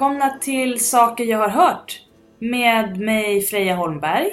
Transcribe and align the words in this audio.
välkomna 0.00 0.38
till 0.38 0.80
Saker 0.80 1.24
jag 1.24 1.38
har 1.38 1.48
hört. 1.48 2.02
Med 2.38 2.96
mig 3.00 3.40
Freja 3.40 3.74
Holmberg. 3.74 4.30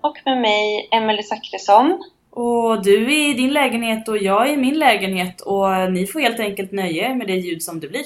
Och 0.00 0.16
med 0.24 0.40
mig 0.40 0.88
Emelie 0.92 1.22
Zackrisson. 1.22 2.02
Och 2.30 2.82
du 2.82 3.04
är 3.04 3.30
i 3.30 3.34
din 3.34 3.52
lägenhet 3.52 4.08
och 4.08 4.18
jag 4.18 4.48
är 4.48 4.52
i 4.52 4.56
min 4.56 4.78
lägenhet 4.78 5.40
och 5.40 5.92
ni 5.92 6.06
får 6.06 6.20
helt 6.20 6.40
enkelt 6.40 6.72
nöja 6.72 7.10
er 7.10 7.14
med 7.14 7.26
det 7.26 7.36
ljud 7.36 7.62
som 7.62 7.80
det 7.80 7.88
blir. 7.88 8.04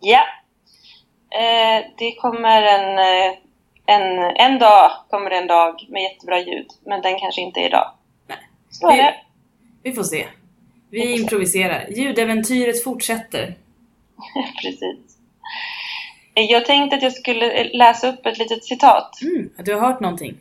Ja. 0.00 0.22
Eh, 1.30 1.84
det 1.98 2.14
kommer 2.14 2.62
en, 2.62 2.98
eh, 2.98 3.38
en... 3.86 4.36
En 4.36 4.58
dag 4.58 4.90
kommer 5.10 5.30
en 5.30 5.46
dag 5.46 5.86
med 5.88 6.02
jättebra 6.02 6.40
ljud, 6.40 6.66
men 6.86 7.02
den 7.02 7.18
kanske 7.18 7.40
inte 7.40 7.60
är 7.60 7.66
idag. 7.66 7.90
Nej. 8.28 8.38
Så 8.70 8.88
är 8.88 8.92
Vi, 8.92 8.98
det. 8.98 9.14
vi 9.82 9.92
får 9.92 10.02
se. 10.02 10.26
Vi 10.90 11.20
improviserar. 11.20 11.86
Ljudäventyret 11.90 12.84
fortsätter. 12.84 13.54
Precis. 14.62 15.15
Jag 16.40 16.66
tänkte 16.66 16.96
att 16.96 17.02
jag 17.02 17.12
skulle 17.12 17.64
läsa 17.64 18.08
upp 18.08 18.26
ett 18.26 18.38
litet 18.38 18.64
citat. 18.64 19.22
Mm, 19.22 19.50
du 19.58 19.74
har 19.74 19.80
hört 19.80 20.00
någonting? 20.00 20.36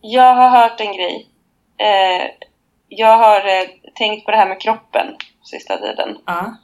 Jag 0.00 0.34
har 0.34 0.48
hört 0.48 0.80
en 0.80 0.92
grej. 0.92 1.26
Eh, 1.78 2.26
jag 2.88 3.18
har 3.18 3.38
eh, 3.38 3.68
tänkt 3.94 4.24
på 4.24 4.30
det 4.30 4.36
här 4.36 4.48
med 4.48 4.60
kroppen 4.60 5.06
sista 5.42 5.76
tiden. 5.76 6.18
Ja. 6.26 6.56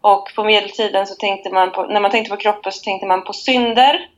Och 0.00 0.32
på 0.36 0.44
medeltiden 0.44 1.06
så 1.06 1.14
tänkte 1.14 1.50
man 1.50 1.72
på, 1.72 1.86
när 1.86 2.00
man 2.00 2.10
tänkte 2.10 2.30
på 2.30 2.36
kroppen 2.36 2.72
så 2.72 2.84
tänkte 2.84 3.06
man 3.06 3.24
på 3.24 3.32
synder. 3.32 4.08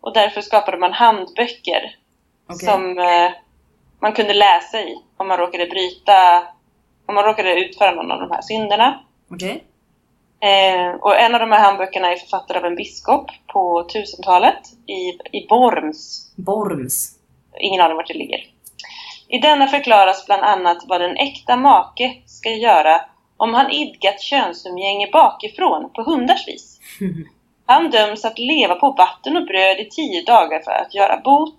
Och 0.00 0.12
därför 0.14 0.40
skapade 0.40 0.78
man 0.78 0.92
handböcker 0.92 1.96
Okej. 2.46 2.68
som 2.68 2.98
eh, 2.98 3.30
man 4.00 4.12
kunde 4.12 4.34
läsa 4.34 4.80
i 4.80 4.96
om 5.16 5.28
man 5.28 5.38
råkade 5.38 5.66
bryta, 5.66 6.38
om 7.06 7.14
man 7.14 7.24
råkade 7.24 7.54
utföra 7.54 7.90
någon 7.90 8.12
av 8.12 8.20
de 8.20 8.30
här 8.30 8.42
synderna. 8.42 9.00
Okej. 9.30 9.64
Eh, 10.42 10.94
och 11.00 11.20
en 11.20 11.34
av 11.34 11.40
de 11.40 11.52
här 11.52 11.64
handböckerna 11.64 12.12
är 12.12 12.16
författad 12.16 12.56
av 12.56 12.64
en 12.64 12.76
biskop 12.76 13.30
på 13.52 13.88
1000-talet 13.94 14.60
i, 14.86 15.38
i 15.38 15.46
Worms. 15.50 16.32
Borms. 16.36 17.18
Ingen 17.60 17.80
aning 17.80 17.96
vart 17.96 18.08
det 18.08 18.14
ligger. 18.14 18.40
I 19.28 19.38
denna 19.38 19.66
förklaras 19.66 20.26
bland 20.26 20.42
annat 20.42 20.78
vad 20.86 21.02
en 21.02 21.16
äkta 21.16 21.56
make 21.56 22.14
ska 22.26 22.50
göra 22.50 23.00
om 23.36 23.54
han 23.54 23.70
idkat 23.70 24.20
könsumgänge 24.20 25.08
bakifrån 25.12 25.90
på 25.94 26.02
hundars 26.02 26.48
vis. 26.48 26.80
Han 27.66 27.90
döms 27.90 28.24
att 28.24 28.38
leva 28.38 28.74
på 28.74 28.90
vatten 28.90 29.36
och 29.36 29.46
bröd 29.46 29.80
i 29.80 29.88
tio 29.90 30.24
dagar 30.24 30.62
för 30.62 30.70
att 30.70 30.94
göra 30.94 31.20
bot. 31.20 31.58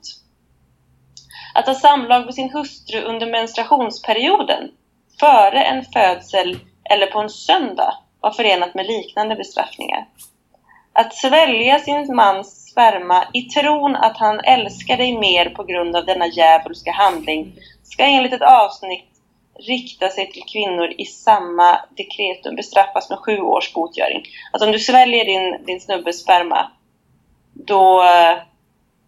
Att 1.55 1.67
ha 1.67 1.73
samlag 1.73 2.25
med 2.25 2.35
sin 2.35 2.51
hustru 2.51 3.01
under 3.01 3.31
menstruationsperioden, 3.31 4.71
före 5.19 5.63
en 5.63 5.85
födsel 5.85 6.59
eller 6.89 7.07
på 7.07 7.19
en 7.19 7.29
söndag 7.29 8.02
var 8.23 8.31
förenat 8.31 8.75
med 8.75 8.85
liknande 8.85 9.35
bestraffningar. 9.35 10.05
Att 10.93 11.15
svälja 11.15 11.79
sin 11.79 12.15
mans 12.15 12.67
sperma 12.67 13.27
i 13.33 13.41
tron 13.41 13.95
att 13.95 14.17
han 14.17 14.39
älskar 14.39 14.97
dig 14.97 15.17
mer 15.17 15.49
på 15.49 15.63
grund 15.63 15.95
av 15.95 16.05
denna 16.05 16.27
djävulska 16.27 16.91
handling 16.91 17.53
ska 17.83 18.03
enligt 18.03 18.33
ett 18.33 18.41
avsnitt 18.41 19.09
rikta 19.67 20.09
sig 20.09 20.31
till 20.31 20.43
kvinnor 20.43 20.93
i 20.97 21.05
samma 21.05 21.79
dekretum 21.97 22.55
bestraffas 22.55 23.09
med 23.09 23.19
sju 23.19 23.39
års 23.39 23.73
botgöring. 23.73 24.23
Alltså 24.51 24.65
om 24.65 24.71
du 24.71 24.79
sväljer 24.79 25.25
din, 25.25 25.65
din 25.65 25.81
snubbes 25.81 26.19
sperma, 26.19 26.71
då, 27.53 28.03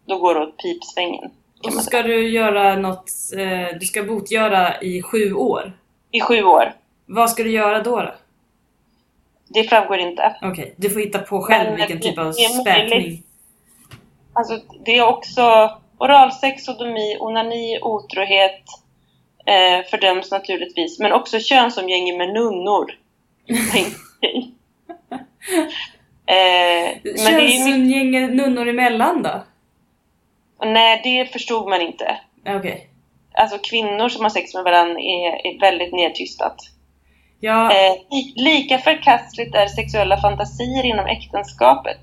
då 0.05 0.17
går 0.17 0.35
du 0.35 0.41
åt 0.41 0.57
pipsvängen. 0.57 1.31
Och 1.63 1.73
så 1.73 1.79
ska 1.79 2.03
du 2.03 2.29
göra 2.29 2.75
något, 2.75 3.11
eh, 3.37 3.77
du 3.79 3.85
ska 3.85 4.03
botgöra 4.03 4.81
i 4.81 5.01
sju 5.01 5.33
år. 5.33 5.73
I 6.11 6.21
sju 6.21 6.43
år. 6.43 6.73
Vad 7.05 7.29
ska 7.29 7.43
du 7.43 7.51
göra 7.51 7.83
då? 7.83 8.01
då? 8.01 8.11
Det 9.47 9.63
framgår 9.63 9.99
inte. 9.99 10.35
Okej, 10.41 10.73
du 10.77 10.89
får 10.89 10.99
hitta 10.99 11.19
på 11.19 11.41
själv 11.41 11.69
Men 11.69 11.75
vilken 11.75 11.97
det- 11.97 12.03
typ 12.03 12.17
av 12.17 12.31
späkning. 12.31 13.23
Alltså, 14.33 14.59
det 14.85 14.91
är 14.97 15.07
också 15.07 15.71
oralsex, 15.97 16.63
sodomi, 16.65 17.17
onani, 17.19 17.79
otrohet 17.81 18.61
eh, 19.45 19.85
fördöms 19.89 20.31
naturligtvis. 20.31 20.99
Men 20.99 21.11
också 21.13 21.39
könsumgänge 21.39 22.17
med 22.17 22.33
nunnor. 22.33 22.91
Eh, 26.27 26.97
men 27.03 27.03
det 27.03 27.29
är 27.29 27.41
ju 27.41 27.47
mycket, 27.47 27.57
Könsumgänge 27.57 28.27
nunnor 28.27 28.67
emellan 28.67 29.23
då? 29.23 29.43
Nej, 30.65 31.01
det 31.03 31.25
förstod 31.33 31.69
man 31.69 31.81
inte. 31.81 32.17
Okej. 32.47 32.89
Alltså 33.33 33.57
kvinnor 33.57 34.09
som 34.09 34.23
har 34.23 34.29
sex 34.29 34.53
med 34.53 34.63
varandra 34.63 34.99
är, 34.99 35.47
är 35.47 35.59
väldigt 35.59 35.93
nedtystat. 35.93 36.55
Ja, 37.39 37.71
Eh, 37.71 37.93
li- 38.11 38.33
lika 38.35 38.77
förkastligt 38.77 39.55
är 39.55 39.67
sexuella 39.67 40.17
fantasier 40.21 40.85
inom 40.85 41.05
äktenskapet. 41.05 41.97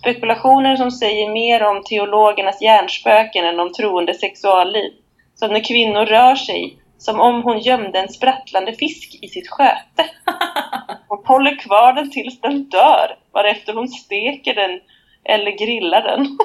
Spekulationer 0.00 0.76
som 0.76 0.90
säger 0.90 1.30
mer 1.30 1.62
om 1.62 1.82
teologernas 1.84 2.62
hjärnspöken 2.62 3.44
än 3.46 3.60
om 3.60 3.72
troende 3.72 4.14
sexualliv. 4.14 4.92
Som 5.34 5.52
när 5.52 5.64
kvinnor 5.64 6.06
rör 6.06 6.34
sig 6.34 6.78
som 6.98 7.20
om 7.20 7.42
hon 7.42 7.58
gömde 7.58 7.98
en 7.98 8.08
sprattlande 8.08 8.72
fisk 8.72 9.18
i 9.22 9.28
sitt 9.28 9.48
sköte. 9.48 10.04
Hon 11.08 11.24
håller 11.26 11.56
kvar 11.58 11.92
den 11.92 12.10
tills 12.10 12.40
den 12.40 12.64
dör, 12.68 13.16
varefter 13.32 13.72
hon 13.74 13.88
steker 13.88 14.54
den 14.54 14.80
eller 15.24 15.50
grillar 15.50 16.02
den. 16.02 16.26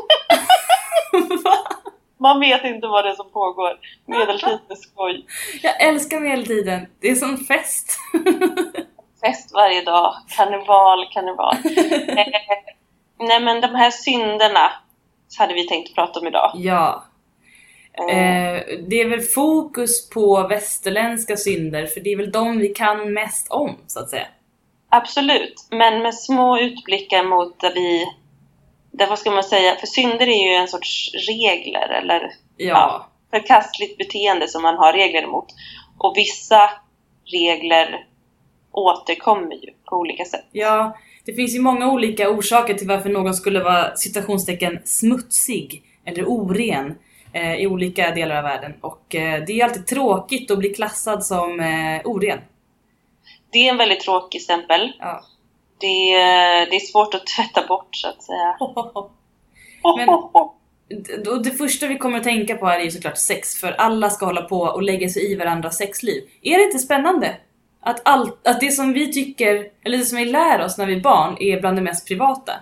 Man 2.21 2.39
vet 2.39 2.63
inte 2.63 2.87
vad 2.87 3.05
det 3.05 3.09
är 3.09 3.15
som 3.15 3.31
pågår. 3.31 3.79
Medeltid 4.05 4.59
är 4.69 4.75
skoj. 4.75 5.25
jag 5.63 5.81
älskar 5.81 6.19
medeltiden. 6.19 6.87
Det 6.99 7.07
är 7.07 7.15
som 7.15 7.37
fest. 7.37 7.99
fest 9.21 9.53
varje 9.53 9.81
dag. 9.83 10.15
Karneval, 10.37 11.07
karneval. 11.13 11.55
eh, 12.17 12.27
nej 13.19 13.39
men 13.41 13.61
de 13.61 13.75
här 13.75 13.91
synderna 13.91 14.71
hade 15.37 15.53
vi 15.53 15.67
tänkt 15.67 15.95
prata 15.95 16.19
om 16.19 16.27
idag. 16.27 16.51
ja. 16.55 17.03
Eh, 17.03 17.11
Eh, 17.93 18.61
det 18.87 19.01
är 19.01 19.09
väl 19.09 19.21
fokus 19.21 20.09
på 20.09 20.47
västerländska 20.47 21.37
synder, 21.37 21.85
för 21.85 21.99
det 21.99 22.09
är 22.09 22.17
väl 22.17 22.31
de 22.31 22.59
vi 22.59 22.67
kan 22.67 23.13
mest 23.13 23.51
om, 23.51 23.77
så 23.87 23.99
att 23.99 24.09
säga. 24.09 24.27
absolut, 24.89 25.67
men 25.69 26.01
med 26.03 26.15
små 26.15 26.59
utblickar 26.59 27.23
mot 27.23 27.59
där 27.59 27.73
vi... 27.73 28.05
Där, 28.91 29.07
vad 29.07 29.19
ska 29.19 29.31
man 29.31 29.43
säga? 29.43 29.75
För 29.75 29.87
synder 29.87 30.27
är 30.27 30.49
ju 30.49 30.55
en 30.55 30.67
sorts 30.67 31.11
regler 31.29 31.89
eller 31.89 32.31
Ja. 32.57 33.07
förkastligt 33.31 33.97
beteende 33.97 34.47
som 34.47 34.61
man 34.61 34.77
har 34.77 34.93
regler 34.93 35.23
emot. 35.23 35.45
Och 35.97 36.13
vissa 36.17 36.69
regler 37.25 38.05
återkommer 38.71 39.55
ju 39.55 39.71
på 39.85 39.95
olika 39.95 40.25
sätt. 40.25 40.45
Ja, 40.51 40.97
det 41.25 41.33
finns 41.33 41.55
ju 41.55 41.59
många 41.59 41.91
olika 41.91 42.29
orsaker 42.29 42.73
till 42.73 42.87
varför 42.87 43.09
någon 43.09 43.33
skulle 43.33 43.63
vara 43.63 43.95
citationstecken 43.95 44.79
smutsig 44.85 45.83
eller 46.05 46.25
oren 46.25 46.97
eh, 47.33 47.55
i 47.55 47.67
olika 47.67 48.11
delar 48.11 48.35
av 48.35 48.43
världen. 48.43 48.73
Och 48.81 49.15
eh, 49.15 49.43
det 49.45 49.59
är 49.61 49.65
alltid 49.65 49.87
tråkigt 49.87 50.51
att 50.51 50.57
bli 50.57 50.69
klassad 50.73 51.25
som 51.25 51.59
eh, 51.59 52.01
oren. 52.05 52.39
Det 53.51 53.59
är 53.67 53.69
en 53.71 53.77
väldigt 53.77 53.99
tråkig 53.99 54.41
stämpel. 54.41 54.93
Ja. 54.99 55.23
Det, 55.81 56.13
är- 56.13 56.65
det 56.69 56.75
är 56.75 56.79
svårt 56.91 57.13
att 57.13 57.27
tvätta 57.27 57.67
bort 57.67 57.95
så 57.95 58.07
att 58.07 58.23
säga. 58.23 58.57
Men- 59.97 60.09
det 61.43 61.51
första 61.51 61.87
vi 61.87 61.97
kommer 61.97 62.17
att 62.17 62.23
tänka 62.23 62.55
på 62.57 62.65
här 62.65 62.79
är 62.79 62.83
ju 62.83 62.91
såklart 62.91 63.17
sex, 63.17 63.55
för 63.55 63.71
alla 63.71 64.09
ska 64.09 64.25
hålla 64.25 64.41
på 64.41 64.59
och 64.61 64.83
lägga 64.83 65.09
sig 65.09 65.31
i 65.31 65.35
varandras 65.35 65.77
sexliv. 65.77 66.23
Är 66.41 66.57
det 66.57 66.63
inte 66.63 66.79
spännande? 66.79 67.35
Att, 67.83 68.01
allt, 68.05 68.47
att 68.47 68.59
det 68.59 68.71
som 68.71 68.93
vi 68.93 69.13
tycker, 69.13 69.67
eller 69.83 69.97
det 69.97 70.05
som 70.05 70.17
vi 70.17 70.25
lär 70.25 70.65
oss 70.65 70.77
när 70.77 70.85
vi 70.85 70.95
är 70.95 70.99
barn, 71.01 71.37
är 71.39 71.59
bland 71.61 71.77
det 71.77 71.81
mest 71.81 72.07
privata. 72.07 72.53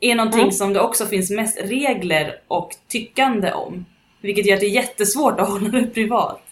Är 0.00 0.14
någonting 0.14 0.40
Mm. 0.40 0.52
som 0.52 0.72
det 0.72 0.80
också 0.80 1.06
finns 1.06 1.30
mest 1.30 1.58
regler 1.60 2.40
och 2.48 2.70
tyckande 2.88 3.52
om. 3.52 3.86
Vilket 4.20 4.46
gör 4.46 4.54
att 4.54 4.60
det 4.60 4.66
är 4.66 4.70
jättesvårt 4.70 5.40
att 5.40 5.48
hålla 5.48 5.68
det 5.68 5.86
privat. 5.86 6.42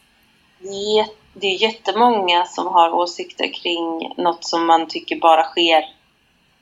Det 0.59 0.69
är 0.69 1.03
jät- 1.03 1.09
det 1.35 1.47
är 1.47 1.63
jättemånga 1.63 2.45
som 2.45 2.67
har 2.67 2.95
åsikter 2.95 3.53
kring 3.55 4.15
något 4.17 4.45
som 4.45 4.67
man 4.67 4.89
tycker 4.89 5.17
bara 5.17 5.45
sker 5.45 5.85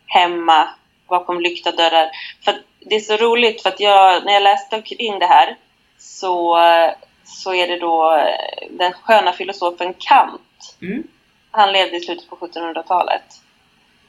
hemma 0.06 0.68
bakom 1.08 1.40
lyckta 1.40 1.72
dörrar. 1.72 2.10
För 2.44 2.62
det 2.80 2.94
är 2.94 3.00
så 3.00 3.16
roligt 3.16 3.62
för 3.62 3.68
att 3.68 3.80
jag, 3.80 4.24
när 4.24 4.32
jag 4.32 4.42
läste 4.42 4.82
kring 4.82 5.18
det 5.18 5.26
här 5.26 5.56
så, 5.98 6.58
så 7.24 7.54
är 7.54 7.68
det 7.68 7.78
då 7.78 8.16
eh, 8.16 8.68
den 8.70 8.92
sköna 8.92 9.32
filosofen 9.32 9.94
Kant. 9.98 10.76
Mm. 10.82 11.02
Han 11.50 11.72
levde 11.72 11.96
i 11.96 12.00
slutet 12.00 12.30
på 12.30 12.36
1700-talet. 12.36 13.24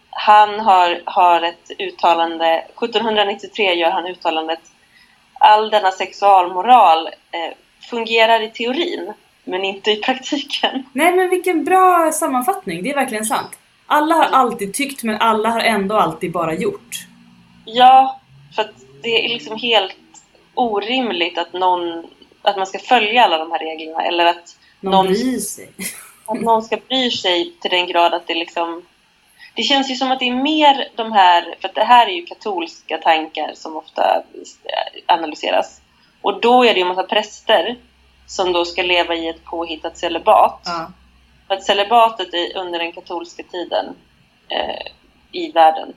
Han 0.09 0.59
har, 0.59 1.01
har 1.05 1.41
ett 1.41 1.71
uttalande, 1.79 2.45
1793 2.47 3.73
gör 3.73 3.91
han 3.91 4.07
uttalandet 4.07 4.59
all 5.33 5.69
denna 5.69 5.91
sexualmoral 5.91 7.07
eh, 7.07 7.57
fungerar 7.89 8.41
i 8.41 8.49
teorin 8.49 9.13
men 9.43 9.65
inte 9.65 9.91
i 9.91 9.95
praktiken. 9.95 10.83
Nej 10.93 11.11
men 11.15 11.29
vilken 11.29 11.63
bra 11.63 12.11
sammanfattning, 12.13 12.83
det 12.83 12.89
är 12.91 12.95
verkligen 12.95 13.25
sant. 13.25 13.59
Alla 13.85 14.15
har 14.15 14.23
alltid 14.25 14.73
tyckt 14.73 15.03
men 15.03 15.15
alla 15.21 15.49
har 15.49 15.59
ändå 15.59 15.95
alltid 15.97 16.31
bara 16.31 16.53
gjort. 16.53 16.95
Ja, 17.65 18.19
för 18.55 18.61
att 18.61 18.73
det 19.03 19.25
är 19.25 19.29
liksom 19.29 19.57
helt 19.57 19.95
orimligt 20.53 21.37
att 21.37 21.53
någon 21.53 22.05
att 22.41 22.57
man 22.57 22.67
ska 22.67 22.79
följa 22.79 23.23
alla 23.23 23.37
de 23.37 23.51
här 23.51 23.59
reglerna 23.59 24.01
eller 24.03 24.25
att 24.25 24.57
Någon 24.79 24.91
Någon- 24.91 25.05
bryr 25.07 25.39
sig. 25.39 25.69
att 26.25 26.41
någon 26.41 26.63
ska 26.63 26.77
bry 26.87 27.11
sig 27.11 27.53
till 27.61 27.71
den 27.71 27.87
grad 27.87 28.13
att 28.13 28.27
det 28.27 28.35
liksom 28.35 28.81
Det 29.55 29.63
känns 29.63 29.91
ju 29.91 29.95
som 29.95 30.11
att 30.11 30.19
det 30.19 30.27
är 30.27 30.35
mer 30.43 30.87
de 30.95 31.11
här, 31.11 31.55
för 31.61 31.67
att 31.67 31.75
det 31.75 31.83
här 31.83 32.07
är 32.07 32.11
ju 32.11 32.25
katolska 32.25 32.97
tankar 32.97 33.51
som 33.55 33.77
ofta 33.77 34.23
analyseras. 35.05 35.81
Och 36.21 36.41
då 36.41 36.63
är 36.63 36.73
det 36.73 36.79
ju 36.79 36.81
en 36.81 36.87
massa 36.87 37.03
präster 37.03 37.75
som 38.27 38.53
då 38.53 38.65
ska 38.65 38.81
leva 38.81 39.15
i 39.15 39.27
ett 39.27 39.43
påhittat 39.43 39.97
celibat. 39.97 40.61
Ja. 40.65 40.91
För 41.47 41.55
att 41.55 41.63
celibatet 41.63 42.33
i, 42.33 42.53
under 42.55 42.79
den 42.79 42.91
katolska 42.91 43.43
tiden 43.43 43.85
eh, 44.49 44.91
i 45.31 45.51
världen, 45.51 45.93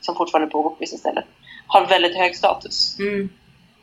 som 0.00 0.14
fortfarande 0.16 0.50
pågår 0.50 0.70
på 0.70 0.76
vissa 0.78 0.96
ställen, 0.96 1.24
har 1.66 1.86
väldigt 1.86 2.16
hög 2.16 2.36
status. 2.36 2.98
Mm. 2.98 3.28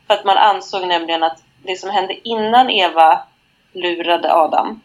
För 0.06 0.14
att 0.14 0.24
man 0.24 0.36
ansåg 0.36 0.86
nämligen 0.88 1.22
att 1.22 1.42
det 1.62 1.76
som 1.76 1.90
hände 1.90 2.28
innan 2.28 2.70
Eva 2.70 3.20
lurade 3.72 4.34
Adam 4.34 4.80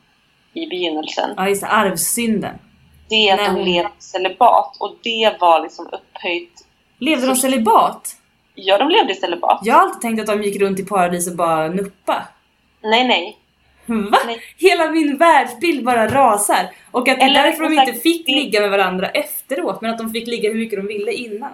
i 0.54 0.68
begynnelsen, 0.68 1.34
ja, 1.38 1.50
just 1.50 1.62
det. 1.62 1.68
Arvssynden. 1.68 2.60
det 3.10 3.30
är 3.30 3.34
att 3.34 3.54
Nej, 3.54 3.64
de 3.66 3.72
levde 3.72 3.90
celibat. 4.00 4.78
Och 4.80 4.96
det 5.04 5.36
var 5.40 5.64
liksom 5.64 5.86
upphöjt. 5.86 6.66
Levde 6.98 7.28
de 7.28 7.36
celibat? 7.36 8.16
Ja, 8.56 8.78
de 8.78 8.90
levde 8.90 9.14
i 9.14 9.16
celibat. 9.16 9.60
Jag 9.64 9.76
har 9.76 9.82
alltid 9.82 10.02
tänkt 10.02 10.20
att 10.20 10.28
de 10.28 10.44
gick 10.44 10.62
runt 10.62 10.80
i 10.80 10.86
paradis 10.86 11.30
och 11.30 11.36
bara 11.36 11.68
nuppa. 11.68 12.28
Nej, 12.84 13.08
nej. 13.08 13.38
Va? 13.86 14.18
Nej. 14.26 14.40
Hela 14.58 14.90
min 14.92 15.18
världsbild 15.18 15.86
bara 15.86 16.08
rasar. 16.08 16.68
Och 16.92 17.08
att 17.08 17.18
Eller 17.22 17.44
därför 17.44 17.64
de 17.64 17.74
inte 17.74 17.94
fick 17.94 18.28
ligga 18.28 18.62
med 18.62 18.70
varandra 18.70 19.10
efteråt, 19.10 19.82
men 19.82 19.92
att 19.92 19.98
de 19.98 20.10
fick 20.12 20.28
ligga 20.28 20.50
hur 20.50 20.60
mycket 20.60 20.80
de 20.80 20.88
ville 20.88 21.12
innan. 21.14 21.52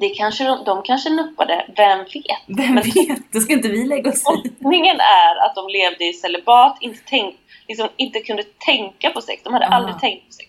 Det 0.00 0.08
kanske 0.08 0.44
de, 0.44 0.64
de 0.64 0.82
kanske 0.82 1.10
nuppade, 1.10 1.66
vem 1.76 1.98
vet? 1.98 2.58
Vem 2.58 2.74
Men- 2.74 2.84
vet? 2.84 3.32
Det 3.32 3.40
ska 3.40 3.52
inte 3.52 3.68
vi 3.68 3.84
lägga 3.88 4.10
oss 4.10 4.20
i. 4.20 4.22
Forskningen 4.22 4.96
är 5.00 5.46
att 5.46 5.54
de 5.54 5.68
levde 5.68 6.04
i 6.04 6.12
celibat, 6.12 6.78
inte, 6.80 6.98
tänk, 7.04 7.34
liksom 7.68 7.88
inte 7.96 8.20
kunde 8.20 8.42
tänka 8.66 9.10
på 9.10 9.20
sex. 9.20 9.42
De 9.42 9.52
hade 9.52 9.66
Aha. 9.66 9.74
aldrig 9.76 9.98
tänkt 9.98 10.26
på 10.26 10.32
sex. 10.32 10.48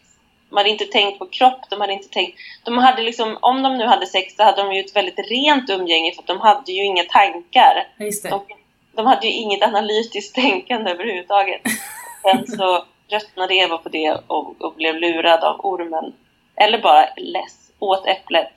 De 0.50 0.58
hade 0.58 0.70
inte 0.70 0.86
tänkt 0.86 1.20
på 1.20 1.26
kropp, 1.26 1.70
de 1.70 1.82
hade 1.82 1.94
inte 1.94 2.10
tänkt... 2.10 2.38
De 2.64 2.78
hade 2.78 3.02
liksom, 3.02 3.38
om 3.42 3.64
de 3.64 3.78
nu 3.78 3.86
hade 3.86 4.06
sex 4.06 4.36
så 4.36 4.44
hade 4.44 4.62
de 4.64 4.74
ju 4.74 4.80
ett 4.80 4.96
väldigt 4.96 5.20
rent 5.30 5.70
umgänge 5.70 6.12
för 6.14 6.22
att 6.22 6.28
de 6.28 6.40
hade 6.42 6.72
ju 6.72 6.84
inga 6.84 7.04
tankar. 7.04 7.88
Just 8.00 8.24
det. 8.24 8.30
De, 8.30 8.42
de 8.98 9.06
hade 9.06 9.28
ju 9.28 9.34
inget 9.34 9.64
analytiskt 9.64 10.36
tänkande 10.36 10.92
överhuvudtaget. 10.92 11.62
Sen 12.22 12.58
så 12.58 12.86
tröttnade 13.10 13.56
Eva 13.56 13.78
på 13.78 13.90
det 13.90 14.18
och, 14.28 14.62
och 14.62 14.74
blev 14.74 14.96
lurad 14.96 15.44
av 15.44 15.66
ormen. 15.66 16.14
Eller 16.56 16.82
bara 16.82 17.10
less, 17.18 17.72
åt 17.80 18.08
äpplet. 18.08 18.52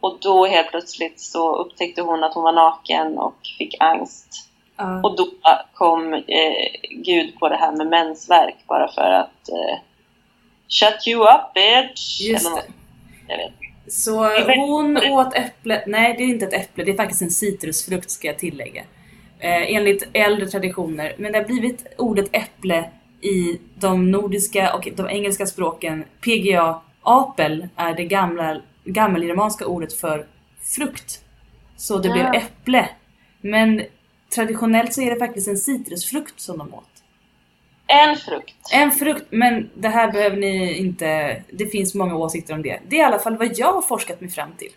Och 0.00 0.18
då 0.20 0.46
helt 0.46 0.70
plötsligt 0.70 1.20
så 1.20 1.56
upptäckte 1.56 2.02
hon 2.02 2.24
att 2.24 2.34
hon 2.34 2.42
var 2.42 2.52
naken 2.52 3.18
och 3.18 3.36
fick 3.58 3.76
angst. 3.80 4.48
Ja. 4.76 5.00
Och 5.02 5.16
då 5.16 5.28
kom 5.74 6.14
eh, 6.14 6.22
Gud 6.90 7.38
på 7.38 7.48
det 7.48 7.56
här 7.56 7.72
med 7.72 7.86
mensvärk 7.86 8.56
bara 8.66 8.92
för 8.92 9.10
att 9.10 9.48
eh, 9.48 9.78
Shut 10.68 11.08
you 11.08 11.22
up 11.22 11.54
bitch! 11.54 12.20
Just 12.20 12.56
det. 12.56 12.62
Jag 13.28 13.36
vet. 13.36 13.52
Så 13.92 14.40
hon 14.56 14.96
åt 14.96 15.34
äpple, 15.34 15.82
nej 15.86 16.14
det 16.18 16.22
är 16.22 16.28
inte 16.28 16.46
ett 16.46 16.52
äpple, 16.52 16.84
det 16.84 16.90
är 16.90 16.96
faktiskt 16.96 17.22
en 17.22 17.30
citrusfrukt 17.30 18.10
ska 18.10 18.26
jag 18.26 18.38
tillägga. 18.38 18.84
Eh, 19.40 19.74
enligt 19.74 20.08
äldre 20.12 20.46
traditioner, 20.46 21.14
men 21.18 21.32
det 21.32 21.38
har 21.38 21.44
blivit 21.44 21.86
ordet 21.98 22.28
äpple 22.32 22.90
i 23.20 23.58
de 23.74 24.10
nordiska 24.10 24.74
och 24.74 24.88
de 24.96 25.08
engelska 25.08 25.46
språken. 25.46 26.04
PGA, 26.20 26.80
apel, 27.02 27.68
är 27.76 27.94
det 27.94 28.04
gamla, 28.04 28.60
gammelgermanska 28.84 29.66
ordet 29.66 29.92
för 29.92 30.26
frukt. 30.76 31.20
Så 31.76 31.98
det 31.98 32.10
blev 32.10 32.26
Ah. 32.26 32.34
äpple. 32.34 32.88
Men 33.40 33.82
traditionellt 34.34 34.92
så 34.94 35.02
är 35.02 35.10
det 35.10 35.16
faktiskt 35.16 35.48
en 35.48 35.58
citrusfrukt 35.58 36.40
som 36.40 36.58
de 36.58 36.74
åt. 36.74 36.84
En 37.86 38.16
frukt. 38.16 38.54
En 38.72 38.90
frukt, 38.90 39.24
men 39.30 39.70
det 39.74 39.88
här 39.88 40.12
behöver 40.12 40.36
ni 40.36 40.78
inte... 40.78 41.42
Det 41.50 41.66
finns 41.66 41.94
många 41.94 42.16
åsikter 42.16 42.54
om 42.54 42.62
det. 42.62 42.80
Det 42.88 42.96
är 42.96 43.00
i 43.00 43.02
alla 43.02 43.18
fall 43.18 43.36
vad 43.36 43.58
jag 43.58 43.72
har 43.72 43.82
forskat 43.82 44.20
mig 44.20 44.30
fram 44.30 44.52
till. 44.58 44.70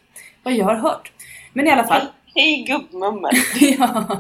Vad 0.43 0.53
jag 0.53 0.65
har 0.65 0.75
hört. 0.75 1.11
Men 1.53 1.67
i 1.67 1.71
alla 1.71 1.83
fall. 1.87 2.07
Hej 2.35 2.63
gubbmummel! 2.67 3.31
ja. 3.59 4.17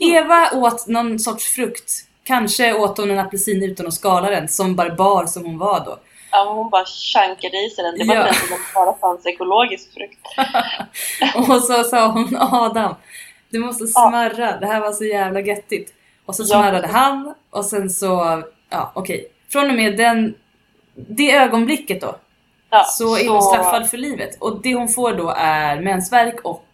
Eva 0.00 0.50
åt 0.54 0.86
någon 0.86 1.18
sorts 1.18 1.44
frukt. 1.44 1.92
Kanske 2.24 2.74
åt 2.74 2.98
hon 2.98 3.10
en 3.10 3.18
apelsin 3.18 3.62
utan 3.62 3.86
att 3.86 3.94
skala 3.94 4.30
den, 4.30 4.48
som 4.48 4.76
barbar 4.76 5.26
som 5.26 5.44
hon 5.44 5.58
var 5.58 5.80
då. 5.84 5.98
Ja, 6.30 6.52
hon 6.54 6.70
bara 6.70 6.84
chankade 6.84 7.56
i 7.66 7.70
sig 7.70 7.84
den. 7.84 7.98
Det 7.98 8.04
var 8.04 8.14
Ja. 8.14 8.22
ens 8.26 8.48
som 8.48 8.56
bara 8.74 8.96
fanns 8.98 9.26
ekologisk 9.26 9.88
frukt. 9.94 10.18
Och 11.50 11.62
så 11.62 11.84
sa 11.84 12.06
hon 12.06 12.36
Adam, 12.40 12.94
du 13.50 13.58
måste 13.58 13.86
smarra, 13.86 14.56
det 14.60 14.66
här 14.66 14.80
var 14.80 14.92
så 14.92 15.04
jävla 15.04 15.40
göttigt. 15.40 15.94
Och 16.26 16.34
så 16.34 16.42
Ja. 16.42 16.46
smarrade 16.46 16.86
han 16.86 17.34
och 17.50 17.64
sen 17.64 17.90
så, 17.90 18.42
ja 18.70 18.92
okej. 18.94 19.26
Från 19.52 19.70
och 19.70 19.76
med 19.76 19.96
den, 19.96 20.34
det 20.94 21.32
ögonblicket 21.36 22.00
då, 22.00 22.16
Ja, 22.70 22.84
så 22.84 23.16
är 23.16 23.28
hon 23.28 23.42
straffad 23.42 23.90
för 23.90 23.96
livet. 23.96 24.36
Och 24.40 24.62
det 24.62 24.74
hon 24.74 24.88
får 24.88 25.12
då 25.12 25.34
är 25.36 25.80
mensvärk 25.80 26.40
och 26.44 26.64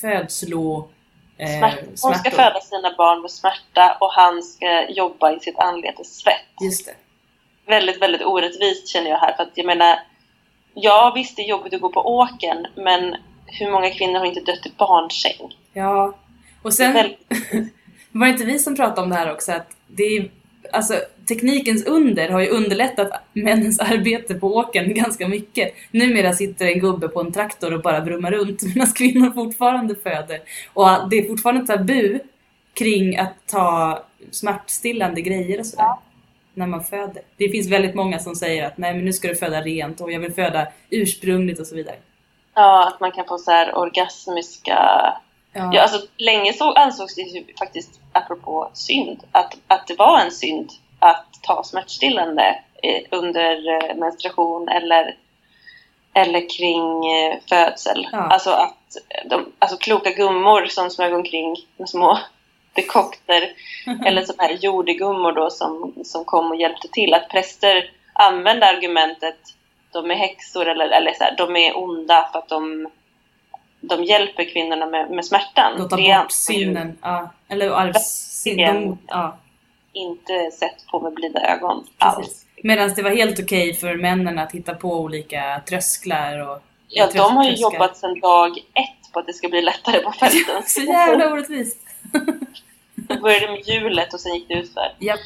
födslo... 0.00 0.88
Eh, 1.38 1.58
Smärt, 1.58 1.84
hon 2.02 2.14
ska 2.14 2.30
föda 2.30 2.60
sina 2.60 2.94
barn 2.98 3.22
med 3.22 3.30
smärta 3.30 3.96
och 4.00 4.12
han 4.12 4.42
ska 4.42 4.88
jobba 4.88 5.32
i 5.32 5.40
sitt 5.40 5.58
anletes 5.58 6.18
svett. 6.18 6.64
Just 6.64 6.86
det. 6.86 6.94
Väldigt, 7.66 8.02
väldigt 8.02 8.22
orättvist 8.22 8.88
känner 8.88 9.10
jag 9.10 9.18
här. 9.18 9.36
För 9.36 9.42
att 9.42 9.52
jag 9.54 9.66
menar, 9.66 9.98
ja 10.74 11.12
visst 11.14 11.36
det 11.36 11.42
är 11.42 11.48
jobbigt 11.48 11.74
att 11.74 11.80
gå 11.80 11.88
på 11.88 12.00
åkern, 12.00 12.66
men 12.74 13.16
hur 13.46 13.70
många 13.70 13.90
kvinnor 13.90 14.18
har 14.18 14.26
inte 14.26 14.40
dött 14.40 14.66
i 14.66 14.72
barnsäng? 14.76 15.56
Ja. 15.72 16.14
Och 16.62 16.74
sen 16.74 16.94
var 18.12 18.26
det 18.26 18.32
inte 18.32 18.44
vi 18.44 18.58
som 18.58 18.76
pratade 18.76 19.00
om 19.00 19.10
det 19.10 19.16
här 19.16 19.32
också 19.32 19.52
att 19.52 19.76
det 19.86 20.02
är, 20.02 20.30
alltså 20.72 20.94
teknikens 21.28 21.86
under 21.86 22.28
har 22.28 22.40
ju 22.40 22.48
underlättat 22.48 23.10
männens 23.32 23.80
arbete 23.80 24.34
på 24.34 24.56
åkern 24.56 24.94
ganska 24.94 25.28
mycket. 25.28 25.74
Numera 25.90 26.32
sitter 26.32 26.66
en 26.66 26.80
gubbe 26.80 27.08
på 27.08 27.20
en 27.20 27.32
traktor 27.32 27.74
och 27.74 27.82
bara 27.82 28.00
brummar 28.00 28.30
runt 28.30 28.62
medan 28.74 28.92
kvinnor 28.92 29.30
fortfarande 29.30 29.94
föder. 29.94 30.40
Och 30.74 31.08
det 31.10 31.18
är 31.18 31.28
fortfarande 31.28 31.66
tabu 31.66 32.18
kring 32.74 33.18
att 33.18 33.34
ta 33.46 34.02
smärtstillande 34.30 35.20
grejer 35.20 35.60
och 35.60 35.66
sådär. 35.66 35.94
När 36.54 36.66
man 36.66 36.84
föder. 36.84 37.22
Det 37.36 37.48
finns 37.48 37.68
väldigt 37.68 37.94
många 37.94 38.18
som 38.18 38.34
säger 38.34 38.66
att 38.66 38.78
nej 38.78 38.94
men 38.94 39.04
nu 39.04 39.12
ska 39.12 39.28
du 39.28 39.36
föda 39.36 39.60
rent 39.60 40.00
och 40.00 40.12
jag 40.12 40.20
vill 40.20 40.32
föda 40.32 40.66
ursprungligt 40.90 41.60
och 41.60 41.66
så 41.66 41.74
vidare. 41.74 41.96
Ja, 42.54 42.88
att 42.88 43.00
man 43.00 43.12
kan 43.12 43.24
få 43.26 43.38
så 43.38 43.50
här 43.50 43.78
orgasmiska... 43.78 44.78
Ja. 45.52 45.70
Ja, 45.72 45.82
alltså 45.82 46.06
länge 46.16 46.52
så 46.52 46.72
ansågs 46.72 47.14
det 47.14 47.22
ju 47.22 47.44
faktiskt, 47.58 48.00
apropå 48.12 48.70
synd, 48.72 49.20
att, 49.32 49.56
att 49.66 49.86
det 49.86 49.94
var 49.94 50.20
en 50.20 50.30
synd 50.30 50.70
att 50.98 51.26
ta 51.42 51.64
smärtstillande 51.64 52.58
eh, 52.82 53.02
under 53.10 53.68
eh, 53.68 53.96
menstruation 53.96 54.68
eller, 54.68 55.16
eller 56.12 56.48
kring 56.58 57.12
eh, 57.12 57.36
födsel. 57.48 58.08
Ja. 58.12 58.18
Alltså 58.18 58.50
att 58.50 58.96
de, 59.24 59.52
alltså 59.58 59.76
kloka 59.76 60.10
gummor 60.10 60.66
som 60.66 60.90
smög 60.90 61.14
omkring 61.14 61.56
med 61.76 61.88
små 61.88 62.18
dekokter 62.74 63.52
eller 64.06 64.22
som 64.22 64.34
här 64.38 64.52
jordegummor 64.52 65.32
då 65.32 65.50
som, 65.50 65.94
som 66.04 66.24
kom 66.24 66.50
och 66.50 66.56
hjälpte 66.56 66.88
till. 66.88 67.14
Att 67.14 67.28
präster 67.28 67.90
använde 68.12 68.66
argumentet 68.66 69.38
de 69.92 70.10
är 70.10 70.14
häxor 70.14 70.68
eller, 70.68 70.88
eller 70.88 71.12
så 71.12 71.24
här, 71.24 71.36
de 71.36 71.56
är 71.56 71.78
onda 71.78 72.28
för 72.32 72.38
att 72.38 72.48
de, 72.48 72.88
de 73.80 74.04
hjälper 74.04 74.44
kvinnorna 74.52 74.86
med, 74.86 75.10
med 75.10 75.24
smärtan. 75.24 75.78
Låta 75.78 75.96
Det 75.96 76.02
bort 76.02 76.08
ju 76.08 76.28
synden. 76.28 76.98
Ja. 77.02 77.30
Eller 77.48 77.70
arvssynden. 77.70 78.98
Ja. 79.06 79.38
inte 79.92 80.50
sett 80.50 80.86
på 80.86 81.00
med 81.00 81.14
blida 81.14 81.40
ögon 81.40 81.86
alls. 81.98 82.46
Medan 82.62 82.94
det 82.96 83.02
var 83.02 83.10
helt 83.10 83.40
okej 83.40 83.74
för 83.74 83.96
männen 83.96 84.38
att 84.38 84.52
hitta 84.52 84.74
på 84.74 85.00
olika 85.00 85.62
trösklar 85.68 86.48
och... 86.48 86.62
Ja, 86.88 87.08
de 87.14 87.36
har 87.36 87.44
ju 87.44 87.54
jobbat 87.54 87.96
sedan 87.96 88.20
dag 88.20 88.58
ett 88.58 89.12
på 89.12 89.18
att 89.18 89.26
det 89.26 89.32
ska 89.32 89.48
bli 89.48 89.62
lättare 89.62 90.00
på 90.00 90.12
fälten. 90.20 90.62
Så 90.66 90.80
jävla 90.80 91.32
orättvist! 91.32 91.78
Det 92.94 93.16
började 93.16 93.52
med 93.52 93.60
hjulet 93.66 94.14
och 94.14 94.20
sen 94.20 94.34
gick 94.34 94.48
det 94.48 94.54
utför. 94.54 94.94
Japp. 94.98 95.20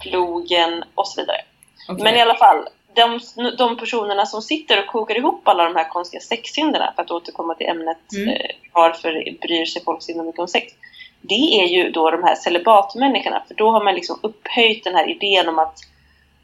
Plogen 0.00 0.84
och 0.94 1.08
så 1.08 1.20
vidare. 1.20 1.40
okej. 1.88 2.04
Men 2.04 2.14
i 2.14 2.20
alla 2.20 2.34
fall, 2.34 2.68
de, 2.96 3.20
de 3.58 3.76
personerna 3.76 4.26
som 4.26 4.42
sitter 4.42 4.78
och 4.78 4.86
kokar 4.86 5.14
ihop 5.18 5.48
alla 5.48 5.64
de 5.64 5.76
här 5.76 5.88
konstiga 5.88 6.20
sexsynderna, 6.20 6.92
för 6.96 7.02
att 7.02 7.10
återkomma 7.10 7.54
till 7.54 7.66
ämnet 7.66 7.98
Mm. 8.16 8.28
eh, 8.28 8.50
varför 8.72 9.38
bryr 9.40 9.64
sig 9.64 9.82
folk 9.84 10.02
så 10.02 10.22
mycket 10.22 10.40
om 10.40 10.48
sex? 10.48 10.72
Det 11.20 11.60
är 11.60 11.66
ju 11.66 11.90
då 11.90 12.10
de 12.10 12.22
här 12.22 12.34
celibatmänniskorna, 12.34 13.42
för 13.48 13.54
då 13.54 13.70
har 13.70 13.84
man 13.84 13.94
liksom 13.94 14.18
upphöjt 14.22 14.84
den 14.84 14.94
här 14.94 15.10
idén 15.10 15.48
om 15.48 15.58
att 15.58 15.78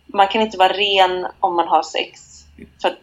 man 0.06 0.28
kan 0.28 0.42
inte 0.42 0.58
vara 0.58 0.72
ren 0.72 1.26
om 1.40 1.56
man 1.56 1.68
har 1.68 1.82
sex. 1.82 2.20
För, 2.82 2.96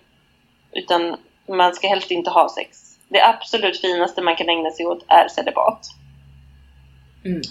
utan 0.72 1.18
man 1.48 1.74
ska 1.74 1.88
helst 1.88 2.12
inte 2.12 2.30
ha 2.30 2.50
sex. 2.50 2.98
Det 3.08 3.26
absolut 3.26 3.82
finaste 3.82 4.22
man 4.22 4.36
kan 4.36 4.50
ägna 4.50 4.72
sig 4.72 4.86
åt 4.86 5.06
är 5.08 5.28
celibat. 5.28 5.88
Mm. 7.26 7.42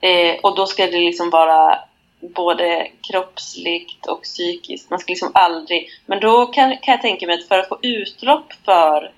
Eh, 0.00 0.40
och 0.42 0.56
då 0.56 0.66
ska 0.66 0.86
det 0.86 1.00
liksom 1.00 1.30
vara 1.30 1.78
både 2.20 2.88
kroppsligt 3.10 4.06
och 4.06 4.22
psykiskt. 4.22 4.90
Man 4.90 4.98
ska 4.98 5.12
liksom 5.12 5.30
aldrig... 5.34 5.88
Men 6.06 6.20
då 6.20 6.46
kan, 6.46 6.76
kan 6.76 6.92
jag 6.92 7.02
tänka 7.02 7.26
mig 7.26 7.38
att 7.38 7.48
för 7.48 7.58
att 7.58 7.68
få 7.68 7.78
utlopp 7.82 8.52
för 8.64 9.12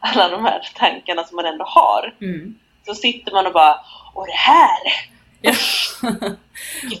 alla 0.00 0.28
de 0.28 0.44
här 0.44 0.68
tankarna 0.74 1.24
som 1.24 1.36
man 1.36 1.46
ändå 1.46 1.64
har, 1.64 2.14
Mm. 2.20 2.54
så 2.86 2.94
sitter 2.94 3.32
man 3.32 3.46
och 3.46 3.52
bara 3.52 3.76
Och 4.14 4.26
det 4.26 4.32
här! 4.32 4.78
Ja. 5.40 5.52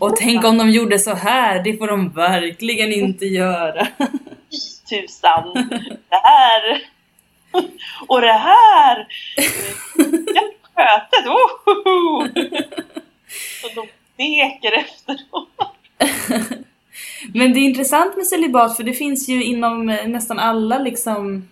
och 0.00 0.16
tänk 0.16 0.44
om 0.44 0.58
de 0.58 0.70
gjorde 0.70 0.98
så 0.98 1.14
här, 1.14 1.62
det 1.62 1.76
får 1.76 1.86
de 1.86 2.10
verkligen 2.10 2.92
inte 2.92 3.26
göra. 3.26 3.86
tusan, 4.88 5.52
det 6.08 6.20
här 6.22 6.82
och 8.06 8.20
det 8.20 8.32
här 8.32 9.08
skötet, 10.74 11.26
oh, 11.26 12.26
steker 14.14 14.72
efteråt. 14.72 15.48
Men 17.34 17.52
det 17.52 17.58
är 17.58 17.64
intressant 17.64 18.16
med 18.16 18.26
celibat 18.26 18.76
för 18.76 18.84
det 18.84 18.92
finns 18.92 19.28
ju 19.28 19.44
inom 19.44 19.88
eh, 19.88 20.08
nästan 20.08 20.38
alla 20.38 20.78
liksom 20.78 21.48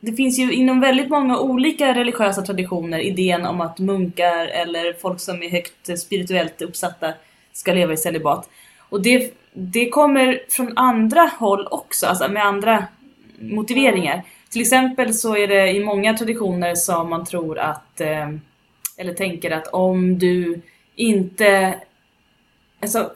det 0.00 0.12
finns 0.12 0.38
ju 0.38 0.52
inom 0.52 0.80
väldigt 0.80 1.08
många 1.08 1.38
olika 1.38 1.94
religiösa 1.94 2.42
traditioner 2.42 2.98
idén 2.98 3.46
om 3.46 3.60
att 3.60 3.78
munkar 3.78 4.46
eller 4.46 4.92
folk 4.92 5.20
som 5.20 5.42
är 5.42 5.50
högt 5.50 5.88
eh, 5.88 5.94
spirituellt 5.94 6.62
uppsatta 6.62 7.12
ska 7.52 7.72
leva 7.72 7.92
i 7.92 7.96
celibat. 7.96 8.48
Och 8.78 9.02
det, 9.02 9.34
det 9.52 9.88
kommer 9.88 10.42
från 10.48 10.78
andra 10.78 11.30
håll 11.38 11.68
också, 11.70 12.06
alltså 12.06 12.28
med 12.28 12.46
andra 12.46 12.84
motiveringar. 13.38 14.22
Till 14.50 14.60
exempel 14.60 15.14
så 15.14 15.36
är 15.36 15.48
det 15.48 15.72
i 15.72 15.84
många 15.84 16.14
traditioner 16.14 16.74
som 16.74 17.10
man 17.10 17.24
tror 17.24 17.58
att, 17.58 18.00
eh, 18.00 18.28
eller 18.96 19.14
tänker 19.14 19.50
att 19.50 19.66
om 19.66 20.18
du 20.18 20.60
inte, 20.96 21.80
alltså 22.80 23.12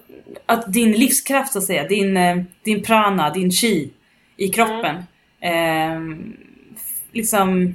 att 0.47 0.73
din 0.73 0.93
livskraft 0.93 1.53
så 1.53 1.59
att 1.59 1.65
säga, 1.65 1.89
din, 1.89 2.17
eh, 2.17 2.37
din 2.63 2.83
prana, 2.83 3.31
din 3.31 3.51
chi 3.51 3.91
i 4.37 4.49
kroppen 4.49 5.03
mm. 5.41 6.13
eh, 6.13 6.19
liksom 7.13 7.75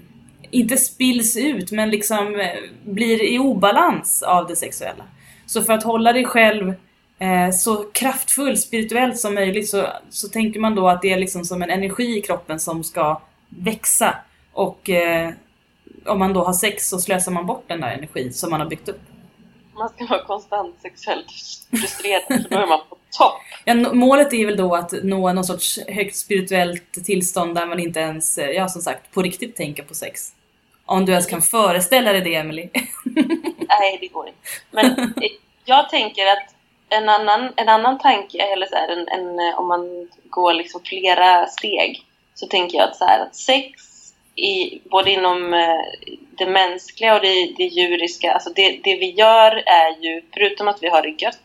inte 0.52 0.78
spills 0.78 1.38
ut 1.38 1.72
men 1.72 1.90
liksom 1.90 2.40
eh, 2.40 2.92
blir 2.92 3.24
i 3.24 3.40
obalans 3.40 4.24
av 4.24 4.48
det 4.48 4.56
sexuella. 4.56 5.04
Så 5.46 5.62
för 5.62 5.74
att 5.74 5.84
hålla 5.84 6.14
dig 6.14 6.26
själv 6.26 6.74
eh, 7.20 7.52
så 7.52 7.76
kraftfull 7.76 8.58
spirituellt 8.58 9.18
som 9.18 9.34
möjligt 9.34 9.70
så, 9.70 9.88
så 10.10 10.28
tänker 10.28 10.60
man 10.60 10.76
då 10.76 10.90
att 10.90 11.02
det 11.02 11.12
är 11.12 11.20
liksom 11.20 11.46
som 11.46 11.62
en 11.62 11.70
energi 11.70 12.18
i 12.18 12.22
kroppen 12.22 12.60
som 12.60 12.84
ska 12.84 13.22
växa 13.50 14.16
och 14.54 14.90
eh, 14.90 15.30
om 16.06 16.20
man 16.20 16.34
då 16.34 16.44
har 16.44 16.54
sex 16.54 16.90
så 16.90 17.00
slösar 17.00 17.32
man 17.32 17.46
bort 17.46 17.64
den 17.68 17.82
där 17.82 17.92
energin 17.92 18.34
som 18.34 18.50
man 18.50 18.62
har 18.62 18.68
byggt 18.68 18.90
upp. 18.90 19.02
Man 19.75 19.89
ska 19.89 20.06
vara 20.06 20.24
konstant 20.24 20.75
sexuellt 20.82 21.25
frustrerad 21.72 22.24
så 22.27 22.50
då 22.50 22.58
är 22.58 22.68
man 22.68 22.80
på 22.89 22.98
topp. 23.18 23.42
Ja, 23.65 23.74
målet 23.75 24.34
är 24.34 24.46
väl 24.46 24.58
då 24.58 24.75
att 24.75 24.92
nå 25.03 25.34
någon 25.34 25.44
sorts 25.44 25.80
högt 25.88 26.15
spirituellt 26.15 27.06
tillstånd 27.06 27.56
där 27.56 27.65
man 27.65 27.80
inte 27.80 28.00
ens, 28.00 28.38
eh, 28.38 28.50
ja 28.50 28.68
som 28.68 28.82
sagt, 28.82 29.12
på 29.12 29.22
riktigt 29.22 29.56
tänker 29.56 29.84
på 29.84 29.94
sex. 29.94 30.32
Om 30.86 31.06
du 31.06 31.12
ens 31.12 31.27
kan 31.27 31.42
föreställa 31.42 32.12
dig 32.12 32.22
det, 32.22 32.36
Emily. 32.36 32.70
Nej, 33.70 33.98
det 34.01 34.08
går 34.08 34.27
inte. 34.27 34.39
Men 34.72 35.13
jag 35.65 35.89
tänker 35.89 36.27
att 36.27 36.56
en 36.89 37.10
annan, 37.10 37.53
en 37.56 37.70
annan 37.70 38.00
tanke, 38.00 38.38
eller 38.38 38.65
så 38.65 38.75
här, 38.75 38.89
en, 38.89 39.08
en, 39.08 39.39
eh, 39.39 39.60
om 39.60 39.68
man 39.68 40.10
går 40.30 40.53
liksom 40.53 40.82
flera 40.84 41.48
steg, 41.48 42.06
så 42.36 42.48
tänker 42.48 42.77
jag 42.77 42.89
att, 42.89 42.96
så 42.96 43.06
här, 43.06 43.20
att 43.20 43.36
sex 43.36 43.93
i, 44.36 44.82
både 44.90 45.12
inom 45.12 45.54
eh, 45.54 45.82
det 46.38 46.46
mänskliga 46.46 47.16
och 47.16 47.22
det, 47.22 47.54
det 47.58 47.63
djuriska, 47.63 48.34
alltså 48.34 48.50
det, 48.56 48.80
det 48.84 48.96
vi 48.96 49.12
gör 49.12 49.63
är 49.66 50.04
ju, 50.04 50.22
förutom 50.34 50.68
att 50.68 50.84
vi 50.84 50.90
har 50.90 51.02
det 51.02 51.22
gött, 51.24 51.40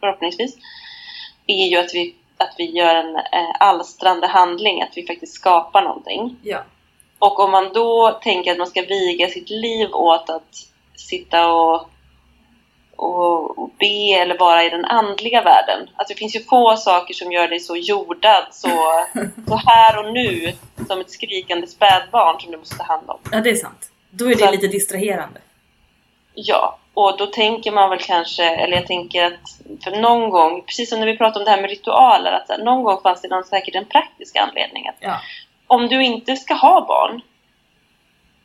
förhoppningsvis, 0.00 0.56
är 1.46 1.66
ju 1.66 1.76
att 1.76 1.94
vi, 1.94 2.14
att 2.38 2.54
vi 2.58 2.64
gör 2.64 2.94
en 2.94 3.16
eh, 3.16 3.60
alstrande 3.60 4.26
handling, 4.26 4.82
att 4.82 4.96
vi 4.96 5.06
faktiskt 5.06 5.34
skapar 5.34 5.82
någonting. 5.82 6.36
Ja. 6.42 6.64
Och 7.18 7.40
om 7.40 7.50
man 7.50 7.72
då 7.72 8.20
tänker 8.22 8.52
att 8.52 8.58
man 8.58 8.66
ska 8.66 8.82
viga 8.82 9.28
sitt 9.28 9.50
liv 9.50 9.88
åt 9.92 10.30
att 10.30 10.68
sitta 10.94 11.52
och, 11.52 11.88
och, 12.96 13.58
och 13.58 13.70
be 13.78 14.20
eller 14.20 14.38
vara 14.38 14.64
i 14.64 14.70
den 14.70 14.84
andliga 14.84 15.42
världen. 15.42 15.90
Alltså 15.96 16.14
det 16.14 16.18
finns 16.18 16.36
ju 16.36 16.40
få 16.40 16.76
saker 16.76 17.14
som 17.14 17.32
gör 17.32 17.48
dig 17.48 17.60
så 17.60 17.76
jordad, 17.76 18.44
så, 18.50 18.68
så 19.48 19.56
här 19.66 19.98
och 19.98 20.12
nu, 20.12 20.52
som 20.88 21.00
ett 21.00 21.10
skrikande 21.10 21.66
spädbarn 21.66 22.40
som 22.40 22.50
du 22.50 22.58
måste 22.58 22.76
ta 22.76 22.84
hand 22.84 23.10
om. 23.10 23.18
Ja, 23.32 23.40
det 23.40 23.50
är 23.50 23.54
sant. 23.54 23.90
Då 24.10 24.24
är 24.24 24.34
det 24.34 24.46
så, 24.46 24.50
lite 24.50 24.66
distraherande. 24.66 25.40
Ja, 26.34 26.78
och 26.94 27.18
då 27.18 27.26
tänker 27.26 27.72
man 27.72 27.90
väl 27.90 27.98
kanske, 27.98 28.44
eller 28.44 28.76
jag 28.76 28.86
tänker 28.86 29.24
att 29.24 29.84
för 29.84 29.90
någon 29.90 30.30
gång, 30.30 30.62
precis 30.62 30.90
som 30.90 31.00
när 31.00 31.06
vi 31.06 31.16
pratade 31.16 31.38
om 31.38 31.44
det 31.44 31.50
här 31.50 31.60
med 31.60 31.70
ritualer, 31.70 32.32
att 32.32 32.48
här, 32.48 32.58
någon 32.58 32.84
gång 32.84 33.00
fanns 33.02 33.20
det 33.20 33.28
någon, 33.28 33.44
säkert 33.44 33.74
en 33.74 33.84
praktisk 33.84 34.36
anledning. 34.36 34.88
Att 34.88 34.96
ja. 35.00 35.20
Om 35.66 35.88
du 35.88 36.04
inte 36.04 36.36
ska 36.36 36.54
ha 36.54 36.86
barn, 36.86 37.20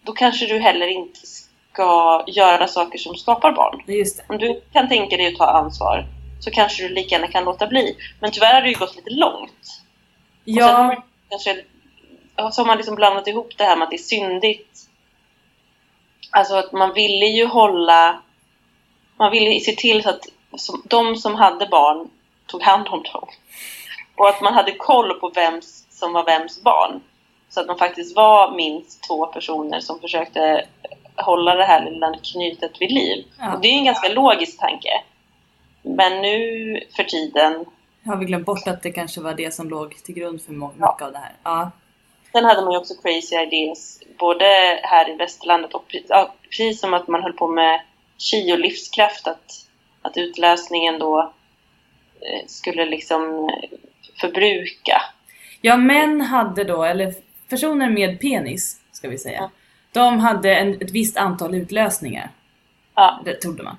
då 0.02 0.12
kanske 0.12 0.46
du 0.46 0.60
heller 0.60 0.88
inte 0.88 1.20
ska 1.74 2.24
göra 2.28 2.68
saker 2.68 2.98
som 2.98 3.16
skapar 3.16 3.52
barn. 3.52 3.82
Om 4.28 4.38
du 4.38 4.62
kan 4.74 4.90
tänka 4.90 5.18
dig 5.18 5.28
att 5.28 5.36
ta 5.36 5.46
ansvar 5.46 6.06
så 6.40 6.52
kanske 6.52 6.84
du 6.84 6.94
lika 6.94 7.16
gärna 7.16 7.28
kan 7.28 7.44
låta 7.44 7.68
bli. 7.68 7.98
Men 8.20 8.32
tyvärr 8.32 8.54
har 8.54 8.62
det 8.62 8.70
ju 8.70 8.78
gått 8.78 8.96
lite 8.96 9.10
långt. 9.10 9.82
Ja. 10.44 10.88
Och 10.88 11.04
kanske, 11.30 11.64
så 12.52 12.62
har 12.62 12.66
man 12.66 12.78
liksom 12.78 12.96
blandat 12.96 13.28
ihop 13.28 13.58
det 13.58 13.64
här 13.64 13.76
med 13.76 13.84
att 13.84 13.90
det 13.90 13.96
är 13.96 13.98
syndigt. 13.98 14.80
Alltså 16.32 16.56
att 16.56 16.72
man 16.72 16.94
ville 16.94 17.26
ju 17.26 17.46
hålla 17.46 18.22
man 19.20 19.32
ville 19.32 19.60
se 19.60 19.72
till 19.72 20.04
så 20.04 20.10
att 20.10 20.26
de 20.84 21.16
som 21.16 21.36
hade 21.36 21.66
barn 21.66 22.10
tog 22.46 22.62
hand 22.64 22.88
om 22.88 23.04
dem. 23.04 23.28
Och 24.16 24.30
att 24.30 24.42
man 24.42 24.54
hade 24.54 24.72
koll 24.72 25.14
på 25.14 25.30
vems 25.30 25.86
som 25.90 26.14
var 26.14 26.26
vems 26.26 26.64
barn. 26.64 27.02
Så 27.50 27.60
att 27.62 27.68
man 27.68 27.78
faktiskt 27.78 28.16
var 28.16 28.52
minst 28.52 29.04
två 29.04 29.26
personer 29.26 29.80
som 29.80 30.00
försökte 30.00 30.66
hålla 31.22 31.56
det 31.56 31.64
här 31.64 31.92
lilla 31.92 32.14
knytet 32.34 32.72
vid 32.82 32.92
liv. 32.92 33.26
Ja. 33.40 33.54
Och 33.54 33.62
det 33.62 33.68
är 33.68 33.74
en 33.74 33.86
ganska 33.86 34.10
logisk 34.10 34.60
tanke. 34.60 34.90
Men 35.82 36.22
nu 36.22 36.80
för 36.96 37.04
tiden... 37.04 37.66
Har 38.06 38.16
vi 38.16 38.26
glömt 38.26 38.46
bort 38.46 38.68
att 38.68 38.84
det 38.84 38.92
kanske 38.92 39.22
var 39.22 39.34
det 39.34 39.54
som 39.54 39.70
låg 39.70 40.04
till 40.04 40.16
grund 40.16 40.42
för 40.42 40.52
mycket 40.52 40.78
ja. 40.80 40.98
av 41.02 41.12
det 41.12 41.18
här? 41.18 41.34
Ja. 41.44 41.72
Sen 42.32 42.46
hade 42.46 42.62
man 42.62 42.72
ju 42.72 42.78
också 42.78 42.94
crazy 42.94 43.36
ideas, 43.36 44.00
både 44.20 44.46
här 44.84 45.10
i 45.10 45.16
västerlandet 45.16 45.74
och 45.74 45.96
precis 46.50 46.80
som 46.80 46.94
att 46.94 47.08
man 47.08 47.24
höll 47.24 47.34
på 47.34 47.48
med 47.48 47.82
chi 48.18 48.54
och 48.54 48.60
livskraft 48.60 49.28
att, 49.28 49.68
att 50.02 50.18
utlösningen 50.18 51.00
då 51.00 51.20
eh, 52.22 52.48
skulle 52.48 52.86
liksom 52.86 53.50
eh, 53.50 53.70
förbruka. 54.22 55.02
Ja, 55.62 55.78
män 55.78 56.22
hade 56.22 56.64
då, 56.64 56.84
eller 56.84 57.14
personer 57.50 57.90
med 57.90 58.20
penis 58.20 58.82
ska 58.92 59.10
vi 59.10 59.18
säga, 59.18 59.38
ja. 59.38 59.50
De 59.92 60.20
hade 60.20 60.56
en, 60.56 60.74
ett 60.82 60.92
visst 60.92 61.18
antal 61.18 61.56
utlösningar. 61.56 62.30
Ja. 62.96 63.22
Det 63.26 63.34
trodde 63.34 63.64
man. 63.64 63.78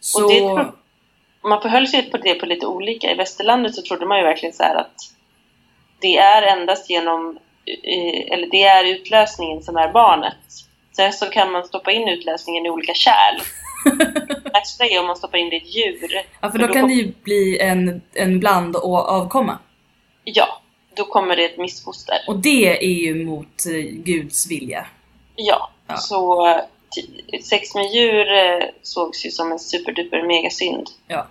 Så... 0.00 0.24
Och 0.24 0.30
det, 0.30 0.72
man 1.48 1.62
förhöll 1.62 1.88
sig 1.88 2.10
på 2.10 2.16
det 2.16 2.34
på 2.34 2.46
lite 2.46 2.66
olika. 2.66 3.10
I 3.10 3.14
västerlandet 3.14 3.74
så 3.74 3.82
trodde 3.82 4.06
man 4.06 4.18
ju 4.18 4.24
verkligen 4.24 4.52
så 4.52 4.62
att 4.62 4.94
det 6.00 6.16
är 6.16 6.42
endast 6.42 6.90
genom, 6.90 7.38
eller 8.32 8.46
det 8.46 8.62
är 8.62 8.84
utlösningen 8.84 9.62
som 9.62 9.76
är 9.76 9.92
barnet. 9.92 10.36
Sen 10.96 11.12
så 11.12 11.26
kan 11.26 11.52
man 11.52 11.64
stoppa 11.64 11.92
in 11.92 12.08
utlösningen 12.08 12.66
i 12.66 12.70
olika 12.70 12.94
kärl. 12.94 13.40
Värsta 14.52 14.84
är 14.84 15.00
om 15.00 15.06
man 15.06 15.16
stoppar 15.16 15.38
in 15.38 15.50
det 15.50 15.56
i 15.56 15.58
ett 15.58 15.76
djur. 15.76 16.08
Ja, 16.40 16.50
för 16.50 16.58
då, 16.58 16.66
för 16.66 16.68
då 16.68 16.74
kan 16.74 16.88
det 16.88 16.94
ju 16.94 17.12
bli 17.22 17.58
en, 17.60 18.02
en 18.12 18.40
bland 18.40 18.76
och 18.76 19.08
avkomma. 19.08 19.58
Ja, 20.24 20.62
då 20.96 21.04
kommer 21.04 21.36
det 21.36 21.44
ett 21.44 21.58
missfoster. 21.58 22.16
Och 22.26 22.36
det 22.36 22.84
är 22.84 22.94
ju 22.94 23.24
mot 23.24 23.66
eh, 23.66 23.72
Guds 23.82 24.50
vilja. 24.50 24.86
Ja, 25.36 25.70
ja. 25.86 25.96
så 25.96 26.46
sex 27.42 27.74
med 27.74 27.84
djur 27.94 28.32
eh, 28.32 28.64
sågs 28.82 29.26
ju 29.26 29.30
som 29.30 29.52
en 29.52 29.58
superduper 29.58 30.22
megasynd. 30.22 30.90
Ja. 31.06 31.26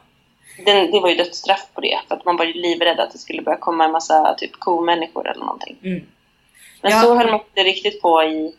Den, 0.66 0.92
det 0.92 1.00
var 1.00 1.10
ju 1.10 1.16
dödsstraff 1.16 1.68
på 1.74 1.82
det, 1.82 2.00
för 2.08 2.16
att 2.16 2.26
man 2.26 2.38
var 2.38 2.46
ju 2.46 2.54
livrädd 2.54 3.00
att 3.00 3.12
det 3.12 3.18
skulle 3.18 3.42
börja 3.42 3.58
komma 3.58 3.86
en 3.86 3.92
massa 3.92 4.36
typ 4.38 4.60
komänniskor 4.60 5.30
eller 5.30 5.46
någonting. 5.46 5.78
Mm. 5.84 6.06
Men 6.82 6.92
ja. 6.92 7.02
så 7.02 7.16
höll 7.16 7.32
man 7.32 7.40
inte 7.40 7.64
riktigt 7.64 8.02
på 8.02 8.24
i 8.24 8.54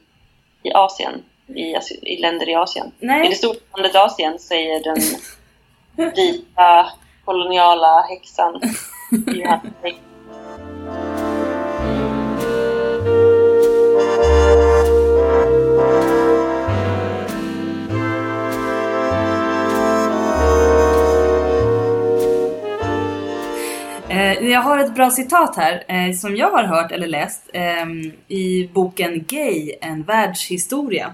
i 0.65 0.73
Asien, 0.73 1.23
i, 1.47 1.77
i 2.03 2.17
länder 2.17 2.49
i 2.49 2.55
Asien. 2.55 2.93
Nej. 2.99 3.27
I 3.27 3.29
det 3.29 3.35
stora 3.35 3.57
landet 3.75 3.97
Asien 3.97 4.39
säger 4.39 4.85
den 4.85 4.97
vita 6.17 6.87
koloniala 7.25 8.03
häxan 8.09 8.61
Eh, 9.15 9.61
jag 24.54 24.61
har 24.61 24.78
ett 24.78 24.94
bra 24.94 25.11
citat 25.11 25.56
här 25.56 25.84
eh, 25.88 26.12
som 26.12 26.37
jag 26.37 26.50
har 26.50 26.64
hört 26.64 26.92
eller 26.92 27.06
läst 27.06 27.50
eh, 27.52 27.87
i 28.28 28.70
boken 28.73 29.25
Gay, 29.28 29.73
en 29.80 30.02
världshistoria. 30.02 31.12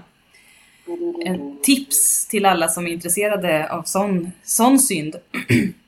En 1.25 1.57
tips 1.61 2.27
till 2.27 2.45
alla 2.45 2.67
som 2.67 2.87
är 2.87 2.91
intresserade 2.91 3.71
av 3.71 3.83
sån, 3.83 4.31
sån 4.43 4.79
synd. 4.79 5.15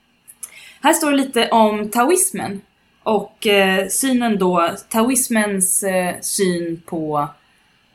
här 0.82 0.94
står 0.94 1.12
det 1.12 1.18
lite 1.18 1.50
om 1.50 1.90
taoismen 1.90 2.62
och 3.04 3.48
eh, 3.48 3.88
synen 3.88 4.38
då, 4.38 4.70
taoismens 4.90 5.84
eh, 5.84 6.16
syn 6.22 6.82
på 6.86 7.28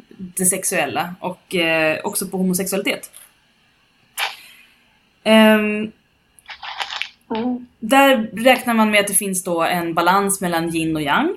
det 0.09 0.45
sexuella 0.45 1.15
och 1.21 1.55
eh, 1.55 2.01
också 2.05 2.27
på 2.27 2.37
homosexualitet. 2.37 3.11
Um, 5.25 5.93
där 7.81 8.31
räknar 8.33 8.75
man 8.75 8.91
med 8.91 9.01
att 9.01 9.07
det 9.07 9.15
finns 9.15 9.45
då 9.45 9.63
en 9.63 9.95
balans 9.95 10.41
mellan 10.41 10.75
yin 10.75 10.97
och 10.97 11.03
yang. 11.03 11.37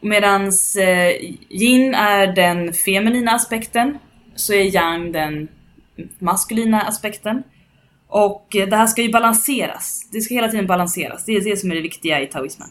Medan 0.00 0.42
eh, 0.78 1.10
yin 1.48 1.94
är 1.94 2.26
den 2.26 2.72
feminina 2.72 3.32
aspekten 3.32 3.98
så 4.34 4.52
är 4.52 4.74
yang 4.74 5.12
den 5.12 5.48
maskulina 6.18 6.80
aspekten. 6.80 7.42
Och 8.08 8.56
eh, 8.56 8.68
det 8.68 8.76
här 8.76 8.86
ska 8.86 9.02
ju 9.02 9.12
balanseras. 9.12 10.08
Det 10.12 10.20
ska 10.20 10.34
hela 10.34 10.48
tiden 10.48 10.66
balanseras. 10.66 11.24
Det 11.24 11.32
är 11.32 11.40
det 11.40 11.56
som 11.56 11.70
är 11.70 11.74
det 11.74 11.80
viktiga 11.80 12.20
i 12.20 12.26
taoismen. 12.26 12.68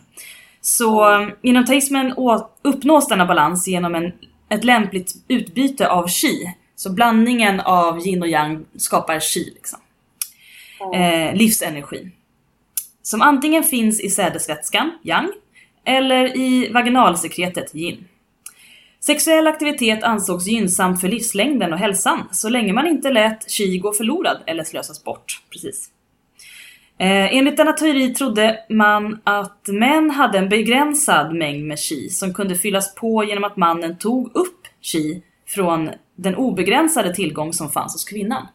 Så 0.62 1.04
mm. 1.04 1.32
inom 1.42 1.66
taoismen 1.66 2.14
uppnås 2.62 3.08
denna 3.08 3.26
balans 3.26 3.68
genom 3.68 3.96
en, 3.96 4.12
ett 4.50 4.64
lämpligt 4.64 5.12
utbyte 5.28 5.90
av 5.90 6.08
chi. 6.08 6.54
Så 6.76 6.94
blandningen 6.94 7.60
av 7.60 8.08
yin 8.08 8.22
och 8.22 8.28
yang 8.28 8.66
skapar 8.78 9.20
chi. 9.20 9.52
Liksom. 9.56 9.80
Mm. 10.94 11.28
Eh, 11.30 11.36
livsenergi. 11.36 12.12
Som 13.06 13.22
antingen 13.22 13.64
finns 13.64 14.02
i 14.02 14.10
sädesvätskan, 14.10 14.92
yang, 15.04 15.32
eller 15.86 16.38
i 16.38 16.72
vaginalsekretet, 16.72 17.76
yin. 17.76 18.08
Sexuell 19.00 19.48
aktivitet 19.48 20.04
ansågs 20.04 20.48
gynnsamt 20.48 21.02
för 21.02 21.08
livslängden 21.08 21.74
och 21.74 21.80
hälsan 21.80 22.24
så 22.32 22.50
länge 22.50 22.74
man 22.74 22.88
inte 22.88 23.12
lät 23.12 23.52
chi 23.52 23.78
gå 23.78 23.94
förlorad 23.94 24.38
eller 24.48 24.64
slösas 24.64 25.04
bort. 25.04 25.42
Precis. 25.52 25.90
Eh, 26.98 27.38
enligt 27.38 27.58
denna 27.58 27.74
teori 27.74 28.14
trodde 28.14 28.60
man 28.70 29.20
att 29.24 29.68
män 29.68 30.12
hade 30.12 30.38
en 30.38 30.50
begränsad 30.50 31.36
mängd 31.36 31.68
med 31.68 31.80
chi 31.80 32.10
som 32.10 32.34
kunde 32.34 32.56
fyllas 32.56 32.96
på 32.96 33.24
genom 33.24 33.44
att 33.44 33.58
mannen 33.58 33.98
tog 33.98 34.36
upp 34.36 34.68
chi 34.82 35.22
från 35.48 35.90
den 36.16 36.36
obegränsade 36.36 37.16
tillgång 37.16 37.54
som 37.54 37.70
fanns 37.70 37.94
hos 37.94 38.06
kvinnan. 38.06 38.48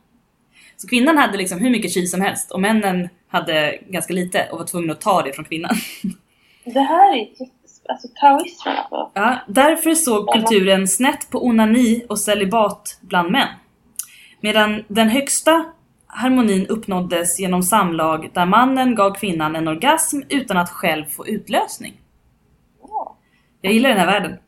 Så 0.81 0.89
kvinnan 0.89 1.19
hade 1.19 1.39
liksom 1.39 1.59
hur 1.59 1.71
mycket 1.71 1.95
chi 1.95 2.07
som 2.07 2.21
helst 2.21 2.51
och 2.51 2.61
männen 2.61 3.09
hade 3.29 3.79
ganska 3.89 4.15
lite 4.15 4.49
och 4.53 4.59
var 4.59 4.67
tvungna 4.67 4.93
att 4.93 5.01
ta 5.01 5.23
det 5.23 5.33
från 5.33 5.45
kvinnan. 5.45 5.75
Det 6.65 6.81
här 6.81 7.17
är 7.17 7.29
alltså 7.89 8.09
taoismen 8.21 8.77
alltså. 8.77 9.11
Ja, 9.15 9.39
därför 9.49 9.95
såg 9.95 10.33
kulturen 10.33 10.89
snett 10.89 11.31
på 11.31 11.47
onani 11.47 12.05
och 12.09 12.19
celibat 12.19 12.99
bland 13.01 13.31
män. 13.31 13.49
Medan 14.41 14.85
den 14.89 15.09
högsta 15.09 15.65
harmonin 16.07 16.67
uppnåddes 16.67 17.41
genom 17.41 17.63
samlag 17.63 18.31
där 18.35 18.47
mannen 18.47 18.95
gav 18.95 19.15
kvinnan 19.15 19.57
en 19.57 19.69
orgasm 19.69 20.21
utan 20.29 20.57
att 20.57 20.71
själv 20.71 21.05
få 21.05 21.27
utlösning. 21.27 22.01
Jag 23.61 23.73
gillar 23.73 23.89
den 23.89 23.99
här 23.99 24.07
världen. 24.07 24.39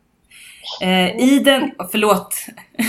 Eh, 0.83 1.29
I 1.29 1.39
den... 1.39 1.73
Förlåt. 1.91 2.35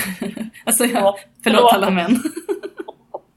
alltså, 0.66 0.86
jag, 0.86 1.16
förlåt 1.44 1.74
alla 1.74 1.90
män. 1.90 2.24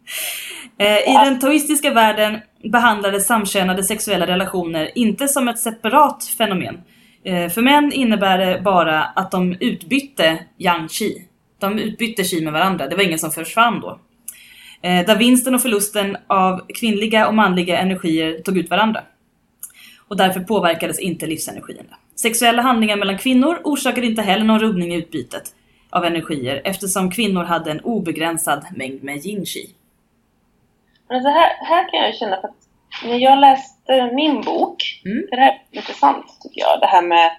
Eh, 0.79 0.99
I 0.99 1.25
den 1.25 1.39
taoistiska 1.39 1.93
världen 1.93 2.41
behandlades 2.73 3.27
samkönade 3.27 3.83
sexuella 3.83 4.27
relationer 4.27 4.99
inte 4.99 5.29
som 5.29 5.49
ett 5.49 5.59
separat 5.59 6.25
fenomen 6.25 6.81
eh, 7.25 7.49
för 7.49 7.63
män 7.63 7.93
innebär 7.93 8.39
det 8.39 8.61
bara 8.61 9.05
att 9.05 9.31
de 9.31 9.57
utbytte 9.61 10.39
yang 10.59 10.89
chi. 10.89 11.29
De 11.59 11.79
utbytte 11.79 12.25
chi 12.25 12.45
med 12.45 12.53
varandra, 12.53 12.87
det 12.87 12.97
var 12.97 13.03
ingen 13.03 13.19
som 13.19 13.31
försvann 13.31 13.81
då. 13.81 14.01
Eh, 14.83 15.07
där 15.07 15.17
vinsten 15.17 15.55
och 15.55 15.63
förlusten 15.63 16.17
av 16.27 16.67
kvinnliga 16.81 17.29
och 17.29 17.35
manliga 17.35 17.79
energier 17.79 18.43
tog 18.43 18.59
ut 18.59 18.71
varandra. 18.71 19.03
Och 20.09 20.17
därför 20.17 20.41
påverkades 20.41 20.99
inte 20.99 21.27
livsenergierna. 21.27 21.97
Sexuella 22.17 22.63
handlingar 22.63 22.97
mellan 22.97 23.19
kvinnor 23.19 23.61
orsakade 23.65 24.07
inte 24.07 24.23
heller 24.23 24.45
någon 24.45 24.61
rubbning 24.61 24.95
i 24.95 24.97
utbytet 24.97 25.55
av 25.91 26.05
energier 26.05 26.63
eftersom 26.65 27.11
kvinnor 27.11 27.45
hade 27.45 27.71
en 27.71 27.81
obegränsad 27.81 28.65
mängd 28.77 29.05
med 29.05 29.27
yin 29.27 29.47
chi. 29.47 29.71
Men 31.09 31.23
så 31.23 31.29
här, 31.29 31.57
här 31.61 31.91
kan 31.91 32.01
jag 32.01 32.15
känna 32.15 32.41
för 32.41 32.49
att 32.49 32.67
när 33.05 33.19
jag 33.19 33.39
läste 33.39 34.11
min 34.13 34.41
bok, 34.41 35.03
mm. 35.05 35.27
det 35.31 35.37
här 35.37 35.53
är 35.53 35.77
intressant 35.77 36.27
tycker 36.43 36.61
jag, 36.61 36.81
det 36.81 36.87
här 36.87 37.03
med 37.03 37.31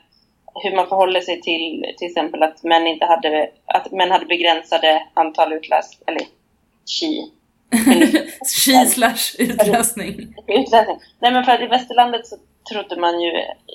hur 0.64 0.76
man 0.76 0.88
förhåller 0.88 1.22
sig 1.22 1.42
till 1.42 1.94
till 1.98 2.08
exempel 2.08 2.44
att 2.44 2.64
män 2.64 2.88
inte 2.88 3.06
hade, 3.06 3.50
att 3.66 3.92
män 3.92 4.12
hade 4.12 4.26
begränsade 4.26 5.04
antal 5.14 5.54
utlöst, 5.54 6.04
eller 6.08 6.22
chi. 6.86 7.32
chi 8.66 8.86
slash 8.86 9.36
utlösning. 9.40 10.36
utlösning. 10.48 11.00
Nej 11.20 11.32
men 11.34 11.44
för 11.44 11.52
att 11.52 11.62
i 11.62 11.68
västerlandet 11.68 12.28
så 12.28 12.36
trodde 12.72 13.02
man 13.02 13.22
ju 13.22 13.32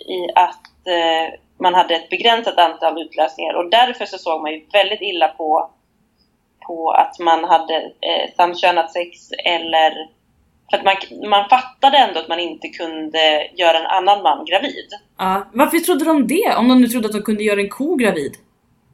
i 0.08 0.28
att 0.34 0.86
eh, 0.86 1.38
man 1.60 1.74
hade 1.74 1.94
ett 1.94 2.10
begränsat 2.10 2.58
antal 2.58 3.02
utlösningar 3.02 3.54
och 3.54 3.70
därför 3.70 4.06
så 4.06 4.18
såg 4.18 4.42
man 4.42 4.52
ju 4.52 4.66
väldigt 4.72 5.00
illa 5.00 5.28
på, 5.28 5.70
på 6.66 6.90
att 6.90 7.18
man 7.18 7.44
hade 7.44 7.76
eh, 7.76 8.34
samkönat 8.36 8.92
sex 8.92 9.30
eller 9.44 9.92
för 10.70 10.78
att 10.78 10.84
man, 10.84 11.28
man 11.30 11.48
fattade 11.48 11.98
ändå 11.98 12.20
att 12.20 12.28
man 12.28 12.40
inte 12.40 12.68
kunde 12.68 13.48
göra 13.54 13.78
en 13.78 13.86
annan 13.86 14.22
man 14.22 14.44
gravid. 14.44 14.88
Ja, 15.18 15.46
varför 15.52 15.78
trodde 15.78 16.04
de 16.04 16.26
det? 16.26 16.54
Om 16.56 16.68
de 16.68 16.80
nu 16.80 16.88
trodde 16.88 17.06
att 17.06 17.12
de 17.12 17.22
kunde 17.22 17.42
göra 17.42 17.60
en 17.60 17.68
ko 17.68 17.94
gravid? 17.94 18.32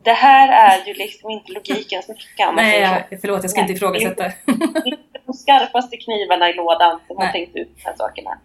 Det 0.03 0.13
här 0.13 0.71
är 0.71 0.87
ju 0.87 0.95
liksom 0.95 1.31
inte 1.31 1.53
logiken 1.53 2.03
som 2.03 2.15
kan 2.37 2.55
Nej, 2.55 2.81
jag, 2.81 3.21
förlåt 3.21 3.43
jag 3.43 3.51
ska 3.51 3.61
Nej, 3.61 3.71
inte 3.71 3.77
ifrågasätta. 3.77 4.25
Det 4.25 4.91
är 4.91 4.99
de 5.27 5.33
skarpaste 5.33 5.97
knivarna 5.97 6.51
i 6.51 6.55
lådan 6.55 7.01
som 7.07 7.17
Nej. 7.17 7.27
har 7.27 7.33
tänkt 7.33 7.57
ut 7.57 7.69
de 7.77 7.83
här 7.85 7.97
sakerna. 7.97 8.39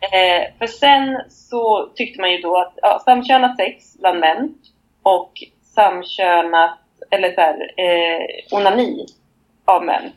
eh, 0.00 0.58
för 0.58 0.66
sen 0.66 1.22
så 1.28 1.90
tyckte 1.94 2.20
man 2.20 2.32
ju 2.32 2.38
då 2.38 2.58
att 2.58 2.72
ja, 2.82 3.02
samkönat 3.04 3.56
sex 3.56 3.98
bland 3.98 4.20
män 4.20 4.54
och 5.02 5.32
samkönat, 5.74 6.78
eller 7.10 7.34
så 7.34 7.40
här, 7.40 7.72
eh, 7.76 8.58
onani 8.58 9.06
av 9.64 9.84
män 9.84 10.12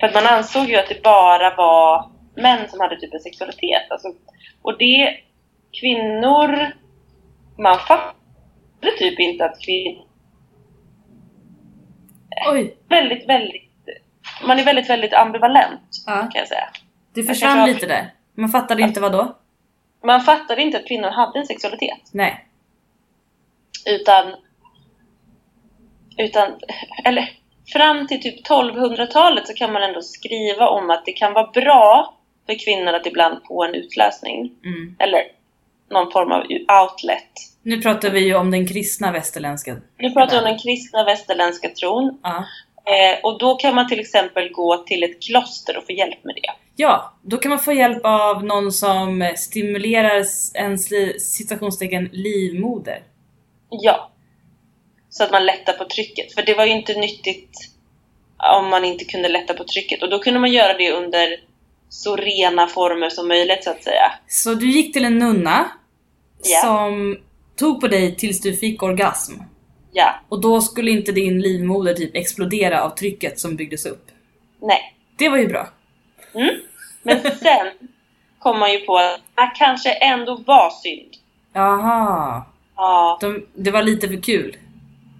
för 0.00 0.06
att 0.08 0.14
man 0.14 0.26
ansåg 0.26 0.66
ju 0.66 0.76
att 0.76 0.88
det 0.88 1.02
bara 1.02 1.56
var 1.56 2.10
män 2.36 2.68
som 2.68 2.80
hade 2.80 3.00
typ 3.00 3.14
en 3.14 3.20
sexualitet. 3.20 3.90
Alltså, 3.90 4.08
och 4.62 4.78
det, 4.78 5.16
kvinnor, 5.80 6.72
man 7.58 7.78
fattade 7.78 8.96
typ 8.98 9.20
inte 9.20 9.44
att 9.44 9.60
kvinnor... 9.60 10.04
Oj. 12.52 12.76
Väldigt, 12.88 13.28
väldigt... 13.28 13.62
Man 14.46 14.58
är 14.58 14.64
väldigt, 14.64 14.90
väldigt 14.90 15.14
ambivalent 15.14 16.04
ja. 16.06 16.12
kan 16.12 16.32
jag 16.34 16.48
säga. 16.48 16.68
Det 17.14 17.22
försvann 17.22 17.58
jag 17.58 17.68
lite 17.68 17.86
där. 17.86 18.12
Man 18.34 18.48
fattade 18.48 18.82
inte 18.82 19.00
vad 19.00 19.12
då? 19.12 19.36
Man 20.04 20.20
fattade 20.20 20.62
inte 20.62 20.78
att 20.78 20.88
kvinnor 20.88 21.08
hade 21.08 21.38
en 21.38 21.46
sexualitet. 21.46 22.10
Nej. 22.12 22.46
Utan... 23.86 24.34
Utan... 26.16 26.52
Eller 27.04 27.30
fram 27.72 28.06
till 28.06 28.22
typ 28.22 28.46
1200-talet 28.48 29.46
så 29.46 29.54
kan 29.54 29.72
man 29.72 29.82
ändå 29.82 30.02
skriva 30.02 30.68
om 30.68 30.90
att 30.90 31.04
det 31.04 31.12
kan 31.12 31.32
vara 31.32 31.50
bra 31.50 32.14
för 32.46 32.64
kvinnor 32.64 32.92
att 32.92 33.06
ibland 33.06 33.38
få 33.48 33.64
en 33.64 33.74
utlösning. 33.74 34.52
Mm. 34.64 34.96
Eller 34.98 35.22
någon 35.90 36.12
form 36.12 36.32
av 36.32 36.40
outlet. 36.82 37.30
Nu 37.62 37.82
pratar 37.82 38.10
vi 38.10 38.20
ju 38.20 38.34
om 38.34 38.50
den 38.50 38.66
kristna 38.66 39.12
västerländska 39.12 39.76
Nu 39.98 40.10
pratar 40.10 40.32
vi 40.32 40.38
om 40.38 40.44
den 40.44 40.58
kristna 40.58 41.04
västerländska 41.04 41.68
tron. 41.68 42.18
Uh. 42.26 42.44
Eh, 42.86 43.18
och 43.22 43.38
då 43.38 43.54
kan 43.54 43.74
man 43.74 43.88
till 43.88 44.00
exempel 44.00 44.52
gå 44.52 44.76
till 44.76 45.02
ett 45.02 45.22
kloster 45.22 45.76
och 45.76 45.86
få 45.86 45.92
hjälp 45.92 46.24
med 46.24 46.34
det. 46.34 46.50
Ja, 46.76 47.14
då 47.22 47.36
kan 47.36 47.50
man 47.50 47.58
få 47.58 47.72
hjälp 47.72 48.00
av 48.04 48.44
någon 48.44 48.72
som 48.72 49.32
stimulerar 49.36 50.24
ens 50.54 50.88
situationstecken 51.36 52.08
livmoder. 52.12 53.02
Ja, 53.70 54.10
så 55.14 55.24
att 55.24 55.30
man 55.30 55.46
lättar 55.46 55.72
på 55.72 55.84
trycket. 55.84 56.34
För 56.34 56.42
det 56.42 56.54
var 56.54 56.64
ju 56.64 56.72
inte 56.72 56.94
nyttigt 56.94 57.70
om 58.56 58.70
man 58.70 58.84
inte 58.84 59.04
kunde 59.04 59.28
lätta 59.28 59.54
på 59.54 59.64
trycket. 59.64 60.02
Och 60.02 60.10
då 60.10 60.18
kunde 60.18 60.40
man 60.40 60.52
göra 60.52 60.78
det 60.78 60.92
under 60.92 61.40
så 61.88 62.16
rena 62.16 62.66
former 62.66 63.10
som 63.10 63.28
möjligt 63.28 63.64
så 63.64 63.70
att 63.70 63.84
säga. 63.84 64.12
Så 64.28 64.54
du 64.54 64.70
gick 64.70 64.92
till 64.92 65.04
en 65.04 65.18
nunna 65.18 65.70
yeah. 66.50 66.64
som 66.64 67.18
tog 67.56 67.80
på 67.80 67.88
dig 67.88 68.16
tills 68.16 68.40
du 68.40 68.56
fick 68.56 68.82
orgasm? 68.82 69.32
Ja. 69.92 70.14
Och 70.28 70.40
då 70.40 70.60
skulle 70.60 70.90
inte 70.90 71.12
din 71.12 71.40
livmoder 71.40 71.94
typ 71.94 72.16
explodera 72.16 72.82
av 72.82 72.90
trycket 72.90 73.40
som 73.40 73.56
byggdes 73.56 73.86
upp? 73.86 74.06
Nej. 74.60 74.94
Det 75.16 75.28
var 75.28 75.38
ju 75.38 75.46
bra. 75.46 75.68
Mm. 76.34 76.54
Men 77.02 77.20
sen 77.22 77.66
kom 78.38 78.58
man 78.58 78.72
ju 78.72 78.78
på 78.78 78.96
att 78.96 79.20
det 79.34 79.52
kanske 79.58 79.92
ändå 79.92 80.36
var 80.46 80.70
synd. 80.70 81.14
Jaha. 81.52 82.42
Ja. 82.76 83.18
De, 83.20 83.46
det 83.54 83.70
var 83.70 83.82
lite 83.82 84.08
för 84.08 84.22
kul 84.22 84.56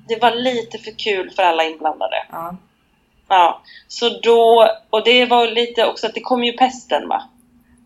det 0.08 0.22
var 0.22 0.34
lite 0.34 0.78
för 0.78 0.98
kul 0.98 1.30
för 1.30 1.42
alla 1.42 1.64
inblandade. 1.64 2.26
Ja. 2.30 2.56
Ja, 3.28 3.62
så 3.88 4.08
då, 4.08 4.70
och 4.90 5.04
det 5.04 5.26
var 5.26 5.46
lite 5.46 5.86
också 5.86 6.06
att 6.06 6.14
det 6.14 6.20
kom 6.20 6.44
ju 6.44 6.52
pesten 6.52 7.08
va? 7.08 7.22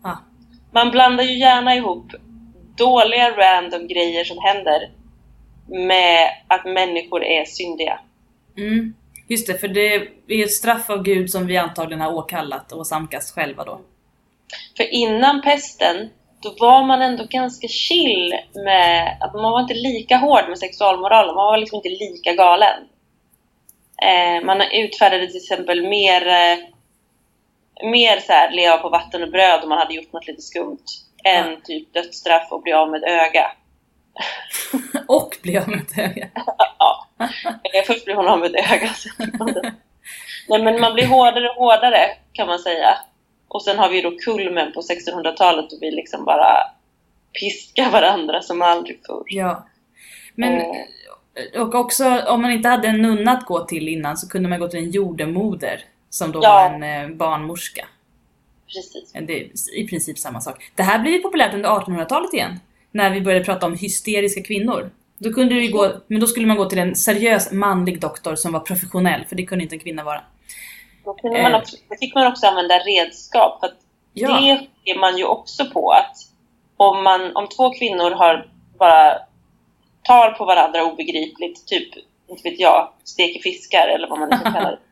Ja. 0.02 0.18
Man 0.72 0.90
blandar 0.90 1.24
ju 1.24 1.38
gärna 1.38 1.74
ihop 1.74 2.12
dåliga 2.76 3.30
random 3.30 3.88
grejer 3.88 4.24
som 4.24 4.38
händer 4.38 4.90
med 5.66 6.28
att 6.48 6.64
människor 6.64 7.24
är 7.24 7.44
syndiga. 7.44 8.00
Mm. 8.56 8.94
Just 9.28 9.46
det, 9.46 9.58
för 9.58 9.68
det 9.68 9.94
är 10.26 10.44
ett 10.44 10.52
straff 10.52 10.90
av 10.90 11.02
Gud 11.02 11.30
som 11.30 11.46
vi 11.46 11.56
antagligen 11.56 12.00
har 12.00 12.14
åkallat 12.14 12.72
och 12.72 12.86
samkast 12.86 13.34
själva 13.34 13.64
då. 13.64 13.80
För 14.76 14.94
innan 14.94 15.42
pesten 15.42 16.10
då 16.40 16.54
var 16.58 16.84
man 16.84 17.02
ändå 17.02 17.24
ganska 17.24 17.68
chill 17.68 18.34
med 18.54 19.16
att 19.20 19.34
man 19.34 19.52
var 19.52 19.60
inte 19.60 19.74
lika 19.74 20.16
hård 20.16 20.48
med 20.48 20.58
sexualmoralen. 20.58 21.34
Man 21.34 21.46
var 21.46 21.58
liksom 21.58 21.76
inte 21.76 21.88
lika 21.88 22.32
galen. 22.32 22.82
Eh, 24.02 24.44
man 24.44 24.62
utfärdade 24.72 25.26
till 25.26 25.36
exempel 25.36 25.88
mer, 25.88 26.26
eh, 26.26 26.58
mer 27.90 28.20
så 28.20 28.32
här, 28.32 28.50
leva 28.50 28.76
på 28.76 28.88
vatten 28.88 29.22
och 29.22 29.30
bröd 29.30 29.62
om 29.62 29.68
man 29.68 29.78
hade 29.78 29.94
gjort 29.94 30.12
något 30.12 30.26
lite 30.26 30.42
skumt 30.42 30.84
än 31.24 31.62
typ 31.62 31.94
dödsstraff 31.94 32.52
och 32.52 32.62
bli 32.62 32.72
av 32.72 32.90
med 32.90 33.02
ett 33.02 33.10
öga. 33.10 33.52
och 35.08 35.36
bli 35.42 35.58
av 35.58 35.68
med 35.68 35.80
ett 35.80 35.98
öga. 35.98 36.28
ja. 36.78 37.06
Eh, 37.74 37.84
Först 37.86 38.04
blir 38.04 38.14
hon 38.14 38.28
av 38.28 38.38
med 38.38 38.54
ett 38.54 38.72
öga. 38.72 38.90
Nej, 40.48 40.62
men 40.62 40.80
man 40.80 40.94
blir 40.94 41.06
hårdare 41.06 41.48
och 41.48 41.56
hårdare 41.56 42.10
kan 42.32 42.46
man 42.46 42.58
säga. 42.58 42.98
Och 43.48 43.62
sen 43.62 43.78
har 43.78 43.88
vi 43.90 44.00
då 44.00 44.10
kulmen 44.18 44.72
på 44.72 44.80
1600-talet 44.80 45.72
och 45.72 45.78
vi 45.82 45.90
liksom 45.90 46.24
bara 46.24 46.56
piskar 47.40 47.90
varandra 47.90 48.42
som 48.42 48.62
aldrig 48.62 49.00
förr. 49.06 49.22
Ja. 49.26 49.66
Men, 50.34 50.60
Eh, 51.54 51.62
och 51.62 51.74
också 51.74 52.22
om 52.26 52.42
man 52.42 52.50
inte 52.50 52.68
hade 52.68 52.88
en 52.88 53.02
nunna 53.02 53.32
att 53.32 53.46
gå 53.46 53.64
till 53.64 53.88
innan 53.88 54.16
så 54.16 54.28
kunde 54.28 54.48
man 54.48 54.60
gå 54.60 54.68
till 54.68 54.78
en 54.80 54.90
jordemoder 54.90 55.80
som 56.10 56.32
då 56.32 56.40
Ja. 56.42 56.48
var 56.54 56.74
en 56.74 56.82
eh, 57.10 57.16
barnmorska. 57.16 57.86
precis. 58.74 59.12
Det 59.12 59.40
är 59.40 59.78
i 59.78 59.88
princip 59.88 60.18
samma 60.18 60.40
sak. 60.40 60.70
Det 60.74 60.82
här 60.82 60.98
blev 60.98 61.14
ju 61.14 61.20
populärt 61.20 61.54
under 61.54 61.68
1800-talet 61.68 62.34
igen. 62.34 62.60
När 62.90 63.10
vi 63.10 63.20
började 63.20 63.44
prata 63.44 63.66
om 63.66 63.74
hysteriska 63.74 64.42
kvinnor. 64.42 64.90
Då 65.18 65.32
kunde 65.32 65.54
du 65.54 65.70
gå, 65.72 65.92
men 66.06 66.20
då 66.20 66.26
skulle 66.26 66.46
man 66.46 66.56
gå 66.56 66.64
till 66.64 66.78
en 66.78 66.96
seriös 66.96 67.52
manlig 67.52 68.00
doktor 68.00 68.34
som 68.34 68.52
var 68.52 68.60
professionell, 68.60 69.24
för 69.28 69.36
det 69.36 69.46
kunde 69.46 69.62
inte 69.64 69.74
en 69.74 69.80
kvinna 69.80 70.04
vara. 70.04 70.22
Då, 71.08 71.14
kunde 71.14 71.42
man 71.42 71.52
Eh. 71.54 71.58
också, 71.60 71.76
då 71.88 71.96
fick 72.00 72.14
man 72.14 72.26
också 72.26 72.46
använda 72.46 72.78
redskap. 72.78 73.60
För 73.60 73.70
Ja. 74.12 74.40
Det 74.40 74.90
är 74.90 74.98
man 74.98 75.18
ju 75.18 75.24
också 75.24 75.66
på 75.66 75.90
att 75.90 76.16
om, 76.76 77.02
man, 77.04 77.36
om 77.36 77.48
två 77.48 77.70
kvinnor 77.70 78.10
har 78.10 78.48
bara 78.78 79.18
tar 80.02 80.30
på 80.30 80.44
varandra 80.44 80.84
obegripligt, 80.84 81.66
typ, 81.66 81.88
inte 82.28 82.50
vet 82.50 82.60
jag, 82.60 82.92
steker 83.04 83.40
fiskar 83.40 83.88
eller 83.88 84.08
vad 84.08 84.18
man 84.18 84.28
nu 84.28 84.36
ska 84.36 84.52
kalla 84.52 84.70
det. 84.70 84.78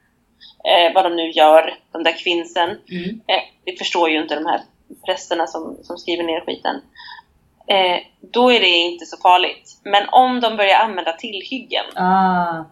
Eh, 0.70 0.94
vad 0.94 1.05
de 1.05 1.16
nu 1.16 1.31
gör, 1.31 1.79
de 1.92 2.02
där 2.02 2.18
kvinnsen. 2.18 2.68
Mm. 2.90 3.20
Eh, 3.26 3.42
vi 3.64 3.76
förstår 3.76 4.11
ju 4.11 4.22
inte 4.22 4.35
de 4.35 4.46
här 4.46 4.61
prästerna 5.07 5.46
som, 5.46 5.76
som 5.83 5.98
skriver 5.98 6.24
ner 6.24 6.40
skiten. 6.40 6.76
Eh, 7.66 7.98
då 8.20 8.52
är 8.52 8.61
det 8.61 8.68
inte 8.68 9.07
så 9.07 9.16
farligt. 9.16 9.81
Men 9.83 10.09
om 10.09 10.40
de 10.40 10.57
börjar 10.57 10.81
använda 10.81 11.12
tillhyggen, 11.12 11.85
Ah. 11.96 12.64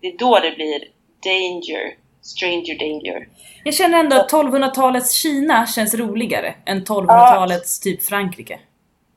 det 0.00 0.06
är 0.08 0.18
då 0.18 0.38
det 0.38 0.50
blir 0.50 0.84
danger, 1.24 1.94
stranger 2.28 2.78
danger. 2.78 3.28
Jag 3.64 3.74
känner 3.74 3.98
ändå 3.98 4.16
att 4.16 4.32
1200-talets 4.32 5.12
Kina 5.12 5.66
känns 5.66 5.94
roligare 5.94 6.54
än 6.66 6.84
1200-talets 6.84 7.80
typ 7.80 8.02
Frankrike. 8.02 8.60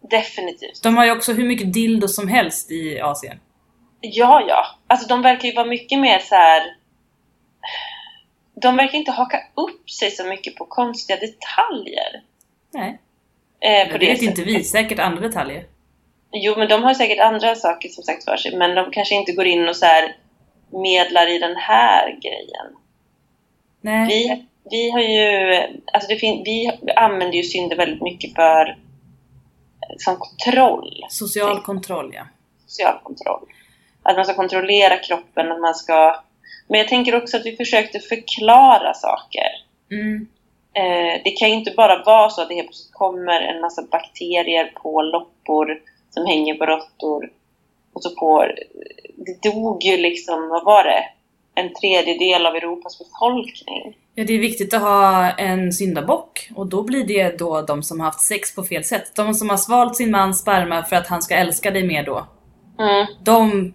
Definitivt. 0.10 0.84
De 0.84 0.98
har 0.98 1.06
ju 1.06 1.12
också 1.12 1.34
hur 1.34 1.48
mycket 1.48 1.74
dildo 1.74 2.08
som 2.08 2.28
helst 2.28 2.72
i 2.72 3.00
Asien. 3.02 3.40
Ja, 4.02 4.46
ja. 4.48 4.66
Alltså 4.88 5.08
de 5.08 5.22
verkar 5.22 5.48
ju 5.48 5.56
vara 5.56 5.66
mycket 5.66 6.00
mer 6.00 6.20
så 6.20 6.36
här. 6.36 6.62
De 8.62 8.76
verkar 8.78 8.98
inte 8.98 9.12
haka 9.12 9.38
upp 9.56 9.90
sig 9.90 10.12
så 10.12 10.24
mycket 10.26 10.56
på 10.56 10.66
konstiga 10.66 11.20
detaljer. 11.20 12.22
Nej, 12.74 13.00
Eh, 13.64 13.92
på 13.92 13.98
det 13.98 14.06
vet 14.06 14.20
sättet. 14.20 14.38
inte 14.38 14.44
vi. 14.44 14.64
Säkert 14.64 15.00
andra 15.00 15.22
detaljer. 15.22 15.64
Jo, 16.34 16.54
men 16.58 16.68
de 16.68 16.84
har 16.84 16.94
säkert 16.94 17.20
andra 17.20 17.56
saker 17.56 17.90
som 17.90 18.04
sagt 18.04 18.24
för 18.24 18.38
sig. 18.38 18.58
Men 18.58 18.76
de 18.76 18.92
kanske 18.92 19.16
inte 19.16 19.32
går 19.32 19.46
in 19.46 19.70
och 19.70 19.76
så 19.76 19.86
här 19.86 20.16
medlar 20.72 21.28
i 21.36 21.40
den 21.40 21.56
här 21.56 22.08
grejen. 22.22 22.76
Nej. 23.82 24.08
Vi, 24.08 24.46
vi 24.70 24.92
har 24.92 25.00
ju, 25.00 25.54
alltså 25.94 26.10
det 26.10 26.16
fin- 26.16 26.44
vi 26.46 26.72
använder 26.96 27.38
ju 27.38 27.44
synder 27.44 27.76
väldigt 27.76 28.02
mycket 28.02 28.36
för 28.36 28.78
som 29.98 30.18
kontroll. 30.18 31.06
Social 31.10 31.62
kontroll, 31.62 32.12
ja. 32.14 32.24
social 32.68 33.00
kontroll. 33.04 33.46
Att 34.04 34.16
man 34.16 34.26
ska 34.26 34.34
kontrollera 34.34 34.98
kroppen, 34.98 35.52
att 35.52 35.60
man 35.62 35.76
ska... 35.76 36.24
Men 36.68 36.80
jag 36.80 36.88
tänker 36.88 37.16
också 37.16 37.38
att 37.38 37.46
vi 37.46 37.56
försökte 37.56 38.00
förklara 38.00 38.94
saker. 38.94 39.50
Mm. 39.92 40.28
Eh, 40.74 41.22
det 41.24 41.32
kan 41.32 41.50
ju 41.50 41.56
inte 41.56 41.72
bara 41.72 42.04
vara 42.04 42.30
så 42.30 42.42
att 42.42 42.50
det 42.50 42.56
helt 42.56 42.68
plötsligt 42.68 42.94
kommer 42.94 43.42
en 43.42 43.62
massa 43.62 43.82
bakterier 43.92 44.72
på 44.76 45.02
loppor 45.02 45.82
som 46.10 46.26
hänger 46.26 46.54
på 46.54 46.66
råttor. 46.66 47.32
Och 47.94 48.04
så 48.04 48.10
får... 48.20 48.56
Det 49.16 49.50
dog 49.50 49.84
ju 49.84 49.98
liksom, 49.98 50.50
vad 50.50 50.64
var 50.64 50.84
det? 50.84 51.04
En 51.56 51.74
tredjedel 51.74 52.46
av 52.46 52.56
Europas 52.56 53.00
befolkning. 53.00 53.98
Ja, 54.16 54.24
det 54.24 54.34
är 54.34 54.40
viktigt 54.40 54.74
att 54.74 54.82
ha 54.82 55.32
en 55.32 55.74
syndabock 55.74 56.50
och 56.56 56.68
då 56.68 56.84
blir 56.84 57.04
det 57.04 57.40
då 57.40 57.62
de 57.62 57.84
som 57.84 58.00
har 58.00 58.08
haft 58.08 58.22
sex 58.22 58.56
på 58.56 58.64
fel 58.64 58.84
sätt. 58.84 59.16
De 59.16 59.34
som 59.34 59.50
har 59.50 59.58
svalt 59.58 59.96
sin 59.96 60.12
mans 60.12 60.42
sperma 60.42 60.84
för 60.84 60.96
att 60.96 61.08
han 61.08 61.22
ska 61.22 61.36
älska 61.36 61.72
dig 61.72 61.88
mer 61.88 62.04
då. 62.06 62.28
Mm. 62.80 63.08
De 63.24 63.74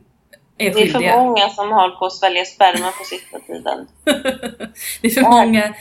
är 0.58 0.64
Det 0.64 0.66
är 0.66 0.72
för 0.72 0.80
skyldiga. 0.80 1.16
många 1.16 1.48
som 1.48 1.72
har 1.72 1.90
på 1.90 2.06
att 2.06 2.12
svälja 2.12 2.44
sperma 2.44 2.90
på 2.98 3.04
sista 3.04 3.38
tiden. 3.38 3.86
det 5.02 5.08
är 5.08 5.10
för 5.10 5.30
många 5.30 5.74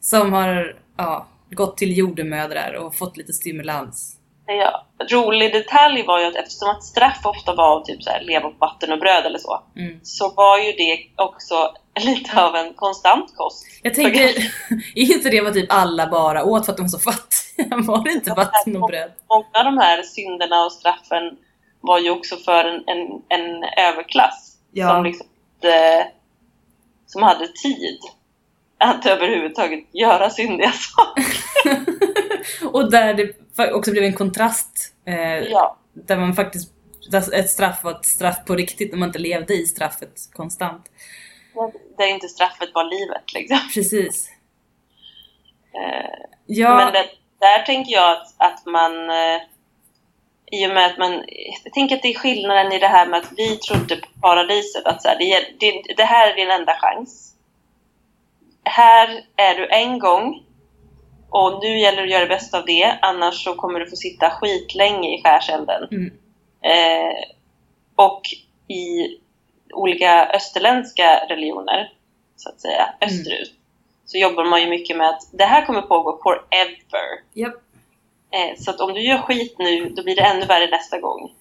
som 0.00 0.32
har 0.32 0.76
ja, 0.96 1.26
gått 1.50 1.76
till 1.76 1.98
jordemödrar 1.98 2.72
och 2.74 2.94
fått 2.94 3.16
lite 3.16 3.32
stimulans. 3.32 4.16
Ja, 4.46 4.86
rolig 5.10 5.52
detalj 5.52 6.02
var 6.06 6.20
ju 6.20 6.26
att 6.26 6.36
eftersom 6.36 6.68
att 6.70 6.84
straff 6.84 7.20
ofta 7.24 7.54
var 7.54 7.80
typ 7.80 8.02
så 8.02 8.10
här, 8.10 8.20
leva 8.20 8.48
på 8.50 8.56
vatten 8.58 8.92
och 8.92 8.98
bröd 8.98 9.26
eller 9.26 9.38
så, 9.38 9.62
Mm. 9.76 10.00
så 10.02 10.30
var 10.30 10.58
ju 10.58 10.72
det 10.72 10.98
också 11.16 11.74
lite 12.04 12.42
av 12.44 12.56
en 12.56 12.74
konstant 12.74 13.36
kost. 13.36 13.66
Jag 13.82 13.94
tänker, 13.94 14.22
är 14.94 15.12
inte 15.14 15.30
det 15.30 15.40
vad 15.40 15.54
typ 15.54 15.72
alla 15.72 16.06
bara 16.06 16.44
åt 16.44 16.64
för 16.66 16.72
att 16.72 16.76
de 16.76 16.82
var 16.82 16.88
så 16.88 16.98
fattiga? 16.98 17.32
Var 17.86 18.04
det 18.04 18.10
inte 18.12 18.30
vatten 18.30 18.76
och 18.82 18.88
bröd? 18.88 19.12
Många 19.28 19.46
av 19.58 19.64
de 19.64 19.78
här 19.78 20.02
synderna 20.02 20.64
och 20.64 20.72
straffen 20.72 21.36
var 21.80 21.98
ju 21.98 22.10
också 22.10 22.36
för 22.36 22.64
en, 22.64 22.82
en, 22.86 23.22
en 23.28 23.64
överklass 23.78 24.56
Ja. 24.72 24.88
som 24.88 25.04
liksom 25.04 25.26
inte, 25.54 26.06
som 27.06 27.22
hade 27.22 27.46
tid 27.48 27.98
att 28.78 29.06
överhuvudtaget 29.06 29.84
göra 29.92 30.30
syndiga 30.30 30.72
saker. 30.72 31.24
och 32.72 32.90
där 32.90 33.14
det 33.14 33.41
också 33.58 33.90
blev 33.90 34.04
en 34.04 34.12
kontrast. 34.14 34.94
Eh, 35.06 35.38
Ja, 35.38 35.76
Där 35.92 36.16
man 36.16 36.34
faktiskt, 36.34 36.72
där 37.10 37.34
ett 37.34 37.50
straff 37.50 37.84
var 37.84 37.90
ett 37.90 38.04
straff 38.04 38.44
på 38.46 38.54
riktigt 38.54 38.90
när 38.92 38.98
man 38.98 39.08
inte 39.08 39.18
levde 39.18 39.54
i 39.54 39.66
straffet 39.66 40.12
konstant. 40.32 40.86
där 41.98 42.06
inte 42.06 42.28
straffet 42.28 42.68
var 42.74 42.84
livet 42.84 43.32
liksom. 43.34 43.58
Precis. 43.74 44.30
Eh, 45.74 46.26
Ja, 46.46 46.76
Men 46.76 46.92
det, 46.92 47.06
där 47.40 47.62
tänker 47.62 47.92
jag 47.92 48.12
att, 48.12 48.34
att 48.36 48.66
man, 48.66 49.10
eh, 49.10 49.40
i 50.52 50.66
och 50.66 50.74
med 50.74 50.86
att 50.86 50.98
man, 50.98 51.12
jag 51.64 51.72
tänker 51.72 51.96
att 51.96 52.02
det 52.02 52.08
är 52.14 52.18
skillnaden 52.18 52.72
i 52.72 52.78
det 52.78 52.86
här 52.88 53.06
med 53.06 53.20
att 53.20 53.32
vi 53.36 53.56
trodde 53.56 53.96
på 53.96 54.08
paradiset, 54.20 54.86
att 54.86 55.02
så 55.02 55.08
här, 55.08 55.18
det, 55.18 55.46
det, 55.60 55.94
det 55.96 56.04
här 56.04 56.30
är 56.30 56.36
din 56.36 56.50
enda 56.50 56.76
chans. 56.80 57.34
Här 58.64 59.24
är 59.36 59.54
du 59.54 59.68
en 59.68 59.98
gång 59.98 60.42
och 61.32 61.58
nu 61.62 61.78
gäller 61.78 61.96
det 61.96 62.02
att 62.02 62.10
göra 62.10 62.24
det 62.24 62.34
bästa 62.34 62.58
av 62.58 62.66
det, 62.66 62.98
annars 63.02 63.44
så 63.44 63.54
kommer 63.54 63.80
du 63.80 63.90
få 63.90 63.96
sitta 63.96 64.30
skitlänge 64.30 65.18
i 65.18 65.22
skärselden. 65.22 65.88
Mm. 65.90 66.12
Eh, 66.62 67.14
och 67.96 68.20
i 68.68 69.16
olika 69.74 70.26
österländska 70.26 71.26
religioner, 71.28 71.92
så 72.36 72.48
att 72.48 72.60
säga, 72.60 72.94
österut, 73.00 73.52
så 74.04 74.18
jobbar 74.18 74.44
man 74.44 74.60
ju 74.60 74.68
mycket 74.68 74.96
med 74.96 75.08
att 75.08 75.22
det 75.32 75.44
här 75.44 75.66
kommer 75.66 75.82
pågå 75.82 76.20
forever. 76.22 77.08
Japp. 77.32 77.54
Eh, 78.30 78.58
så 78.58 78.70
att 78.70 78.80
om 78.80 78.94
du 78.94 79.00
gör 79.00 79.18
skit 79.18 79.54
nu, 79.58 79.88
då 79.88 80.02
blir 80.02 80.16
det 80.16 80.22
ännu 80.22 80.46
värre 80.46 80.70
nästa 80.70 81.00
gång. 81.00 81.32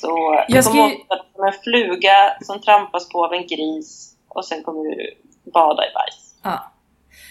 Så 0.00 0.44
Jag 0.48 0.58
du 0.58 0.62
ska 0.62 0.72
kommer 0.72 0.94
åt 0.94 1.06
vara 1.08 1.22
som 1.34 1.44
en 1.44 1.62
fluga 1.62 2.36
som 2.40 2.60
trampas 2.60 3.08
på 3.08 3.24
av 3.24 3.32
en 3.32 3.46
gris 3.46 4.16
och 4.28 4.44
sen 4.44 4.62
kommer 4.62 4.84
du 4.84 5.14
bada 5.50 5.82
i 5.90 5.92
bajs. 5.94 6.34
Ja. 6.42 6.71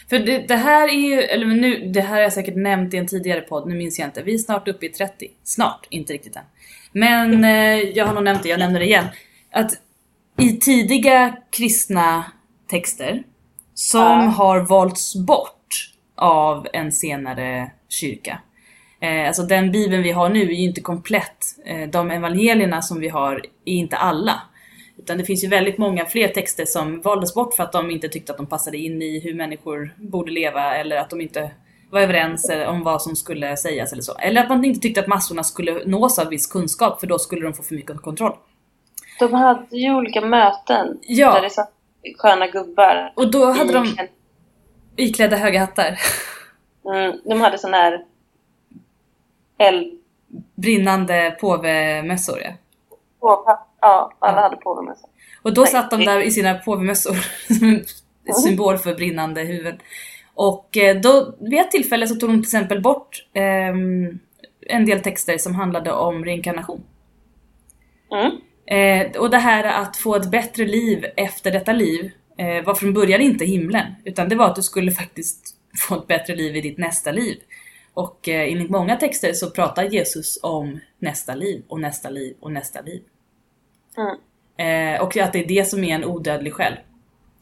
För 0.09 0.19
det, 0.19 0.47
det 0.47 0.55
här 0.55 0.87
är 0.87 0.99
ju, 1.09 1.21
eller 1.21 1.45
nu, 1.45 1.91
det 1.91 2.01
här 2.01 2.15
har 2.15 2.21
jag 2.21 2.33
säkert 2.33 2.55
nämnt 2.55 2.93
i 2.93 2.97
en 2.97 3.07
tidigare 3.07 3.41
podd, 3.41 3.67
nu 3.67 3.75
minns 3.75 3.99
jag 3.99 4.07
inte. 4.07 4.23
Vi 4.23 4.33
är 4.33 4.37
snart 4.37 4.67
uppe 4.67 4.85
i 4.85 4.89
30. 4.89 5.27
Snart, 5.43 5.87
inte 5.89 6.13
riktigt 6.13 6.35
än. 6.35 6.43
Men 6.91 7.43
eh, 7.43 7.79
jag 7.79 8.05
har 8.05 8.13
nog 8.13 8.23
nämnt 8.23 8.43
det, 8.43 8.49
jag 8.49 8.59
nämner 8.59 8.79
det 8.79 8.85
igen. 8.85 9.05
Att 9.51 9.71
i 10.39 10.49
tidiga 10.57 11.35
kristna 11.51 12.23
texter 12.69 13.23
som 13.73 14.01
Ja. 14.01 14.15
har 14.37 14.59
valts 14.59 15.15
bort 15.15 15.91
av 16.15 16.67
en 16.73 16.91
senare 16.91 17.71
kyrka. 17.89 18.39
Eh, 19.01 19.27
alltså 19.27 19.43
den 19.43 19.71
bibeln 19.71 20.03
vi 20.03 20.11
har 20.11 20.29
nu 20.29 20.41
är 20.41 20.45
ju 20.55 20.63
inte 20.63 20.81
komplett. 20.81 21.45
Eh, 21.65 21.89
de 21.89 22.11
evangelierna 22.11 22.81
som 22.81 22.99
vi 22.99 23.09
har 23.09 23.35
är 23.65 23.73
inte 23.73 23.97
alla. 23.97 24.41
Utan 25.01 25.17
det 25.17 25.23
finns 25.23 25.43
ju 25.43 25.47
väldigt 25.47 25.77
många 25.77 26.05
fler 26.05 26.27
texter 26.27 26.65
som 26.65 27.01
valdes 27.01 27.33
bort 27.33 27.53
för 27.53 27.63
att 27.63 27.71
de 27.71 27.91
inte 27.91 28.09
tyckte 28.09 28.31
att 28.31 28.37
de 28.37 28.47
passade 28.47 28.77
in 28.77 29.01
i 29.01 29.19
hur 29.19 29.33
människor 29.33 29.95
borde 29.97 30.31
leva 30.31 30.75
eller 30.75 30.97
att 30.97 31.09
de 31.09 31.21
inte 31.21 31.51
var 31.91 32.01
överens 32.01 32.49
eh, 32.49 32.69
om 32.69 32.83
vad 32.83 33.01
som 33.01 33.15
skulle 33.15 33.57
sägas 33.57 33.93
eller 33.93 34.01
så. 34.01 34.17
Eller 34.17 34.41
att 34.41 34.49
man 34.49 34.65
inte 34.65 34.79
tyckte 34.79 34.99
att 34.99 35.07
massorna 35.07 35.43
skulle 35.43 35.85
nås 35.85 36.19
av 36.19 36.27
viss 36.27 36.47
kunskap 36.47 36.99
för 36.99 37.07
då 37.07 37.19
skulle 37.19 37.41
de 37.41 37.53
få 37.53 37.63
för 37.63 37.75
mycket 37.75 38.01
kontroll. 38.01 38.35
De 39.19 39.33
hade 39.33 39.77
ju 39.77 39.95
olika 39.95 40.21
möten 40.21 40.99
Ja. 41.01 41.33
där 41.33 41.41
det 41.41 41.49
satt 41.49 41.71
sköna 42.17 42.47
gubbar. 42.47 43.13
Och 43.15 43.31
då 43.31 43.45
hade 43.45 43.73
de 43.73 43.95
iklädda 44.95 45.35
höga 45.35 45.59
hattar. 45.59 45.99
Mm, 46.85 47.19
de 47.23 47.41
hade 47.41 47.57
sån 47.57 47.73
här 47.73 48.05
eld 49.57 49.97
Brinnande 50.55 51.37
påvemössor 51.41 52.39
ja. 52.43 52.51
på 53.19 53.43
Ja, 53.81 54.13
alla 54.19 54.37
Ja. 54.37 54.41
hade 54.41 54.55
på 54.55 54.75
dem. 54.75 54.87
Alltså. 54.89 55.07
Och 55.41 55.53
då 55.53 55.61
Nej, 55.61 55.71
satt 55.71 55.91
de 55.91 56.05
där 56.05 56.19
i 56.19 56.31
sina 56.31 56.53
påvemössor 56.53 57.15
som 57.47 57.67
en 58.25 58.33
symbol 58.33 58.77
för 58.77 58.95
brinnande 58.95 59.41
huvuden. 59.41 59.79
Och 60.33 60.77
eh, 60.77 61.01
då, 61.01 61.35
vid 61.39 61.59
ett 61.59 61.71
tillfälle 61.71 62.07
så 62.07 62.15
tog 62.15 62.29
de 62.29 62.33
till 62.33 62.41
exempel 62.41 62.81
bort 62.81 63.25
ehm, 63.33 64.19
en 64.67 64.85
del 64.85 65.01
texter 65.01 65.37
som 65.37 65.55
handlade 65.55 65.91
om 65.91 66.25
reinkarnation. 66.25 66.83
Mm. 68.11 68.31
Eh, 68.65 69.21
och 69.21 69.29
det 69.29 69.37
här 69.37 69.63
att 69.63 69.97
få 69.97 70.15
ett 70.15 70.31
bättre 70.31 70.65
liv 70.65 71.05
efter 71.17 71.51
detta 71.51 71.73
liv 71.73 72.11
eh, 72.37 72.65
var 72.65 72.75
från 72.75 72.93
början 72.93 73.21
inte 73.21 73.45
himlen, 73.45 73.85
utan 74.03 74.29
det 74.29 74.35
var 74.35 74.45
att 74.45 74.55
du 74.55 74.63
skulle 74.63 74.91
faktiskt 74.91 75.55
få 75.87 75.95
ett 75.95 76.07
bättre 76.07 76.35
liv 76.35 76.55
i 76.55 76.61
ditt 76.61 76.77
nästa 76.77 77.11
liv. 77.11 77.37
Och 77.93 78.29
eh, 78.29 78.51
enligt 78.51 78.69
många 78.69 78.95
texter 78.95 79.33
så 79.33 79.49
pratar 79.49 79.83
Jesus 79.83 80.39
om 80.43 80.79
nästa 80.99 81.35
liv 81.35 81.63
och 81.67 81.79
nästa 81.79 82.09
liv 82.09 82.35
och 82.39 82.51
nästa 82.51 82.81
liv. 82.81 83.01
Mm. 83.97 84.95
Eh, 84.95 85.01
och 85.01 85.17
att 85.17 85.33
det 85.33 85.39
är 85.43 85.47
det 85.47 85.65
som 85.69 85.83
är 85.83 85.95
en 85.95 86.05
odödlig 86.05 86.53
själ. 86.53 86.73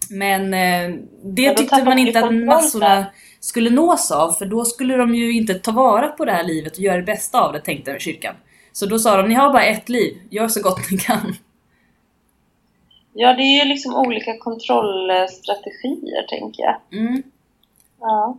Men 0.10 0.54
eh, 0.54 1.00
det 1.24 1.50
då 1.50 1.56
tyckte 1.56 1.84
man 1.84 2.00
inte 2.00 2.20
att 2.20 2.34
massorna 2.36 3.06
skulle 3.40 3.70
nås 3.70 4.12
av, 4.12 4.32
för 4.32 4.46
då 4.46 4.66
skulle 4.66 4.98
de 4.98 5.16
ju 5.16 5.32
inte 5.34 5.54
ta 5.54 5.72
vara 5.72 6.08
på 6.08 6.26
det 6.26 6.32
här 6.32 6.44
livet 6.44 6.74
och 6.74 6.80
göra 6.80 6.98
det 6.98 7.04
bästa 7.04 7.42
av 7.42 7.54
det, 7.54 7.60
tänkte 7.62 7.96
kyrkan. 8.00 8.36
Så 8.72 8.86
då 8.86 9.00
sa 9.00 9.18
de, 9.18 9.30
ni 9.30 9.36
har 9.36 9.54
bara 9.54 9.66
ett 9.66 9.90
liv, 9.90 10.18
gör 10.30 10.48
så 10.48 10.62
gott 10.62 10.92
ni 10.92 10.98
kan. 10.98 11.36
Ja, 13.14 13.34
det 13.34 13.42
är 13.44 13.64
ju 13.64 13.70
liksom 13.70 13.96
olika 13.96 14.38
kontrollstrategier, 14.38 16.24
tänker 16.30 16.64
jag. 16.64 16.76
Mm. 17.00 17.24
Ja. 18.00 18.38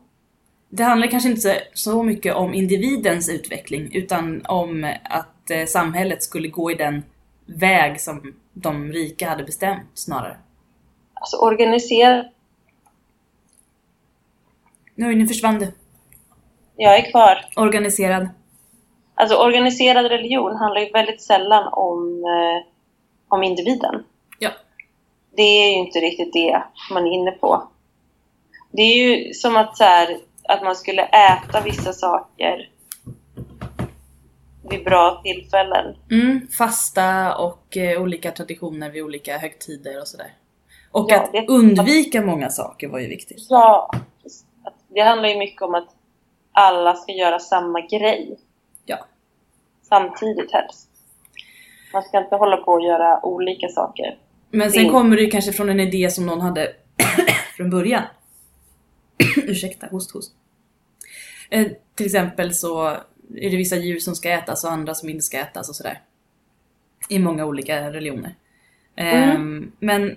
Det 0.69 0.83
handlar 0.83 1.07
kanske 1.09 1.29
inte 1.29 1.41
så- 1.41 1.55
så 1.75 2.03
mycket 2.03 2.35
om 2.35 2.55
individens 2.55 3.29
utveckling, 3.29 3.91
utan 3.95 4.43
om 4.47 4.93
att 5.05 5.51
eh, 5.51 5.67
samhället 5.67 6.23
skulle 6.23 6.49
gå 6.49 6.71
i 6.71 6.75
den 6.75 7.03
väg 7.59 8.01
som 8.01 8.35
de 8.53 8.93
rika 8.93 9.29
hade 9.29 9.45
bestämt 9.45 9.91
snarare. 9.95 10.37
Alltså 11.15 11.37
organisera... 11.37 12.25
Nu, 14.95 15.15
nu 15.15 15.27
försvann 15.27 15.59
det. 15.59 15.73
Jag 16.77 16.99
är 16.99 17.11
kvar. 17.11 17.45
Organiserad. 17.57 18.29
Alltså 19.15 19.37
organiserad 19.37 20.07
religion 20.07 20.57
handlar 20.57 20.81
ju 20.81 20.91
väldigt 20.91 21.23
sällan 21.23 21.69
om, 21.73 22.25
eh, 22.25 22.67
om 23.29 23.43
individen. 23.43 24.05
Ja. 24.39 24.51
Det 25.37 25.43
är 25.43 25.71
ju 25.71 25.79
inte 25.79 25.99
riktigt 25.99 26.33
det 26.33 26.63
man 26.93 27.07
är 27.07 27.13
inne 27.13 27.31
på. 27.31 27.69
Det 28.71 28.83
är 28.83 28.97
ju 28.97 29.35
som 29.35 29.57
att, 29.57 29.77
så 29.77 29.85
här, 29.85 30.19
att 30.49 30.63
man 30.63 30.77
skulle 30.77 31.03
äta 31.03 31.61
vissa 31.61 31.93
saker 31.93 32.69
vid 34.71 34.85
bra 34.85 35.21
tillfällen. 35.25 35.97
Mm, 36.11 36.49
fasta 36.59 37.37
och 37.37 37.77
eh, 37.77 38.03
olika 38.03 38.31
traditioner 38.31 38.91
vid 38.91 39.03
olika 39.03 39.39
högtider 39.39 40.01
och 40.01 40.09
sådär. 40.09 40.35
Och 40.91 41.07
Ja, 41.11 41.21
att 41.21 41.33
det- 41.33 41.47
undvika 41.49 42.23
många 42.23 42.51
saker 42.51 42.89
var 42.89 42.99
ju 42.99 43.09
viktigt. 43.09 43.47
Ja, 43.49 43.91
att 44.65 44.75
det 44.89 45.01
handlar 45.01 45.29
ju 45.29 45.39
mycket 45.39 45.63
om 45.63 45.75
att 45.75 45.89
alla 46.53 46.95
ska 46.95 47.13
göra 47.13 47.39
samma 47.39 47.81
grej. 47.81 48.39
Ja. 48.85 48.99
Samtidigt 49.89 50.53
helst. 50.53 50.89
Man 51.93 52.03
ska 52.03 52.19
inte 52.19 52.37
hålla 52.37 52.57
på 52.57 52.73
och 52.73 52.83
göra 52.85 53.25
olika 53.27 53.69
saker. 53.69 54.19
Men 54.51 54.71
sen 54.71 54.81
Mm. 54.81 54.93
kommer 54.93 55.17
det 55.17 55.23
ju 55.23 55.31
kanske 55.31 55.53
från 55.53 55.69
en 55.69 55.81
idé 55.81 56.11
som 56.11 56.27
någon 56.27 56.41
hade 56.41 56.73
från 57.57 57.71
början. 57.71 58.03
Ursäkta, 59.37 59.87
host 59.87 60.11
host. 60.11 60.33
Eh, 61.51 61.67
till 61.95 62.07
exempel 62.07 62.55
så 62.55 62.97
är 63.37 63.51
det 63.51 63.57
vissa 63.57 63.77
djur 63.77 63.99
som 63.99 64.15
ska 64.15 64.31
ätas 64.31 64.65
och 64.65 64.73
andra 64.73 64.95
som 64.95 65.09
inte 65.09 65.23
ska 65.23 65.39
ätas 65.39 65.69
och 65.69 65.77
sådär. 65.77 66.01
I 67.09 67.19
många 67.19 67.45
olika 67.45 67.93
religioner. 67.93 68.35
Ehm, 68.97 69.73
men, 69.79 70.17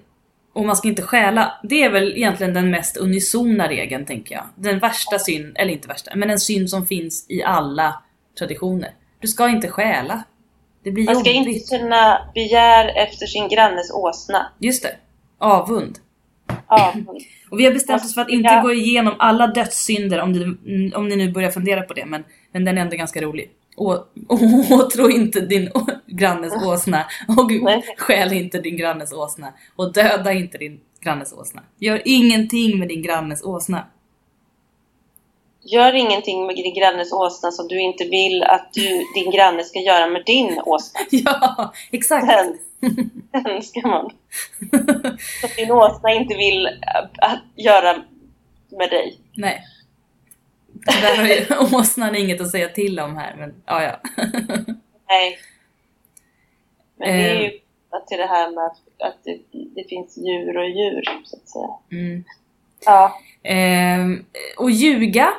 och 0.54 0.65
man 0.65 0.76
ska 0.76 0.88
inte 0.88 1.02
stjäla. 1.02 1.54
Det 1.63 1.84
är 1.84 1.89
väl 1.89 2.17
egentligen 2.17 2.54
den 2.54 2.71
mest 2.71 2.97
unisona 2.97 3.67
regeln 3.69 4.06
tänker 4.06 4.36
jag. 4.36 4.45
Den 4.56 4.80
värsta 4.80 5.19
synd, 5.19 5.56
eller 5.60 5.71
inte 5.73 5.88
värsta, 5.88 6.12
men 6.15 6.30
en 6.30 6.39
synd 6.39 6.69
som 6.69 6.86
finns 6.86 7.26
i 7.30 7.43
alla 7.43 8.04
traditioner. 8.39 8.91
Du 9.19 9.28
ska 9.28 9.49
inte 9.49 9.67
stjäla. 9.67 10.23
Det 10.84 10.91
blir 10.91 11.06
Man 11.06 11.15
ska 11.15 11.30
inte 11.32 11.49
jobbigt. 11.49 11.69
känna 11.69 12.32
begär 12.34 12.93
efter 13.04 13.26
sin 13.26 13.49
grannes 13.49 13.91
åsna. 13.91 14.52
Just 14.60 14.84
det. 14.84 14.95
Avund. 15.38 15.99
Ja, 16.67 16.93
Och 17.49 17.60
vi 17.60 17.65
har 17.65 17.73
bestämt 17.73 18.04
oss 18.06 18.13
för 18.13 18.21
att 18.21 18.30
inte 18.30 18.60
gå 18.63 18.73
igenom 18.73 19.15
alla 19.19 19.47
dödssynder 19.47 20.19
om, 20.21 20.32
ni- 20.32 20.43
mm, 20.76 20.91
om 20.95 21.08
ni 21.10 21.15
nu 21.15 21.32
börjar 21.32 21.52
fundera 21.52 21.82
på 21.82 21.93
det, 21.93 22.06
men, 22.06 22.23
men 22.53 22.65
den 22.65 22.77
är 22.77 22.81
ändå 22.81 22.95
ganska 22.95 23.21
rolig. 23.21 23.51
Åtrå 24.71 25.09
inte 25.09 25.39
din 25.39 25.71
grannes 26.07 26.53
åsna 26.53 27.05
och 27.27 27.51
stjäl 27.97 28.33
inte 28.33 28.59
din 28.59 28.77
grannes 28.77 29.13
åsna 29.13 29.53
och 29.75 29.93
döda 29.93 30.33
inte 30.33 30.57
din 30.57 30.79
grannes 30.99 31.33
åsna. 31.33 31.61
Gör 31.79 32.01
ingenting 32.05 32.79
med 32.79 32.87
din 32.87 33.01
grannes 33.01 33.43
åsna. 33.43 33.87
Gör 35.65 35.93
ingenting 35.93 36.45
med 36.45 36.55
din 36.55 36.73
grannes 36.73 37.11
åsna 37.13 37.51
som 37.51 37.67
du 37.67 37.81
inte 37.81 38.03
vill 38.03 38.43
att 38.43 38.73
du, 38.73 39.03
din 39.15 39.31
granne 39.31 39.63
ska 39.63 39.79
göra 39.79 40.07
med 40.07 40.23
din 40.25 40.59
åsna. 40.65 40.99
Ja, 41.11 41.73
exakt! 41.91 42.27
Den, 42.27 42.59
den 43.31 43.63
ska 43.63 43.87
man. 43.87 44.09
Som 45.41 45.49
din 45.57 45.71
åsna 45.71 46.13
inte 46.13 46.35
vill 46.35 46.67
att 47.17 47.41
göra 47.55 48.03
med 48.69 48.89
dig. 48.89 49.17
Nej. 49.37 49.63
Tyvärr 50.88 51.17
har 51.17 51.28
ju 51.28 51.76
åsnan 51.78 52.15
inget 52.15 52.41
att 52.41 52.52
säga 52.52 52.69
till 52.69 53.00
om 53.00 53.17
här, 53.17 53.36
men 53.38 53.54
ja, 53.65 53.84
ja. 53.84 54.00
Nej. 55.10 55.38
Men 56.98 57.08
det 57.17 57.30
är 57.30 57.36
Eh. 57.36 57.41
ju 57.41 57.50
kopplat 57.89 58.08
till 58.08 58.17
det 58.17 58.26
här 58.26 58.52
med 58.52 58.65
att, 59.10 59.24
det, 59.24 59.38
det 59.76 59.89
finns 59.89 60.17
djur 60.17 60.58
och 60.58 60.69
djur, 60.69 61.04
så 61.26 61.36
att 61.38 61.50
säga. 61.50 62.02
Mm. 62.02 62.24
Ja. 62.86 63.19
Ehm, 63.43 64.26
och 64.58 64.72
ljuga 64.72 65.30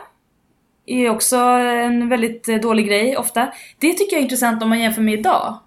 är 0.87 1.11
också 1.11 1.37
en 1.37 2.09
väldigt 2.09 2.49
eh, 2.49 2.57
dålig 2.57 2.87
grej 2.87 3.17
ofta. 3.17 3.53
Det 3.79 3.93
tycker 3.93 4.13
jag 4.17 4.19
är 4.19 4.23
intressant 4.23 4.63
om 4.63 4.69
man 4.69 4.81
jämför 4.81 5.03
med 5.03 5.15
idag. 5.15 5.59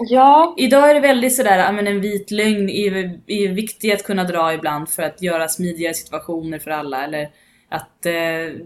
Ja, 0.00 0.54
Idag 0.58 0.90
är 0.90 0.94
det 0.94 1.00
väldigt 1.00 1.36
sådär, 1.36 1.72
men 1.72 1.86
en 1.86 2.00
vit 2.00 2.30
lögn 2.30 2.68
är, 2.70 2.94
är 3.26 3.48
viktig 3.48 3.92
att 3.92 4.02
kunna 4.04 4.24
dra 4.24 4.52
ibland 4.54 4.88
för 4.88 5.02
att 5.02 5.22
göra 5.22 5.48
smidigare 5.48 5.94
situationer 5.94 6.58
för 6.58 6.70
alla. 6.70 7.04
Eller 7.04 7.28
att 7.68 8.06
eh, 8.06 8.12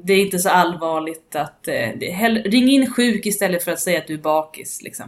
det 0.05 0.13
är 0.13 0.21
inte 0.25 0.39
så 0.39 0.49
allvarligt 0.49 1.37
att 1.37 1.69
eh, 1.69 2.13
hell, 2.13 2.43
ring 2.43 2.69
in 2.69 2.91
sjuk 2.91 3.27
istället 3.27 3.65
för 3.65 3.73
att 3.73 3.81
säga 3.81 3.99
att 3.99 4.07
du 4.07 4.15
är 4.15 4.19
bakis. 4.19 4.83
Liksom. 4.83 5.07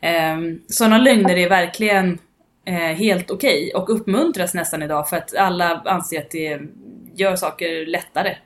Ehm, 0.00 0.62
Sådana 0.68 0.98
lögner 0.98 1.36
är 1.36 1.48
verkligen 1.48 2.18
eh, 2.64 2.74
helt 2.74 3.30
okej 3.30 3.72
och 3.74 3.90
uppmuntras 3.90 4.54
nästan 4.54 4.82
idag 4.82 5.08
för 5.08 5.16
att 5.16 5.36
alla 5.36 5.82
anser 5.84 6.20
att 6.20 6.30
det 6.30 6.60
gör 7.14 7.36
saker 7.36 7.86
lättare. 7.86 8.36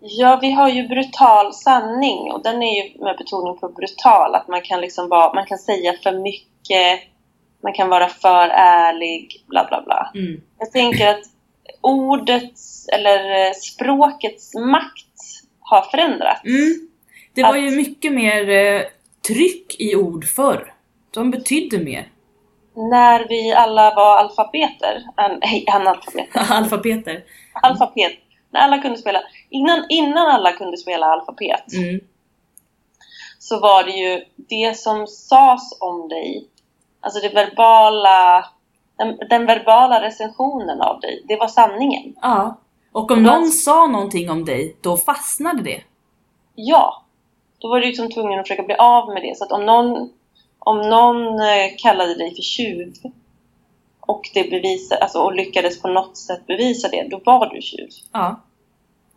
Ja, 0.00 0.38
vi 0.42 0.50
har 0.52 0.68
ju 0.68 0.88
brutal 0.88 1.54
sanning 1.54 2.32
och 2.32 2.42
den 2.42 2.62
är 2.62 2.84
ju 2.84 3.04
med 3.04 3.16
betoning 3.18 3.58
på 3.58 3.68
brutal. 3.68 4.34
Att 4.34 4.48
man 4.48 4.62
kan 4.62 4.80
liksom 4.80 5.08
vara, 5.08 5.34
man 5.34 5.46
kan 5.46 5.58
säga 5.58 5.94
för 6.02 6.12
mycket, 6.12 7.00
man 7.62 7.72
kan 7.72 7.88
vara 7.88 8.08
för 8.08 8.48
ärlig, 8.48 9.44
bla 9.46 9.66
bla 9.68 9.82
bla. 9.82 10.10
Mm. 10.14 10.40
Jag 10.58 10.72
tänker 10.72 11.08
att 11.08 11.24
ordets, 11.84 12.88
eller 12.88 13.46
eh, 13.46 13.52
språkets 13.52 14.54
makt 14.54 15.06
har 15.60 15.82
förändrats. 15.82 16.44
Mm. 16.44 16.88
Det 17.34 17.42
var 17.42 17.56
Att- 17.56 17.62
ju 17.62 17.70
mycket 17.70 18.12
mer 18.12 18.48
eh, 18.50 18.82
tryck 19.26 19.76
i 19.80 19.96
ord 19.96 20.24
förr. 20.24 20.74
De 21.10 21.30
betydde 21.30 21.78
mer. 21.78 22.08
När 22.76 23.28
vi 23.28 23.52
alla 23.52 23.94
var 23.94 24.16
alfabeter, 24.16 25.02
an, 25.16 25.38
nej, 25.42 25.64
analfabeter, 25.68 26.40
Alfabeter. 26.54 27.24
alfabet, 27.62 28.12
när 28.50 28.60
alla 28.60 28.78
kunde 28.78 28.98
spela, 28.98 29.22
innan, 29.50 29.86
innan 29.88 30.26
alla 30.28 30.52
kunde 30.52 30.76
spela 30.76 31.06
alfabet, 31.06 31.72
Mm. 31.76 32.00
så 33.38 33.60
var 33.60 33.84
det 33.84 33.90
ju 33.90 34.24
det 34.36 34.78
som 34.78 35.06
sades 35.06 35.80
om 35.80 36.08
dig, 36.08 36.48
alltså 37.00 37.20
det 37.20 37.34
verbala, 37.34 38.44
den, 38.96 39.18
den 39.30 39.46
verbala 39.46 40.02
recensionen 40.02 40.80
av 40.80 41.00
dig, 41.00 41.22
det 41.28 41.36
var 41.36 41.48
sanningen. 41.48 42.14
Ja. 42.22 42.56
Och 42.92 43.10
om 43.10 43.22
någon 43.22 43.50
sa 43.50 43.86
någonting 43.86 44.30
om 44.30 44.44
dig, 44.44 44.76
då 44.80 44.96
fastnade 44.96 45.62
det. 45.62 45.82
Ja, 46.54 47.02
då 47.58 47.68
var 47.68 47.80
du 47.80 47.86
liksom 47.86 48.10
tvungen 48.10 48.40
att 48.40 48.48
försöka 48.48 48.62
bli 48.62 48.74
av 48.74 49.08
med 49.14 49.22
det. 49.22 49.38
Så 49.38 49.44
att 49.44 49.52
om 49.52 49.66
någon, 49.66 50.10
om 50.58 50.80
någon 50.80 51.40
eh, 51.40 51.70
kallade 51.78 52.14
dig 52.14 52.34
för 52.34 52.42
tjuv 52.42 52.94
och, 54.00 54.30
det 54.34 54.50
bevisar, 54.50 54.96
alltså, 54.96 55.18
och 55.18 55.34
lyckades 55.34 55.82
på 55.82 55.88
något 55.88 56.16
sätt 56.16 56.46
bevisa 56.46 56.88
det, 56.88 57.08
då 57.10 57.20
var 57.24 57.54
du 57.54 57.62
tjuv. 57.62 57.88
Ja. 58.12 58.40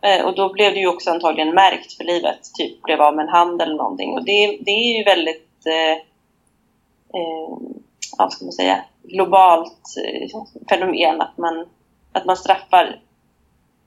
Eh, 0.00 0.24
och 0.24 0.34
då 0.34 0.52
blev 0.52 0.74
du 0.74 0.80
ju 0.80 0.88
också 0.88 1.10
antagligen 1.10 1.54
märkt 1.54 1.92
för 1.92 2.04
livet, 2.04 2.38
typ 2.58 2.82
blev 2.82 3.00
av 3.00 3.16
med 3.16 3.22
en 3.22 3.28
hand 3.28 3.62
eller 3.62 3.74
någonting. 3.74 4.12
Och 4.12 4.24
det, 4.24 4.58
det 4.60 4.70
är 4.70 4.98
ju 4.98 5.04
väldigt, 5.04 5.66
eh, 5.66 5.92
eh, 7.20 7.58
vad 8.18 8.32
ska 8.32 8.44
man 8.44 8.52
säga, 8.52 8.84
globalt 9.02 9.94
eh, 10.04 10.28
fenomen 10.68 11.20
att 11.20 11.38
man, 11.38 11.66
att 12.12 12.24
man 12.26 12.36
straffar 12.36 13.00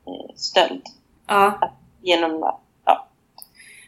eh, 0.07 0.35
stöld 0.35 0.81
Ja. 1.27 1.59
genom, 2.01 2.39
ja. 2.85 3.07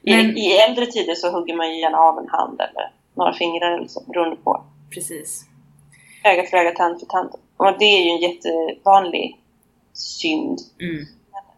I, 0.02 0.16
Men- 0.16 0.38
I 0.38 0.52
äldre 0.52 0.86
tider 0.86 1.16
så 1.16 1.32
hugger 1.32 1.56
man 1.56 1.70
ju 1.70 1.80
gärna 1.82 1.98
av 1.98 2.18
en 2.20 2.30
hand 2.30 2.62
eller 2.62 2.92
några 3.16 3.34
fingrar 3.34 3.72
eller 3.78 3.88
så, 3.88 4.04
beroende 4.08 4.36
på. 4.36 4.64
Precis. 4.94 5.46
Öga 6.24 6.44
för 6.44 6.58
öga, 6.58 6.72
tand 6.72 7.00
för 7.00 7.06
tand. 7.06 7.30
Och 7.58 7.80
det 7.80 7.86
är 7.86 8.04
ju 8.04 8.10
en 8.10 8.32
jättevanlig 8.32 9.40
synd. 9.94 10.60
Mm. 10.82 11.06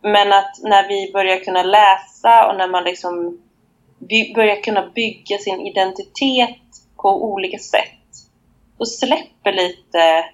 Men 0.01 0.33
att 0.33 0.59
när 0.63 0.87
vi 0.87 1.11
börjar 1.13 1.37
kunna 1.37 1.63
läsa 1.63 2.47
och 2.49 2.57
när 2.57 2.67
man 2.67 2.83
liksom 2.83 3.39
börjar 4.35 4.61
kunna 4.63 4.89
bygga 4.95 5.37
sin 5.37 5.61
identitet 5.61 6.59
på 6.95 7.23
olika 7.23 7.57
sätt. 7.57 7.89
Och 8.77 8.87
släpper 8.87 9.51
lite 9.51 10.25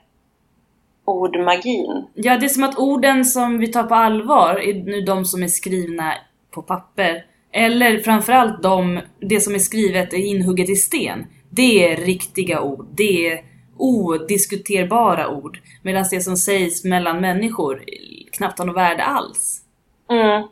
ordmagin. 1.06 2.08
Ja, 2.14 2.38
det 2.38 2.46
är 2.46 2.50
som 2.50 2.64
att 2.64 2.78
orden 2.78 3.26
som 3.26 3.60
vi 3.60 3.68
tar 3.68 3.84
på 3.84 3.96
allvar 3.96 4.56
är 4.56 4.74
nu 4.74 5.02
de 5.02 5.26
som 5.26 5.44
är 5.44 5.48
skrivna 5.48 6.14
på 6.52 6.62
papper. 6.62 7.26
Eller 7.52 8.00
framförallt 8.00 8.64
de, 8.64 9.00
det 9.20 9.42
som 9.42 9.56
är 9.56 9.60
skrivet 9.60 10.14
är 10.14 10.18
inhugget 10.18 10.70
i 10.70 10.76
sten. 10.76 11.26
Det 11.50 11.92
är 11.92 11.98
riktiga 11.98 12.62
ord. 12.62 12.88
Det 12.96 13.28
är 13.28 13.42
odiskuterbara 13.78 15.30
ord. 15.30 15.60
Medan 15.82 16.06
det 16.12 16.22
som 16.22 16.38
sägs 16.38 16.84
mellan 16.84 17.22
människor 17.22 17.84
knappt 18.32 18.60
har 18.60 18.66
något 18.66 18.76
värde 18.76 19.04
alls. 19.04 19.62
Mm. 20.10 20.48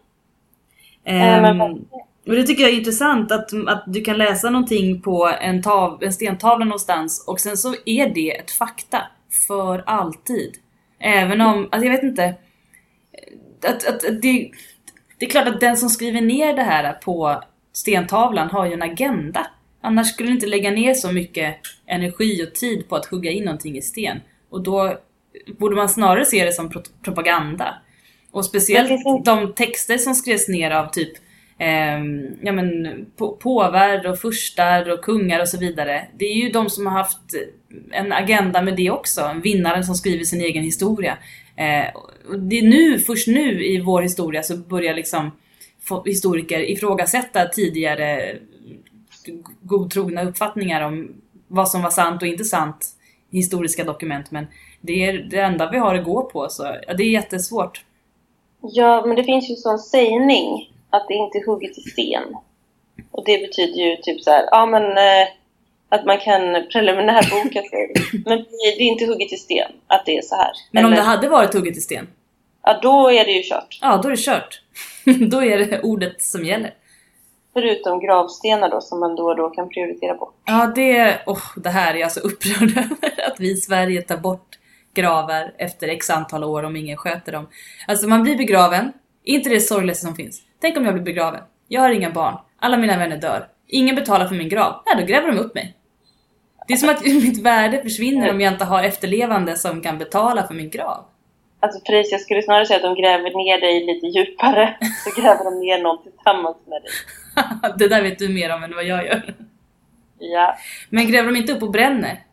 Ehm, 1.04 1.86
och 2.26 2.36
det 2.36 2.44
tycker 2.44 2.64
jag 2.64 2.72
är 2.72 2.78
intressant 2.78 3.32
att, 3.32 3.54
att 3.68 3.84
du 3.88 4.02
kan 4.02 4.18
läsa 4.18 4.50
någonting 4.50 5.02
på 5.02 5.32
en, 5.42 5.62
tav, 5.62 6.04
en 6.04 6.14
stentavla 6.14 6.66
någonstans 6.66 7.24
och 7.28 7.40
sen 7.40 7.58
så 7.58 7.76
är 7.86 8.10
det 8.14 8.38
ett 8.38 8.52
fakta 8.52 9.02
för 9.48 9.84
alltid. 9.86 10.58
Även 11.00 11.42
om, 11.42 11.70
alltså 11.72 11.86
jag 11.86 11.92
vet 11.92 12.04
inte. 12.04 12.36
Att, 13.68 13.88
att, 13.88 14.06
att 14.06 14.22
det, 14.22 14.52
det 15.18 15.26
är 15.26 15.30
klart 15.30 15.48
att 15.48 15.60
den 15.60 15.78
som 15.78 15.90
skriver 15.90 16.22
ner 16.22 16.56
det 16.56 16.64
här 16.64 16.94
på 16.94 17.44
stentavlan 17.74 18.50
har 18.50 18.66
ju 18.66 18.74
en 18.74 18.82
agenda. 18.82 19.48
Annars 19.82 20.08
skulle 20.08 20.30
du 20.30 20.34
inte 20.34 20.48
lägga 20.48 20.72
ner 20.72 20.94
så 20.94 21.12
mycket 21.12 21.56
energi 21.88 22.44
och 22.44 22.56
tid 22.56 22.90
på 22.90 22.96
att 22.96 23.06
hugga 23.06 23.32
in 23.32 23.44
någonting 23.44 23.78
i 23.78 23.82
sten. 23.82 24.20
Och 24.50 24.64
då 24.64 24.98
borde 25.60 25.76
man 25.76 25.90
snarare 25.90 26.26
se 26.26 26.46
det 26.46 26.52
som 26.52 26.70
pro 26.70 26.82
propaganda. 27.04 27.76
Och 28.32 28.46
speciellt 28.46 29.26
de 29.26 29.54
texter 29.54 29.98
som 29.98 30.16
skrevs 30.16 30.48
ner 30.48 30.72
av 30.72 30.92
typ 30.92 31.14
eh, 31.60 32.00
ja, 32.42 32.52
men, 32.52 33.06
på, 33.16 33.32
påvar 33.32 34.08
och 34.08 34.20
furstar 34.20 34.90
och 34.90 35.02
kungar 35.02 35.40
och 35.40 35.50
så 35.50 35.58
vidare. 35.58 36.08
Det 36.18 36.26
är 36.26 36.36
ju 36.36 36.50
de 36.50 36.70
som 36.70 36.88
har 36.88 36.94
haft 36.94 37.36
en 37.92 38.12
agenda 38.12 38.62
med 38.62 38.76
det 38.76 38.92
också. 38.92 39.22
En 39.22 39.42
vinnare 39.42 39.84
som 39.84 39.96
skriver 39.96 40.24
sin 40.24 40.42
egen 40.42 40.64
historia. 40.64 41.18
Eh, 41.56 41.96
och 42.30 42.40
det 42.40 42.60
är 42.60 42.64
nu, 42.64 43.00
först 43.00 43.28
nu 43.28 43.66
i 43.66 43.82
vår 43.82 44.02
historia 44.02 44.44
så 44.44 44.58
börjar 44.58 44.94
liksom 44.94 45.32
historiker 46.06 46.70
ifrågasätta 46.70 47.48
tidigare 47.48 48.36
godtrogna 49.62 50.24
uppfattningar 50.24 50.82
om 50.82 51.22
vad 51.48 51.70
som 51.70 51.82
var 51.82 51.90
sant 51.90 52.22
och 52.22 52.28
inte 52.28 52.44
sant 52.44 52.88
i 53.30 53.38
historiska 53.38 53.84
dokument. 53.84 54.32
Men 54.32 54.48
det 54.82 55.06
är 55.06 55.14
det 55.14 55.40
enda 55.40 55.72
vi 55.72 55.78
har 55.78 55.96
att 55.96 56.06
gå 56.06 56.24
på, 56.24 56.48
så 56.50 56.76
ja, 56.88 56.94
det 56.94 57.04
är 57.04 57.12
jättesvårt. 57.12 57.86
Ja, 58.62 59.04
men 59.06 59.16
det 59.16 59.24
finns 59.24 59.50
ju 59.50 59.54
en 59.54 59.58
sån 59.58 59.80
sägning 59.80 60.74
att 60.90 61.08
det 61.08 61.14
inte 61.14 61.38
är 61.38 61.46
hugget 61.46 61.78
i 61.78 61.82
sten. 61.82 62.36
Och 63.12 63.26
det 63.26 63.38
betyder 63.38 63.82
ju 63.82 63.96
typ 63.96 64.22
så 64.22 64.32
här, 64.32 64.46
ja 64.52 64.66
men 64.66 64.84
eh, 64.84 65.28
att 65.90 66.06
man 66.06 66.18
kan 66.18 66.68
preliminärboka 66.72 67.62
sig. 67.62 67.94
Men 68.26 68.38
det 68.38 68.68
är 68.68 68.82
inte 68.82 69.06
hugget 69.06 69.34
i 69.34 69.38
sten 69.38 69.72
att 69.88 70.06
det 70.06 70.18
är 70.18 70.22
så 70.22 70.36
här. 70.36 70.52
Men 70.72 70.86
Eller, 70.86 70.94
om 70.94 70.96
det 70.96 71.10
hade 71.10 71.30
varit 71.30 71.54
hugget 71.54 71.78
i 71.78 71.82
sten? 71.82 72.08
Ja, 72.64 72.80
då 72.82 73.12
är 73.12 73.26
det 73.26 73.32
ju 73.32 73.44
kört. 73.44 73.80
Ja, 73.82 74.00
då 74.04 74.08
är 74.08 74.12
det 74.12 74.18
kört. 74.18 74.62
då 75.32 75.44
är 75.44 75.58
det 75.58 75.82
ordet 75.82 76.22
som 76.22 76.46
gäller. 76.46 76.74
Förutom 77.54 78.00
gravstenar 78.00 78.70
då 78.70 78.82
som 78.82 79.00
man 79.00 79.16
då 79.16 79.24
och 79.24 79.36
då 79.36 79.50
kan 79.50 79.70
prioritera 79.70 80.16
bort. 80.16 80.36
Ja, 80.46 80.72
det, 80.76 81.22
oh, 81.26 81.44
det 81.56 81.70
här 81.70 81.94
är 81.94 81.98
jag 81.98 82.12
så 82.12 82.20
upprörd 82.20 82.70
över. 82.78 83.28
Att 83.32 83.40
vi 83.40 83.52
i 83.52 83.56
Sverige 83.56 84.02
tar 84.02 84.18
bort 84.18 84.60
gravar 84.94 85.54
efter 85.58 85.88
x 85.88 86.10
antal 86.10 86.44
år 86.44 86.64
om 86.64 86.76
ingen 86.76 86.98
sköter 86.98 87.32
dem. 87.32 87.48
Alltså 87.88 88.08
man 88.08 88.24
blir 88.24 88.38
begraven, 88.38 88.94
inte 89.24 89.50
det 89.50 89.60
sorgligaste 89.60 90.06
som 90.06 90.16
finns. 90.16 90.42
Tänk 90.62 90.78
om 90.78 90.86
jag 90.86 90.94
blir 90.94 91.04
begraven. 91.04 91.42
Jag 91.68 91.82
har 91.82 91.90
inga 91.90 92.10
barn. 92.10 92.38
Alla 92.60 92.78
mina 92.78 92.98
vänner 92.98 93.18
dör. 93.18 93.48
Ingen 93.68 93.96
betalar 93.96 94.28
för 94.28 94.36
min 94.36 94.50
grav. 94.50 94.82
Ja, 94.86 95.00
då 95.00 95.06
gräver 95.06 95.28
de 95.28 95.38
upp 95.38 95.56
mig. 95.56 95.76
Det 96.68 96.74
är 96.74 96.78
som 96.78 96.90
att 96.90 97.06
mitt 97.06 97.44
värde 97.44 97.84
försvinner 97.84 98.32
om 98.32 98.42
jag 98.42 98.54
inte 98.54 98.66
har 98.66 98.84
efterlevande 98.84 99.56
som 99.56 99.82
kan 99.82 99.98
betala 99.98 100.48
för 100.48 100.54
min 100.54 100.70
grav. 100.70 101.06
Alltså 101.60 101.80
precis, 101.80 102.12
jag 102.12 102.22
skulle 102.22 102.42
snarare 102.42 102.66
säga 102.66 102.78
att 102.78 102.96
de 102.96 103.02
gräver 103.02 103.38
ner 103.44 103.62
dig 103.62 103.86
lite 103.86 104.08
djupare. 104.08 104.78
Så 105.04 105.22
gräver 105.22 105.44
de 105.44 105.60
ner 105.60 105.84
någon 105.84 106.04
tillsammans 106.04 106.58
med 106.66 106.82
dig. 106.82 106.92
det 107.78 107.88
där 107.88 108.02
vet 108.02 108.20
du 108.20 108.30
mer 108.30 108.56
om 108.56 108.64
än 108.64 108.76
vad 108.76 108.84
jag 108.84 109.06
gör. 109.06 109.36
Ja. 110.20 110.56
Men 110.90 111.08
gräver 111.08 111.32
de 111.32 111.38
inte 111.38 111.54
upp 111.54 111.64
och 111.64 111.72
bränner? 111.72 112.24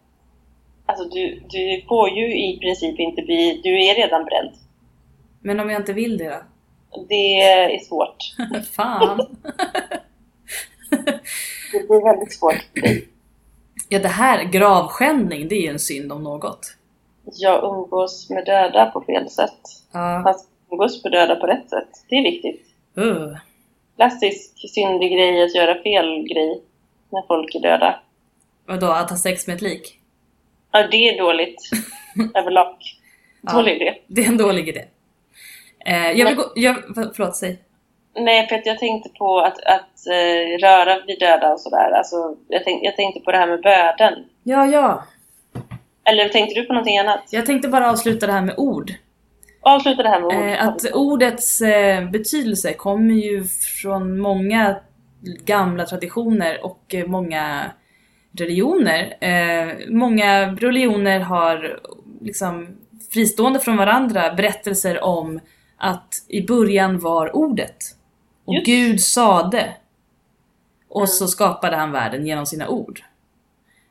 Alltså 0.87 1.05
du, 1.05 1.43
du 1.49 1.85
får 1.89 2.09
ju 2.09 2.37
i 2.37 2.59
princip 2.61 3.01
inte 3.01 3.23
bli... 3.23 3.61
Du 3.65 3.85
är 3.85 3.95
redan 3.95 4.25
bränd. 4.25 4.51
Men 5.41 5.61
om 5.61 5.71
jag 5.71 5.81
inte 5.81 5.93
vill 5.93 6.19
det 6.19 6.29
då? 6.29 6.43
Det 7.09 7.41
är 7.41 7.79
svårt. 7.79 8.17
Fan! 8.73 9.19
det 11.73 11.89
blir 11.89 12.05
väldigt 12.05 12.33
svårt 12.33 12.63
för 12.75 12.81
dig. 12.81 13.09
Ja, 13.89 13.99
det 13.99 14.09
här, 14.09 14.45
gravskändning, 14.45 15.49
det 15.49 15.55
är 15.55 15.63
ju 15.63 15.69
en 15.69 15.79
synd 15.79 16.13
om 16.13 16.23
något. 16.23 16.77
Jag 17.33 17.65
umgås 17.65 18.31
med 18.31 18.45
döda 18.45 18.87
på 18.87 19.01
fel 19.01 19.31
sätt. 19.31 19.61
Ja. 19.93 20.23
Fast 20.25 20.49
umgås 20.71 21.05
med 21.05 21.13
döda 21.13 21.37
på 21.37 21.47
rätt 21.47 21.71
sätt. 21.71 21.89
Det 22.09 22.17
är 22.17 22.23
viktigt. 22.23 22.67
Uh. 22.99 23.37
Klassisk 23.97 24.75
syndig 24.75 25.13
grej 25.13 25.43
att 25.43 25.55
göra 25.55 25.83
fel 25.83 26.29
grej 26.29 26.63
när 27.11 27.23
folk 27.27 27.55
är 27.55 27.61
döda. 27.61 28.01
Vadå, 28.67 28.87
att 28.87 29.11
ha 29.11 29.17
sex 29.17 29.47
med 29.47 29.57
ett 29.57 29.63
lik? 29.63 29.99
Ja, 30.73 30.89
det 30.91 31.09
är 31.09 31.19
dåligt. 31.19 31.71
Överlag. 32.35 32.77
Dålig 33.41 33.73
ja, 33.73 33.77
idé. 33.77 33.99
Det 34.07 34.25
är 34.25 34.29
en 34.29 34.37
dålig 34.37 34.69
idé. 34.69 34.85
Eh, 35.87 36.11
jag 36.13 36.27
vill 36.27 36.35
gå... 36.35 36.53
Jag, 36.55 36.77
förlåt, 37.17 37.37
säg. 37.37 37.59
Nej, 38.19 38.49
att 38.51 38.67
jag 38.67 38.79
tänkte 38.79 39.09
på 39.09 39.39
att, 39.41 39.65
att 39.65 39.95
uh, 40.07 40.59
röra 40.59 41.01
vid 41.07 41.19
döda 41.19 41.53
och 41.53 41.61
sådär. 41.61 41.91
Alltså, 41.91 42.37
jag, 42.49 42.65
tänk, 42.65 42.85
jag 42.85 42.97
tänkte 42.97 43.21
på 43.21 43.33
det 43.33 43.39
här 43.39 43.47
med 43.47 43.63
böden. 43.63 44.15
Ja, 44.43 44.67
ja. 44.67 45.05
Eller 46.05 46.29
tänkte 46.29 46.61
du 46.61 46.67
på 46.67 46.73
någonting 46.73 46.99
annat? 46.99 47.21
Jag 47.31 47.47
tänkte 47.47 47.69
bara 47.69 47.91
avsluta 47.91 48.27
det 48.27 48.33
här 48.33 48.43
med 48.43 48.55
ord. 48.57 48.93
Avsluta 49.61 50.03
det 50.03 50.09
här 50.09 50.21
med 50.21 50.27
ord. 50.27 50.49
Eh, 50.49 50.69
att 50.69 50.95
ordets 50.95 51.61
eh, 51.61 52.11
betydelse 52.11 52.73
kommer 52.73 53.15
ju 53.15 53.45
från 53.83 54.19
många 54.19 54.77
gamla 55.45 55.87
traditioner 55.87 56.65
och 56.65 56.95
eh, 56.95 57.07
många 57.07 57.71
religioner. 58.39 59.17
Eh, 59.21 59.69
många 59.89 60.47
religioner 60.47 61.21
har 61.21 61.81
liksom 62.21 62.77
fristående 63.13 63.59
från 63.59 63.77
varandra 63.77 64.35
berättelser 64.35 65.05
om 65.05 65.41
att 65.77 66.25
i 66.29 66.47
början 66.47 66.99
var 66.99 67.37
ordet. 67.37 67.77
Och 68.45 68.55
Just. 68.55 68.67
Gud 68.67 69.01
sade. 69.01 69.75
Och 70.89 71.01
mm. 71.01 71.07
så 71.07 71.29
skapade 71.29 71.77
han 71.77 71.93
världen 71.93 72.27
genom 72.27 72.47
sina 72.47 72.69
ord. 72.69 73.03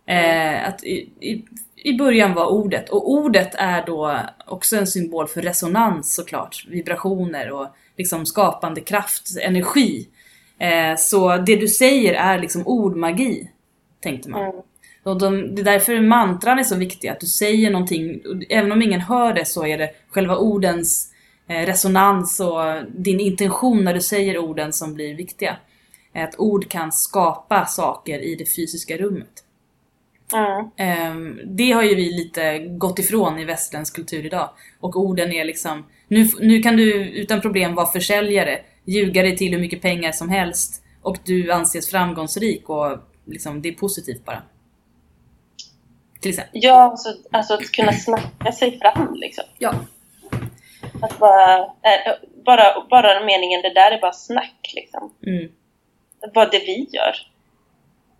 Eh, 0.05 0.67
att 0.67 0.83
i, 0.83 1.09
i, 1.19 1.45
i, 1.75 1.97
början 1.97 2.33
var 2.33 2.45
ordet, 2.45 2.89
och 2.89 3.11
ordet 3.11 3.55
är 3.55 3.85
då 3.85 4.19
också 4.45 4.77
en 4.77 4.87
symbol 4.87 5.27
för 5.27 5.41
resonans 5.41 6.15
såklart, 6.15 6.65
vibrationer 6.67 7.51
och 7.51 7.67
liksom 7.97 8.25
skapande 8.25 8.81
kraft, 8.81 9.37
energi. 9.41 10.07
Eh, 10.57 10.95
så 10.97 11.37
det 11.37 11.55
du 11.55 11.67
säger 11.67 12.13
är 12.13 12.39
liksom 12.39 12.67
ordmagi, 12.67 13.49
tänkte 14.01 14.29
man. 14.29 14.43
Mm. 14.43 14.55
Och 15.03 15.19
de, 15.19 15.55
det 15.55 15.61
är 15.61 15.65
därför 15.65 16.01
mantran 16.01 16.59
är 16.59 16.63
så 16.63 16.75
viktig, 16.75 17.07
att 17.07 17.19
du 17.19 17.27
säger 17.27 17.71
någonting, 17.71 18.21
även 18.49 18.71
om 18.71 18.81
ingen 18.81 19.01
hör 19.01 19.33
det 19.33 19.45
så 19.45 19.65
är 19.65 19.77
det 19.77 19.89
själva 20.09 20.37
ordens 20.37 21.11
resonans 21.47 22.39
och 22.39 22.83
din 22.95 23.19
intention 23.19 23.83
när 23.83 23.93
du 23.93 24.01
säger 24.01 24.37
orden 24.37 24.73
som 24.73 24.93
blir 24.93 25.15
viktiga. 25.15 25.57
Att 26.13 26.39
ord 26.39 26.69
kan 26.69 26.91
skapa 26.91 27.65
saker 27.65 28.19
i 28.19 28.35
det 28.35 28.55
fysiska 28.55 28.97
rummet. 28.97 29.43
Mm. 30.33 31.39
Det 31.45 31.71
har 31.71 31.83
ju 31.83 31.95
vi 31.95 32.11
lite 32.11 32.59
gått 32.59 32.99
ifrån 32.99 33.39
i 33.39 33.45
västerländsk 33.45 33.95
kultur 33.95 34.25
idag. 34.25 34.49
Och 34.79 34.95
orden 34.95 35.31
är 35.31 35.45
liksom, 35.45 35.85
nu, 36.07 36.29
nu 36.39 36.61
kan 36.61 36.77
du 36.77 37.09
utan 37.09 37.41
problem 37.41 37.75
vara 37.75 37.91
försäljare, 37.91 38.59
ljuga 38.85 39.21
dig 39.21 39.37
till 39.37 39.53
hur 39.53 39.59
mycket 39.59 39.81
pengar 39.81 40.11
som 40.11 40.29
helst 40.29 40.83
och 41.01 41.17
du 41.25 41.51
anses 41.51 41.89
framgångsrik 41.89 42.69
och 42.69 42.97
liksom, 43.25 43.61
det 43.61 43.69
är 43.69 43.73
positivt 43.73 44.25
bara. 44.25 44.43
Till 46.19 46.29
exempel. 46.29 46.59
Ja, 46.63 46.81
alltså, 46.81 47.09
alltså 47.31 47.53
att 47.53 47.71
kunna 47.71 47.91
snacka 47.91 48.51
sig 48.51 48.79
fram 48.79 49.13
liksom. 49.13 49.43
Ja. 49.57 49.75
Att 51.05 51.19
bara, 51.19 51.57
äh, 51.59 52.13
bara, 52.45 52.85
bara 52.89 53.25
meningen, 53.25 53.61
det 53.61 53.73
där 53.73 53.91
är 53.91 54.01
bara 54.01 54.13
snack 54.13 54.71
liksom. 54.75 55.13
Mm. 55.27 55.51
Vad 56.33 56.51
det 56.51 56.59
vi 56.59 56.89
gör. 56.91 57.15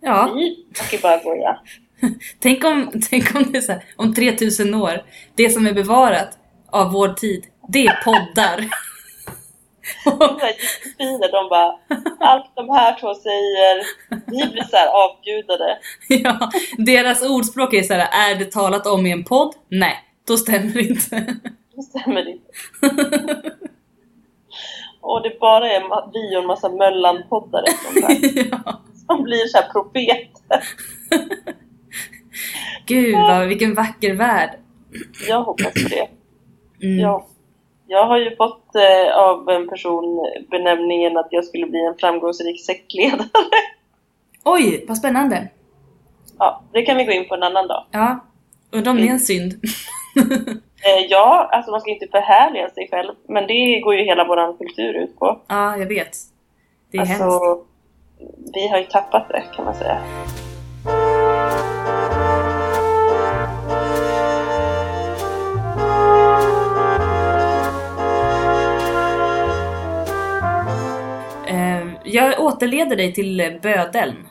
Ja. 0.00 0.32
Vi 0.34 0.66
åker 0.80 1.02
bara 1.02 1.16
goja. 1.16 1.58
tänk, 2.40 2.64
om, 2.64 2.92
tänk 3.10 3.34
om 3.34 3.52
det 3.52 3.58
är 3.58 3.62
så 3.62 3.72
här, 3.72 3.84
om 3.96 4.14
3000 4.14 4.74
år, 4.74 5.04
det 5.34 5.50
som 5.50 5.66
är 5.66 5.72
bevarat 5.72 6.38
av 6.70 6.92
vår 6.92 7.08
tid, 7.08 7.46
det 7.68 7.86
är 7.86 8.02
poddar. 8.04 8.58
Jättefina, 10.06 11.26
de 11.32 11.48
bara, 11.48 11.78
allt 12.20 12.52
de 12.54 12.70
här 12.70 13.00
två 13.00 13.14
säger, 13.14 13.82
vi 14.26 14.52
blir 14.52 14.62
så 14.62 14.76
här 14.76 14.88
avgudade. 14.88 15.78
Ja, 16.08 16.50
deras 16.78 17.22
ordspråk 17.22 17.74
är 17.74 17.82
så 17.82 17.94
här, 17.94 18.30
är 18.30 18.34
det 18.34 18.52
talat 18.52 18.86
om 18.86 19.06
i 19.06 19.12
en 19.12 19.24
podd? 19.24 19.54
Nej, 19.68 19.96
då 20.26 20.36
stämmer 20.36 20.72
det 20.72 20.82
inte. 20.82 21.36
Stämmer 21.82 22.24
det 22.24 22.30
inte. 22.30 22.52
Och 25.00 25.22
det 25.22 25.40
bara 25.40 25.68
är 25.68 25.80
vi 26.12 26.36
och 26.36 26.40
en 26.40 26.46
massa 26.46 26.68
mellanpoddare 26.68 27.66
som, 27.66 28.18
ja. 28.50 28.80
som 29.06 29.22
blir 29.22 29.46
så 29.46 29.58
här 29.58 29.68
profeter. 29.72 30.62
Gud, 32.86 33.14
vad, 33.14 33.48
vilken 33.48 33.74
vacker 33.74 34.14
värld! 34.14 34.50
Jag 35.28 35.42
hoppas 35.42 35.72
på 35.72 35.88
det. 35.88 36.08
Mm. 36.86 36.98
Ja. 36.98 37.26
Jag 37.86 38.06
har 38.06 38.18
ju 38.18 38.36
fått 38.36 38.74
eh, 38.74 39.18
av 39.18 39.48
en 39.48 39.68
person 39.68 40.26
benämningen 40.50 41.16
att 41.16 41.28
jag 41.30 41.44
skulle 41.44 41.66
bli 41.66 41.86
en 41.86 41.94
framgångsrik 41.98 42.64
sektledare. 42.64 43.28
Oj, 44.44 44.84
vad 44.88 44.96
spännande! 44.96 45.48
Ja, 46.38 46.62
det 46.72 46.82
kan 46.82 46.96
vi 46.96 47.04
gå 47.04 47.12
in 47.12 47.28
på 47.28 47.34
en 47.34 47.42
annan 47.42 47.68
dag. 47.68 47.84
Ja, 47.90 48.24
undrar 48.70 48.92
om 48.92 48.96
det 48.96 49.08
är 49.08 49.12
en 49.12 49.20
synd. 49.20 49.54
Eh, 50.84 51.06
ja, 51.08 51.48
alltså 51.52 51.70
man 51.70 51.80
ska 51.80 51.90
inte 51.90 52.06
förhärliga 52.06 52.70
sig 52.70 52.88
själv, 52.90 53.14
men 53.28 53.46
det 53.46 53.80
går 53.80 53.94
ju 53.94 54.04
hela 54.04 54.24
vår 54.24 54.58
kultur 54.58 54.94
ut 54.94 55.18
på. 55.18 55.40
ja, 55.48 55.76
jag 55.76 55.86
vet. 55.86 56.16
Det 56.90 56.98
är 56.98 57.00
alltså, 57.00 57.22
hemskt. 57.22 57.66
vi 58.54 58.68
har 58.68 58.78
ju 58.78 58.84
tappat 58.84 59.28
det 59.28 59.42
kan 59.56 59.64
man 59.64 59.74
säga. 59.74 59.98
Eh, 71.48 71.86
jag 72.04 72.40
återleder 72.40 72.96
dig 72.96 73.14
till 73.14 73.58
bödeln. 73.62 74.28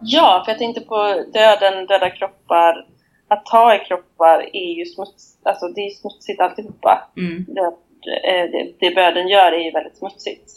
Ja, 0.00 0.42
för 0.44 0.52
jag 0.52 0.58
tänkte 0.58 0.80
på 0.80 1.24
döden, 1.32 1.86
döda 1.86 2.10
kroppar. 2.10 2.93
Att 3.28 3.46
ta 3.46 3.74
i 3.74 3.78
kroppar 3.78 4.50
är 4.52 4.72
ju 4.78 4.84
smuts, 4.84 5.38
alltså 5.42 5.68
det 5.68 5.80
är 5.80 5.90
smutsigt 5.90 6.40
alltihopa. 6.40 7.10
Mm. 7.16 7.44
Det, 7.48 7.60
eh, 7.60 8.50
det, 8.50 8.72
det 8.78 8.94
böden 8.94 9.28
gör 9.28 9.52
är 9.52 9.64
ju 9.64 9.70
väldigt 9.70 9.96
smutsigt. 9.96 10.52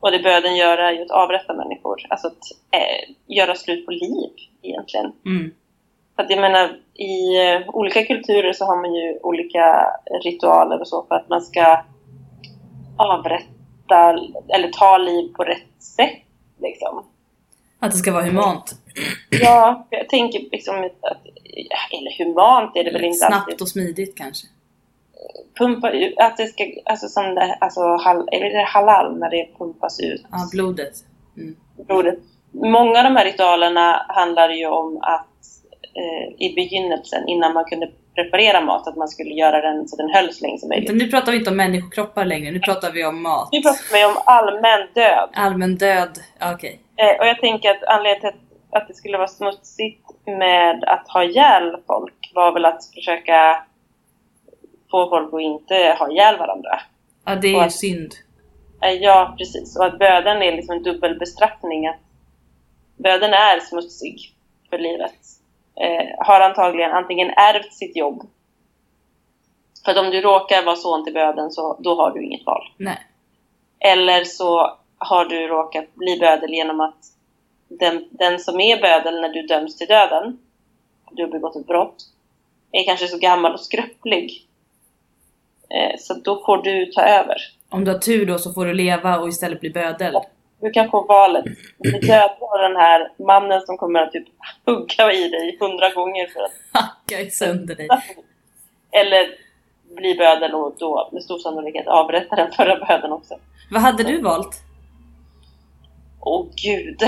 Och 0.00 0.10
det 0.10 0.18
böden 0.18 0.56
gör 0.56 0.78
är 0.78 0.92
ju 0.92 1.02
att 1.02 1.10
avrätta 1.10 1.54
människor. 1.54 2.00
Alltså 2.08 2.26
att 2.26 2.42
eh, 2.70 3.14
göra 3.26 3.54
slut 3.54 3.86
på 3.86 3.92
liv 3.92 4.30
egentligen. 4.62 5.12
Mm. 5.26 5.54
För 6.16 6.22
att 6.22 6.30
jag 6.30 6.40
menar, 6.40 6.80
i 6.94 7.46
eh, 7.46 7.68
olika 7.68 8.04
kulturer 8.04 8.52
så 8.52 8.64
har 8.64 8.76
man 8.76 8.94
ju 8.94 9.18
olika 9.22 9.94
ritualer 10.24 10.80
och 10.80 10.88
så 10.88 11.04
för 11.08 11.14
att 11.14 11.28
man 11.28 11.42
ska 11.42 11.84
avrätta 12.96 14.18
eller 14.48 14.68
ta 14.68 14.98
liv 14.98 15.32
på 15.32 15.44
rätt 15.44 15.82
sätt. 15.82 16.22
Liksom. 16.60 17.04
Att 17.78 17.90
det 17.90 17.96
ska 17.96 18.12
vara 18.12 18.24
humant. 18.24 18.74
Ja, 19.30 19.86
jag 19.90 20.08
tänker 20.08 20.40
liksom 20.52 20.76
att, 20.84 21.16
eller 21.92 22.24
humant 22.24 22.76
är 22.76 22.84
det 22.84 22.90
väl 22.90 23.04
inte 23.04 23.18
Snabbt 23.18 23.34
alltid. 23.34 23.62
och 23.62 23.68
smidigt 23.68 24.18
kanske. 24.18 24.46
Pumpa 25.58 25.90
ut, 25.90 26.14
att 26.18 26.36
det 26.36 26.46
ska, 26.46 26.64
alltså 26.84 27.08
som 27.08 27.34
det, 27.34 27.54
alltså 27.60 27.80
hal, 27.80 28.28
är 28.32 28.40
det 28.50 28.64
halal 28.64 29.18
när 29.18 29.30
det 29.30 29.48
pumpas 29.58 30.00
ut 30.00 30.22
Ja, 30.30 30.48
blodet. 30.52 30.92
Mm. 31.36 31.56
blodet. 31.86 32.18
Många 32.52 32.98
av 32.98 33.04
de 33.04 33.16
här 33.16 33.24
ritualerna 33.24 34.06
handlar 34.08 34.50
ju 34.50 34.66
om 34.66 34.96
att 35.02 35.26
eh, 35.94 36.46
i 36.46 36.52
begynnelsen, 36.54 37.28
innan 37.28 37.52
man 37.54 37.64
kunde 37.64 37.90
preparera 38.14 38.60
mat, 38.60 38.88
att 38.88 38.96
man 38.96 39.08
skulle 39.08 39.30
göra 39.34 39.60
den 39.60 39.88
så 39.88 39.96
den 39.96 40.10
höll 40.10 40.32
så 40.32 40.44
länge 40.44 40.58
som 40.58 40.68
möjligt. 40.68 40.94
Nu 40.94 41.10
pratar 41.10 41.32
vi 41.32 41.38
inte 41.38 41.50
om 41.50 41.56
människokroppar 41.56 42.24
längre, 42.24 42.50
nu 42.50 42.60
pratar 42.60 42.90
vi 42.92 43.04
om 43.04 43.22
mat. 43.22 43.48
Nu 43.52 43.62
pratar 43.62 43.98
vi 43.98 44.04
om 44.04 44.22
allmän 44.26 44.88
död. 44.94 45.28
Allmän 45.34 45.76
död. 45.76 46.18
Okej. 46.54 46.80
Eh, 46.96 47.20
och 47.20 47.26
jag 47.26 47.40
tänker 47.40 47.70
att 47.70 47.84
anledningen 47.84 48.20
till 48.20 48.28
att, 48.28 48.47
att 48.70 48.88
det 48.88 48.94
skulle 48.94 49.18
vara 49.18 49.28
smutsigt 49.28 50.04
med 50.26 50.84
att 50.84 51.08
ha 51.08 51.24
ihjäl 51.24 51.76
folk 51.86 52.32
var 52.34 52.52
väl 52.52 52.64
att 52.64 52.84
försöka 52.94 53.64
få 54.90 55.08
folk 55.08 55.34
att 55.34 55.40
inte 55.40 55.96
ha 55.98 56.10
ihjäl 56.10 56.38
varandra. 56.38 56.80
Ja, 57.24 57.34
det 57.34 57.54
är 57.54 57.64
att- 57.66 57.72
synd. 57.72 58.12
Eh, 58.82 58.92
ja, 58.92 59.34
precis. 59.38 59.76
Och 59.76 59.84
att 59.84 59.98
böden 59.98 60.42
är 60.42 60.52
liksom 60.52 60.76
en 60.76 60.82
dubbel 60.82 61.18
bestraffning. 61.18 61.86
Att 61.86 62.00
böden 62.96 63.32
är 63.32 63.60
smutsig 63.60 64.34
för 64.70 64.78
livet. 64.78 65.14
Eh, 65.80 66.26
har 66.26 66.40
antagligen 66.40 66.90
antingen 66.92 67.30
ärvt 67.30 67.72
sitt 67.72 67.96
jobb. 67.96 68.22
För 69.84 69.92
att 69.92 69.98
om 69.98 70.10
du 70.10 70.20
råkar 70.20 70.64
vara 70.64 70.76
son 70.76 71.04
till 71.04 71.14
böden 71.14 71.50
så 71.50 71.76
då 71.80 71.94
har 71.94 72.10
du 72.10 72.24
inget 72.24 72.46
val. 72.46 72.62
Nej. 72.76 72.98
Eller 73.80 74.24
så 74.24 74.78
har 74.98 75.24
du 75.24 75.46
råkat 75.46 75.94
bli 75.94 76.18
bödel 76.20 76.50
genom 76.50 76.80
att 76.80 76.98
den, 77.68 78.08
den 78.10 78.38
som 78.38 78.60
är 78.60 78.80
bödel 78.80 79.20
när 79.20 79.28
du 79.28 79.42
döms 79.42 79.76
till 79.76 79.86
döden, 79.86 80.38
du 81.10 81.22
har 81.22 81.30
begått 81.30 81.56
ett 81.56 81.66
brott, 81.66 81.96
är 82.72 82.84
kanske 82.84 83.08
så 83.08 83.18
gammal 83.18 83.52
och 83.52 83.60
skröplig. 83.60 84.46
Eh, 85.70 85.98
så 85.98 86.14
då 86.14 86.44
får 86.44 86.62
du 86.62 86.86
ta 86.86 87.02
över. 87.02 87.36
Om 87.68 87.84
du 87.84 87.90
har 87.90 87.98
tur 87.98 88.26
då 88.26 88.38
så 88.38 88.52
får 88.52 88.66
du 88.66 88.74
leva 88.74 89.18
och 89.18 89.28
istället 89.28 89.60
bli 89.60 89.70
bödel. 89.70 90.14
Du 90.60 90.70
kan 90.70 90.90
få 90.90 91.06
valet. 91.06 91.44
Du 91.78 91.90
dödar 91.90 92.68
den 92.68 92.76
här 92.76 93.12
mannen 93.26 93.60
som 93.66 93.76
kommer 93.76 94.00
att 94.00 94.12
typ 94.12 94.28
hugga 94.66 95.12
i 95.12 95.28
dig 95.28 95.56
hundra 95.60 95.90
gånger 95.90 96.26
för 96.26 96.40
att... 96.40 96.52
Hacka 96.72 97.30
sönder 97.30 97.74
dig. 97.74 97.88
Eller 98.90 99.28
bli 99.96 100.14
bödel 100.14 100.54
och 100.54 100.74
då 100.78 101.08
med 101.12 101.22
stor 101.22 101.38
sannolikhet 101.38 101.86
avrätta 101.86 102.36
den 102.36 102.52
förra 102.52 102.86
böden 102.86 103.12
också. 103.12 103.34
Vad 103.70 103.82
hade 103.82 104.02
du 104.02 104.22
valt? 104.22 104.62
Åh 106.20 106.46
gud! 106.56 107.00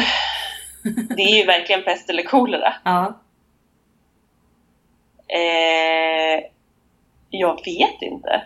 Det 1.17 1.23
är 1.23 1.39
ju 1.41 1.47
verkligen 1.47 1.85
pest 1.85 2.11
eller 2.11 2.23
kolera. 2.23 2.75
Ja. 2.85 3.21
Eh, 5.29 6.45
jag 7.31 7.55
vet 7.65 8.03
inte. 8.03 8.43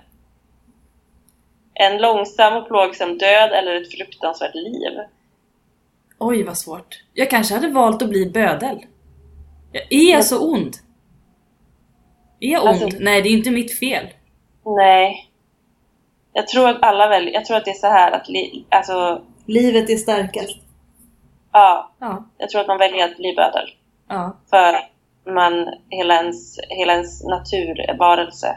En 1.74 2.02
långsam 2.02 2.56
och 2.56 2.68
plågsam 2.68 3.18
död 3.18 3.52
eller 3.52 3.74
ett 3.82 3.92
fruktansvärt 3.92 4.54
liv? 4.54 4.92
Oj, 6.18 6.42
vad 6.42 6.58
svårt. 6.58 7.02
Jag 7.14 7.30
kanske 7.30 7.54
hade 7.54 7.68
valt 7.68 8.02
att 8.02 8.08
bli 8.08 8.26
bödel. 8.26 8.78
Jag 9.72 9.92
är 9.92 10.12
jag 10.12 10.24
så 10.24 10.52
ond? 10.52 10.74
Är 12.40 12.48
jag 12.52 12.64
ond? 12.64 12.82
Alltså- 12.82 12.98
Nej, 13.00 13.22
det 13.22 13.28
är 13.28 13.32
inte 13.32 13.50
mitt 13.50 13.78
fel. 13.78 14.06
Nej. 14.64 15.30
Jag 16.32 16.48
tror 16.48 16.68
att 16.68 16.82
alla 16.82 17.08
väljer, 17.08 17.34
jag 17.34 17.44
tror 17.44 17.56
att 17.56 17.64
det 17.64 17.70
är 17.70 17.74
så 17.74 17.86
här 17.86 18.12
att, 18.12 18.28
li, 18.28 18.64
alltså, 18.68 19.22
Livet 19.46 19.90
är 19.90 19.96
starkast. 19.96 20.56
Ja, 21.54 21.90
Ja. 21.98 22.24
jag 22.38 22.50
tror 22.50 22.60
att 22.60 22.66
man 22.66 22.78
väljer 22.78 23.04
att 23.10 23.16
bli 23.16 23.34
bödel. 23.36 23.68
Ja. 24.08 24.36
För 24.50 24.76
man, 25.34 25.74
hela 25.88 26.14
ens, 26.14 26.58
hela 26.68 26.92
ens 26.92 27.24
naturvarelse 27.24 28.56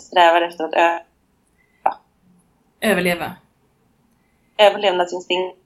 strävar 0.00 0.42
efter 0.42 0.64
att 0.64 0.74
ö- 0.74 1.00
Överleva. 2.80 3.32
överlevnadsinstinkt. 4.58 5.58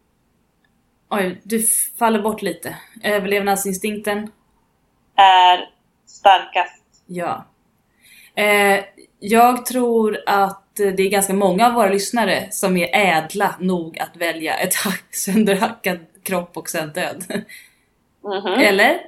Oj, 1.11 1.41
du 1.45 1.63
faller 1.99 2.23
bort 2.23 2.43
lite. 2.43 2.77
Överlevnadsinstinkten. 3.03 4.33
är 5.17 5.71
starkast. 6.07 6.83
Ja. 7.07 7.45
Eh, 8.35 8.85
jag 9.19 9.67
tror 9.67 10.19
att 10.27 10.63
det 10.77 11.03
är 11.03 11.11
ganska 11.11 11.35
många 11.35 11.67
av 11.67 11.73
våra 11.73 11.89
lyssnare 11.91 12.47
som 12.51 12.77
är 12.77 12.89
ädla 12.93 13.55
nog 13.61 13.99
att 13.99 14.17
välja 14.17 14.55
ett 14.55 14.75
hack, 14.75 15.05
sönderhackad 15.15 15.99
kropp 16.23 16.57
och 16.57 16.69
sen 16.69 16.93
död. 16.93 17.25
Mhm. 18.25 18.53
Eller? 18.61 19.01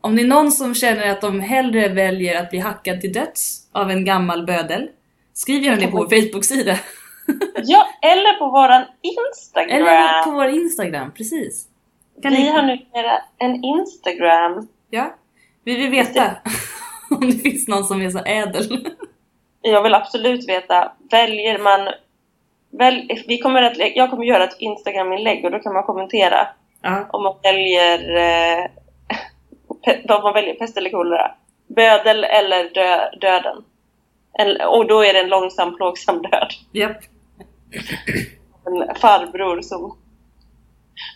Om 0.00 0.16
det 0.16 0.22
är 0.22 0.26
någon 0.26 0.52
som 0.52 0.74
känner 0.74 1.10
att 1.10 1.20
de 1.20 1.40
hellre 1.40 1.88
väljer 1.88 2.42
att 2.42 2.50
bli 2.50 2.58
hackad 2.58 3.00
till 3.00 3.12
döds 3.12 3.68
av 3.72 3.90
en 3.90 4.04
gammal 4.04 4.46
bödel, 4.46 4.88
skriv 5.32 5.62
gärna 5.62 5.76
det 5.80 5.86
på 5.88 5.96
vår 5.96 6.08
Facebook-sida. 6.08 6.78
Ja, 7.64 7.86
eller 8.02 8.38
på 8.38 8.46
våran 8.50 8.84
Instagram. 9.02 9.70
Eller 9.82 10.22
på 10.24 10.30
vår 10.30 10.46
Instagram, 10.48 11.12
precis. 11.12 11.66
Kan 12.22 12.32
Vi 12.32 12.38
ni- 12.38 12.48
har 12.48 12.62
numera 12.62 13.18
en 13.38 13.64
Instagram. 13.64 14.68
Ja, 14.90 15.14
vi 15.64 15.76
vill 15.76 15.90
veta 15.90 16.30
om 17.10 17.20
det 17.30 17.32
finns 17.38 17.68
någon 17.68 17.84
som 17.84 18.02
är 18.02 18.10
så 18.10 18.18
ädel. 18.24 18.86
Jag 19.70 19.82
vill 19.82 19.94
absolut 19.94 20.48
veta, 20.48 20.92
väljer 21.10 21.58
man... 21.58 21.88
Väl, 22.70 23.10
vi 23.26 23.38
kommer 23.38 23.62
att, 23.62 23.96
jag 23.96 24.10
kommer 24.10 24.24
göra 24.24 24.44
ett 24.44 24.56
Instagram-inlägg 24.58 25.44
och 25.44 25.50
då 25.50 25.58
kan 25.58 25.72
man 25.72 25.82
kommentera 25.82 26.48
Ja. 26.82 27.06
om 27.12 27.22
man 27.22 27.34
väljer 27.42 28.16
eh, 28.16 28.66
vad 30.08 30.22
man 30.22 30.34
väljer, 30.34 30.54
pest 30.54 30.76
eller 30.76 30.90
kolera. 30.90 31.34
Bödel 31.66 32.24
eller 32.24 32.70
dö, 32.74 33.10
döden. 33.20 33.64
En, 34.38 34.60
och 34.60 34.86
då 34.86 35.04
är 35.04 35.12
det 35.12 35.20
en 35.20 35.28
långsam, 35.28 35.76
plågsam 35.76 36.22
död. 36.22 36.48
Japp. 36.72 36.96
en 38.66 38.94
farbror 38.94 39.60
som, 39.62 39.98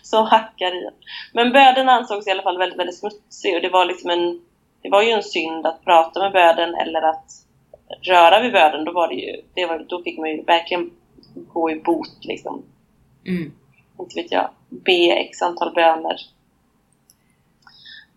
som 0.03 0.25
hackar 0.25 0.75
i 0.83 0.85
en. 0.85 0.93
Men 1.33 1.51
böden 1.51 1.89
ansågs 1.89 2.27
i 2.27 2.31
alla 2.31 2.43
fall 2.43 2.57
väldigt, 2.57 2.79
väldigt 2.79 2.99
smutsig 2.99 3.55
och 3.55 3.61
det 3.61 3.69
var 3.69 3.85
liksom 3.85 4.09
en 4.09 4.41
det 4.81 4.89
var 4.89 5.01
ju 5.01 5.09
en 5.09 5.23
synd 5.23 5.65
att 5.65 5.85
prata 5.85 6.19
med 6.19 6.31
böden 6.31 6.75
eller 6.75 7.01
att 7.01 7.25
röra 8.01 8.41
vid 8.41 8.51
böden. 8.51 8.85
Då, 8.85 8.91
var 8.91 9.07
det 9.07 9.15
ju, 9.15 9.41
det 9.53 9.65
var, 9.65 9.85
då 9.89 10.03
fick 10.03 10.17
man 10.17 10.29
ju 10.29 10.43
verkligen 10.43 10.91
gå 11.53 11.71
i 11.71 11.75
bot 11.75 12.17
liksom. 12.25 12.63
Mm. 13.27 13.51
Inte 13.99 14.21
vet 14.21 14.31
jag. 14.31 14.49
Be 14.69 15.11
x 15.11 15.41
antal 15.41 15.73
böner. 15.73 16.17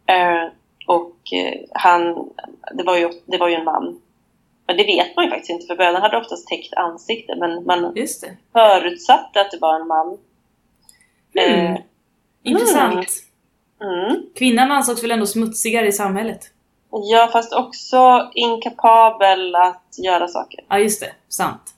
Eh, 0.06 0.48
och 0.86 1.16
eh, 1.32 1.60
han, 1.72 2.30
det 2.72 2.84
var, 2.84 2.98
ju, 2.98 3.10
det 3.26 3.38
var 3.38 3.48
ju 3.48 3.54
en 3.54 3.64
man. 3.64 4.00
Men 4.66 4.76
det 4.76 4.84
vet 4.84 5.16
man 5.16 5.24
ju 5.24 5.30
faktiskt 5.30 5.50
inte 5.50 5.66
för 5.66 5.76
bönen 5.76 6.02
hade 6.02 6.16
oftast 6.16 6.48
täckt 6.48 6.74
ansikte 6.74 7.36
men 7.36 7.64
man 7.64 7.92
Just 7.96 8.20
det. 8.20 8.36
förutsatte 8.52 9.40
att 9.40 9.50
det 9.50 9.58
var 9.60 9.80
en 9.80 9.86
man. 9.86 10.18
Mm. 11.34 11.74
Eh, 11.74 11.80
Intressant. 12.42 13.08
Mm. 13.80 14.22
Kvinnan 14.34 14.72
ansågs 14.72 15.04
väl 15.04 15.10
ändå 15.10 15.26
smutsigare 15.26 15.86
i 15.86 15.92
samhället? 15.92 16.50
Ja, 17.02 17.28
fast 17.32 17.52
också 17.52 18.30
inkapabel 18.34 19.54
att 19.54 19.94
göra 20.04 20.28
saker. 20.28 20.60
Ja, 20.68 20.78
just 20.78 21.00
det. 21.00 21.12
Sant. 21.28 21.74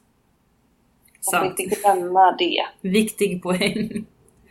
Och 1.19 1.25
Sant. 1.25 1.59
inte 1.61 1.75
glömma 1.77 2.33
det. 2.39 2.67
Viktig 2.81 3.43
poäng. 3.43 4.07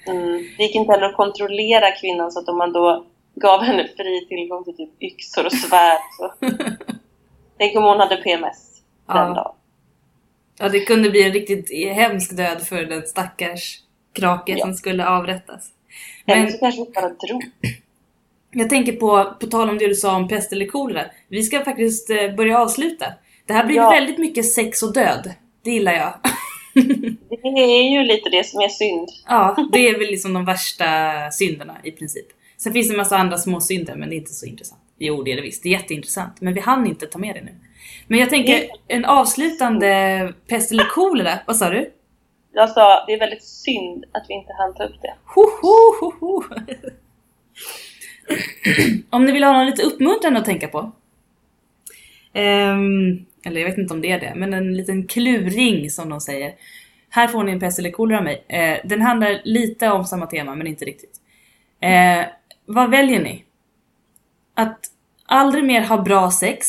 Mm. 0.07 0.47
Det 0.57 0.63
gick 0.63 0.75
inte 0.75 0.91
heller 0.91 1.05
att 1.05 1.15
kontrollera 1.15 1.91
kvinnan 1.91 2.31
så 2.31 2.39
att 2.39 2.49
om 2.49 2.57
man 2.57 2.73
då 2.73 3.05
gav 3.35 3.61
henne 3.63 3.87
fri 3.97 4.25
tillgång 4.29 4.63
till 4.63 4.75
typ 4.77 5.03
yxor 5.03 5.45
och 5.45 5.51
svärd 5.53 6.01
så... 6.17 6.33
Tänk 7.57 7.75
om 7.77 7.83
hon 7.83 7.99
hade 7.99 8.15
PMS 8.17 8.81
den 9.07 9.17
Ja. 9.17 9.33
dagen. 9.33 9.55
Ja, 10.59 10.69
det 10.69 10.79
kunde 10.79 11.09
bli 11.09 11.23
en 11.23 11.31
riktigt 11.33 11.95
hemsk 11.95 12.37
död 12.37 12.61
för 12.67 12.83
den 12.85 13.01
stackars 13.01 13.79
krake 14.13 14.51
Ja. 14.51 14.65
som 14.65 14.73
skulle 14.73 15.07
avrättas. 15.07 15.69
Eller 16.25 16.41
Men 16.41 16.51
så 16.51 16.57
kanske 16.57 16.81
hon 16.81 16.91
bara 16.93 17.09
drog. 17.09 17.43
Jag 18.59 18.69
tänker 18.69 18.93
på, 18.93 19.33
på 19.39 19.47
tal 19.47 19.69
om 19.69 19.77
det 19.77 19.87
du 19.87 19.95
sa 19.95 20.15
om 20.15 20.27
pest 20.27 20.51
eller 20.51 20.65
kolera. 20.67 21.01
Vi 21.27 21.43
ska 21.43 21.63
faktiskt 21.63 22.09
eh, 22.09 22.35
börja 22.35 22.59
avsluta. 22.59 23.05
Det 23.47 23.53
här 23.53 23.65
blir 23.65 23.75
Ja. 23.75 23.89
väldigt 23.89 24.17
mycket 24.17 24.45
sex 24.45 24.83
och 24.83 24.93
död. 24.93 25.33
Det 25.63 25.71
gillar 25.71 25.93
jag. 25.93 26.13
Det 27.29 27.59
är 27.59 27.91
ju 27.91 28.03
lite 28.03 28.29
det 28.29 28.43
som 28.45 28.61
är 28.61 28.67
synd. 28.69 29.09
Ja, 29.27 29.69
det 29.71 29.87
är 29.89 29.99
väl 29.99 30.07
liksom 30.07 30.33
de 30.33 30.45
värsta 30.45 30.85
synderna 31.31 31.77
i 31.83 31.91
princip. 31.91 32.25
Sen 32.57 32.73
finns 32.73 32.87
det 32.87 32.93
en 32.93 32.97
massa 32.97 33.17
andra 33.17 33.37
små 33.37 33.59
synder 33.61 33.95
men 33.95 34.09
det 34.09 34.15
är 34.15 34.17
inte 34.17 34.33
så 34.33 34.45
intressant. 34.45 34.81
Jo, 34.97 35.23
det 35.23 35.31
är 35.31 35.35
det 35.35 35.41
visst. 35.41 35.63
Det 35.63 35.69
är 35.69 35.71
jätteintressant. 35.71 36.41
Men 36.41 36.53
vi 36.53 36.59
hann 36.59 36.87
inte 36.87 37.05
ta 37.05 37.19
med 37.19 37.35
det 37.35 37.41
nu. 37.41 37.55
Men 38.07 38.19
jag 38.19 38.29
tänker, 38.29 38.67
en 38.87 39.05
avslutande 39.05 40.33
pest 40.47 40.71
eller 40.71 40.85
kolera. 40.95 41.39
Vad 41.47 41.57
sa 41.57 41.69
du? 41.69 41.91
Jag 42.53 42.69
sa, 42.69 43.05
det 43.07 43.13
är 43.13 43.19
väldigt 43.19 43.43
synd 43.43 44.05
att 44.11 44.25
vi 44.29 44.33
inte 44.33 44.53
hann 44.57 44.73
ta 44.73 44.83
upp 44.83 45.01
det. 45.01 45.13
Ho, 45.35 45.41
ho, 45.61 45.95
ho, 45.99 46.13
ho. 46.19 46.43
Om 49.09 49.25
ni 49.25 49.31
vill 49.31 49.43
ha 49.43 49.53
något 49.53 49.65
lite 49.65 49.83
uppmuntrande 49.83 50.39
att 50.39 50.45
tänka 50.45 50.67
på. 50.67 50.91
Ehm, 52.33 53.25
eller 53.45 53.61
jag 53.61 53.69
vet 53.69 53.77
inte 53.77 53.93
om 53.93 54.01
det 54.01 54.11
är 54.11 54.19
det, 54.19 54.33
men 54.35 54.53
en 54.53 54.73
liten 54.73 55.07
kluring 55.07 55.89
som 55.89 56.09
de 56.09 56.21
säger. 56.21 56.53
Här 57.09 57.27
får 57.27 57.43
ni 57.43 57.51
en 57.51 57.59
pest 57.59 57.79
eller 57.79 57.91
kolera 57.91 58.17
av 58.17 58.23
mig. 58.23 58.45
Eh, 58.47 58.77
den 58.83 59.01
handlar 59.01 59.41
lite 59.43 59.89
om 59.89 60.05
samma 60.05 60.25
tema, 60.25 60.55
men 60.55 60.67
inte 60.67 60.85
riktigt. 60.85 61.21
Eh, 61.79 62.25
vad 62.65 62.89
väljer 62.89 63.23
ni? 63.23 63.43
Att 64.53 64.79
aldrig 65.25 65.63
mer 65.63 65.81
ha 65.81 66.01
bra 66.01 66.31
sex, 66.31 66.67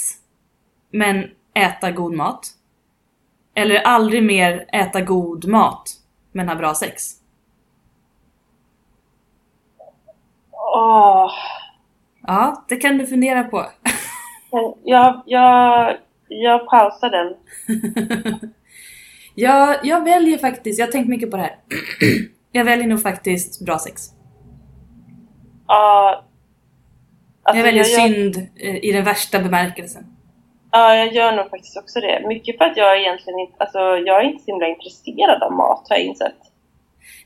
men 0.91 1.31
äta 1.55 1.91
god 1.91 2.15
mat? 2.15 2.47
Eller 3.55 3.77
aldrig 3.77 4.23
mer 4.23 4.65
äta 4.73 5.01
god 5.01 5.45
mat, 5.45 5.91
men 6.33 6.49
ha 6.49 6.55
bra 6.55 6.75
sex? 6.75 7.13
Åh, 10.77 11.33
Ja, 12.27 12.64
det 12.68 12.77
kan 12.77 12.99
du 12.99 13.07
fundera 13.07 13.45
på. 13.45 13.66
jag, 14.85 15.22
jag, 15.27 15.97
jag 16.29 16.66
pausar 16.66 17.11
den. 17.11 17.35
jag, 19.35 19.77
jag 19.83 20.05
väljer 20.05 20.39
faktiskt, 20.39 20.79
jag 20.79 20.87
har 20.87 20.93
tänkt 20.93 21.09
mycket 21.09 21.31
på 21.31 21.37
det 21.37 21.43
här. 21.43 21.57
jag 22.53 22.64
väljer 22.64 22.87
nog 22.87 23.03
faktiskt 23.03 23.64
bra 23.66 23.79
sex. 23.79 24.03
Ja, 25.66 26.24
alltså, 27.43 27.59
jag 27.59 27.64
väljer 27.64 27.85
jag, 27.85 28.03
synd 28.03 28.37
eh, 28.37 28.85
i 28.85 28.93
den 28.93 29.05
värsta 29.05 29.39
bemärkelsen. 29.39 30.07
Ja, 30.70 30.95
jag 30.95 31.12
gör 31.12 31.37
nog 31.37 31.51
faktiskt 31.51 31.77
också 31.77 32.01
det. 32.01 32.24
Mycket 32.29 32.59
för 32.59 32.64
att 32.64 32.77
jag 32.77 33.01
egentligen 33.01 33.39
inte, 33.39 33.55
alltså 33.59 33.79
jag 33.79 34.20
är 34.20 34.24
inte 34.24 34.45
så 34.45 34.51
himla 34.51 34.66
intresserad 34.66 35.43
av 35.43 35.53
mat 35.53 35.87
har 35.89 35.97
jag 35.97 36.05
insett. 36.05 36.56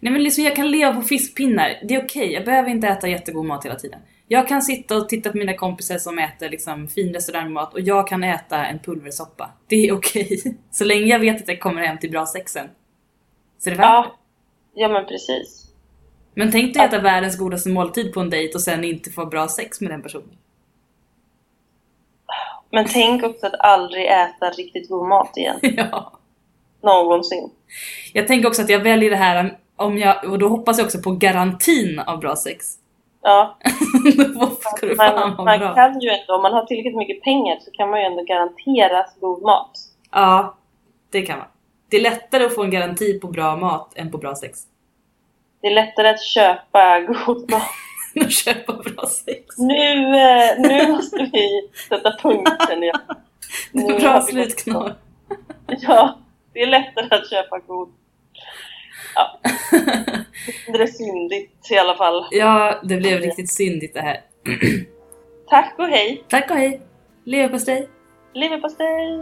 Nej 0.00 0.12
men 0.12 0.22
liksom 0.22 0.44
jag 0.44 0.56
kan 0.56 0.70
leva 0.70 0.94
på 0.94 1.02
fiskpinnar, 1.02 1.80
det 1.88 1.94
är 1.94 2.04
okej. 2.04 2.32
Jag 2.32 2.44
behöver 2.44 2.70
inte 2.70 2.88
äta 2.88 3.08
jättegod 3.08 3.44
mat 3.44 3.64
hela 3.64 3.74
tiden. 3.74 4.00
Jag 4.28 4.48
kan 4.48 4.62
sitta 4.62 4.96
och 4.96 5.08
titta 5.08 5.30
på 5.30 5.38
mina 5.38 5.54
kompisar 5.54 5.98
som 5.98 6.18
äter 6.18 6.48
liksom 6.48 6.88
fin 6.88 7.14
restaurangmat 7.14 7.74
och 7.74 7.80
jag 7.80 8.08
kan 8.08 8.24
äta 8.24 8.66
en 8.66 8.78
pulversoppa. 8.78 9.50
Det 9.66 9.88
är 9.88 9.92
okej. 9.92 10.58
Så 10.70 10.84
länge 10.84 11.06
jag 11.06 11.18
vet 11.18 11.42
att 11.42 11.48
jag 11.48 11.60
kommer 11.60 11.82
hem 11.82 11.98
till 11.98 12.10
bra 12.10 12.26
sexen. 12.26 12.68
Så 13.58 13.70
det 13.70 13.76
är 13.76 13.78
värt 13.78 13.86
det. 13.86 13.86
Ja, 13.86 14.16
ja 14.74 14.88
men 14.88 15.06
precis. 15.06 15.66
Men 16.34 16.52
tänk 16.52 16.74
dig 16.74 16.82
att 16.84 16.92
äta 16.92 17.02
världens 17.02 17.38
godaste 17.38 17.68
måltid 17.68 18.14
på 18.14 18.20
en 18.20 18.30
dejt 18.30 18.54
och 18.54 18.60
sen 18.60 18.84
inte 18.84 19.10
få 19.10 19.26
bra 19.26 19.48
sex 19.48 19.80
med 19.80 19.90
den 19.90 20.02
personen. 20.02 20.36
Men 22.70 22.86
tänk 22.88 23.22
också 23.22 23.46
att 23.46 23.60
aldrig 23.60 24.06
äta 24.06 24.50
riktigt 24.50 24.88
god 24.88 25.08
mat 25.08 25.36
igen. 25.36 25.58
ja. 25.62 26.12
Någonsin. 26.82 27.50
Jag 28.12 28.26
tänker 28.26 28.48
också 28.48 28.62
att 28.62 28.70
jag 28.70 28.80
väljer 28.80 29.10
det 29.10 29.16
här 29.16 29.58
om 29.80 29.98
jag, 29.98 30.24
och 30.24 30.38
då 30.38 30.48
hoppas 30.48 30.78
jag 30.78 30.84
också 30.84 30.98
på 30.98 31.10
garantin 31.10 31.98
av 31.98 32.20
bra 32.20 32.36
sex. 32.36 32.66
Ja, 33.22 33.58
man, 34.96 35.44
man 35.44 35.74
kan 35.74 36.00
ju 36.00 36.08
ändå, 36.08 36.34
om 36.34 36.42
man 36.42 36.52
har 36.52 36.64
tillräckligt 36.64 36.96
mycket 36.96 37.22
pengar 37.22 37.58
så 37.60 37.70
kan 37.70 37.90
man 37.90 38.00
ju 38.00 38.06
ändå 38.06 38.24
garanteras 38.24 39.16
god 39.20 39.42
mat. 39.42 39.70
Ja, 40.10 40.56
det 41.10 41.22
kan 41.22 41.38
man. 41.38 41.46
Det 41.88 41.96
är 41.96 42.00
lättare 42.00 42.44
att 42.44 42.54
få 42.54 42.62
en 42.62 42.70
garanti 42.70 43.20
på 43.20 43.26
bra 43.26 43.56
mat 43.56 43.92
än 43.96 44.10
på 44.10 44.18
bra 44.18 44.34
sex. 44.34 44.60
Det 45.60 45.66
är 45.66 45.74
lättare 45.74 46.08
att 46.08 46.24
köpa 46.24 47.00
god 47.26 47.50
mat. 47.50 47.62
Än 48.14 48.22
att 48.22 48.32
köpa 48.32 48.72
bra 48.72 49.06
sex. 49.06 49.58
Nu, 49.58 50.16
eh, 50.20 50.58
nu 50.58 50.92
måste 50.92 51.30
vi 51.32 51.68
sätta 51.88 52.16
punkten 52.22 52.82
igen. 52.82 53.00
Det 53.72 53.82
Nu 53.82 53.94
är 53.94 54.00
bra 54.00 54.20
slutknorr. 54.20 54.94
Ja, 55.66 56.18
det 56.52 56.62
är 56.62 56.66
lättare 56.66 57.06
att 57.10 57.30
köpa 57.30 57.58
god. 57.58 57.88
Ja, 59.14 59.40
det 60.66 60.82
är 60.82 60.86
syndigt 60.86 61.70
i 61.70 61.78
alla 61.78 61.94
fall. 61.94 62.26
Ja, 62.30 62.80
det 62.82 62.96
blev 62.96 63.20
riktigt 63.20 63.52
syndigt 63.52 63.94
det 63.94 64.00
här. 64.00 64.20
Tack 65.48 65.74
och 65.78 65.86
hej! 65.86 66.24
Tack 66.28 66.50
och 66.50 66.56
hej! 66.56 66.80
Leverpastej! 67.24 67.88
Leverpastej! 68.34 69.18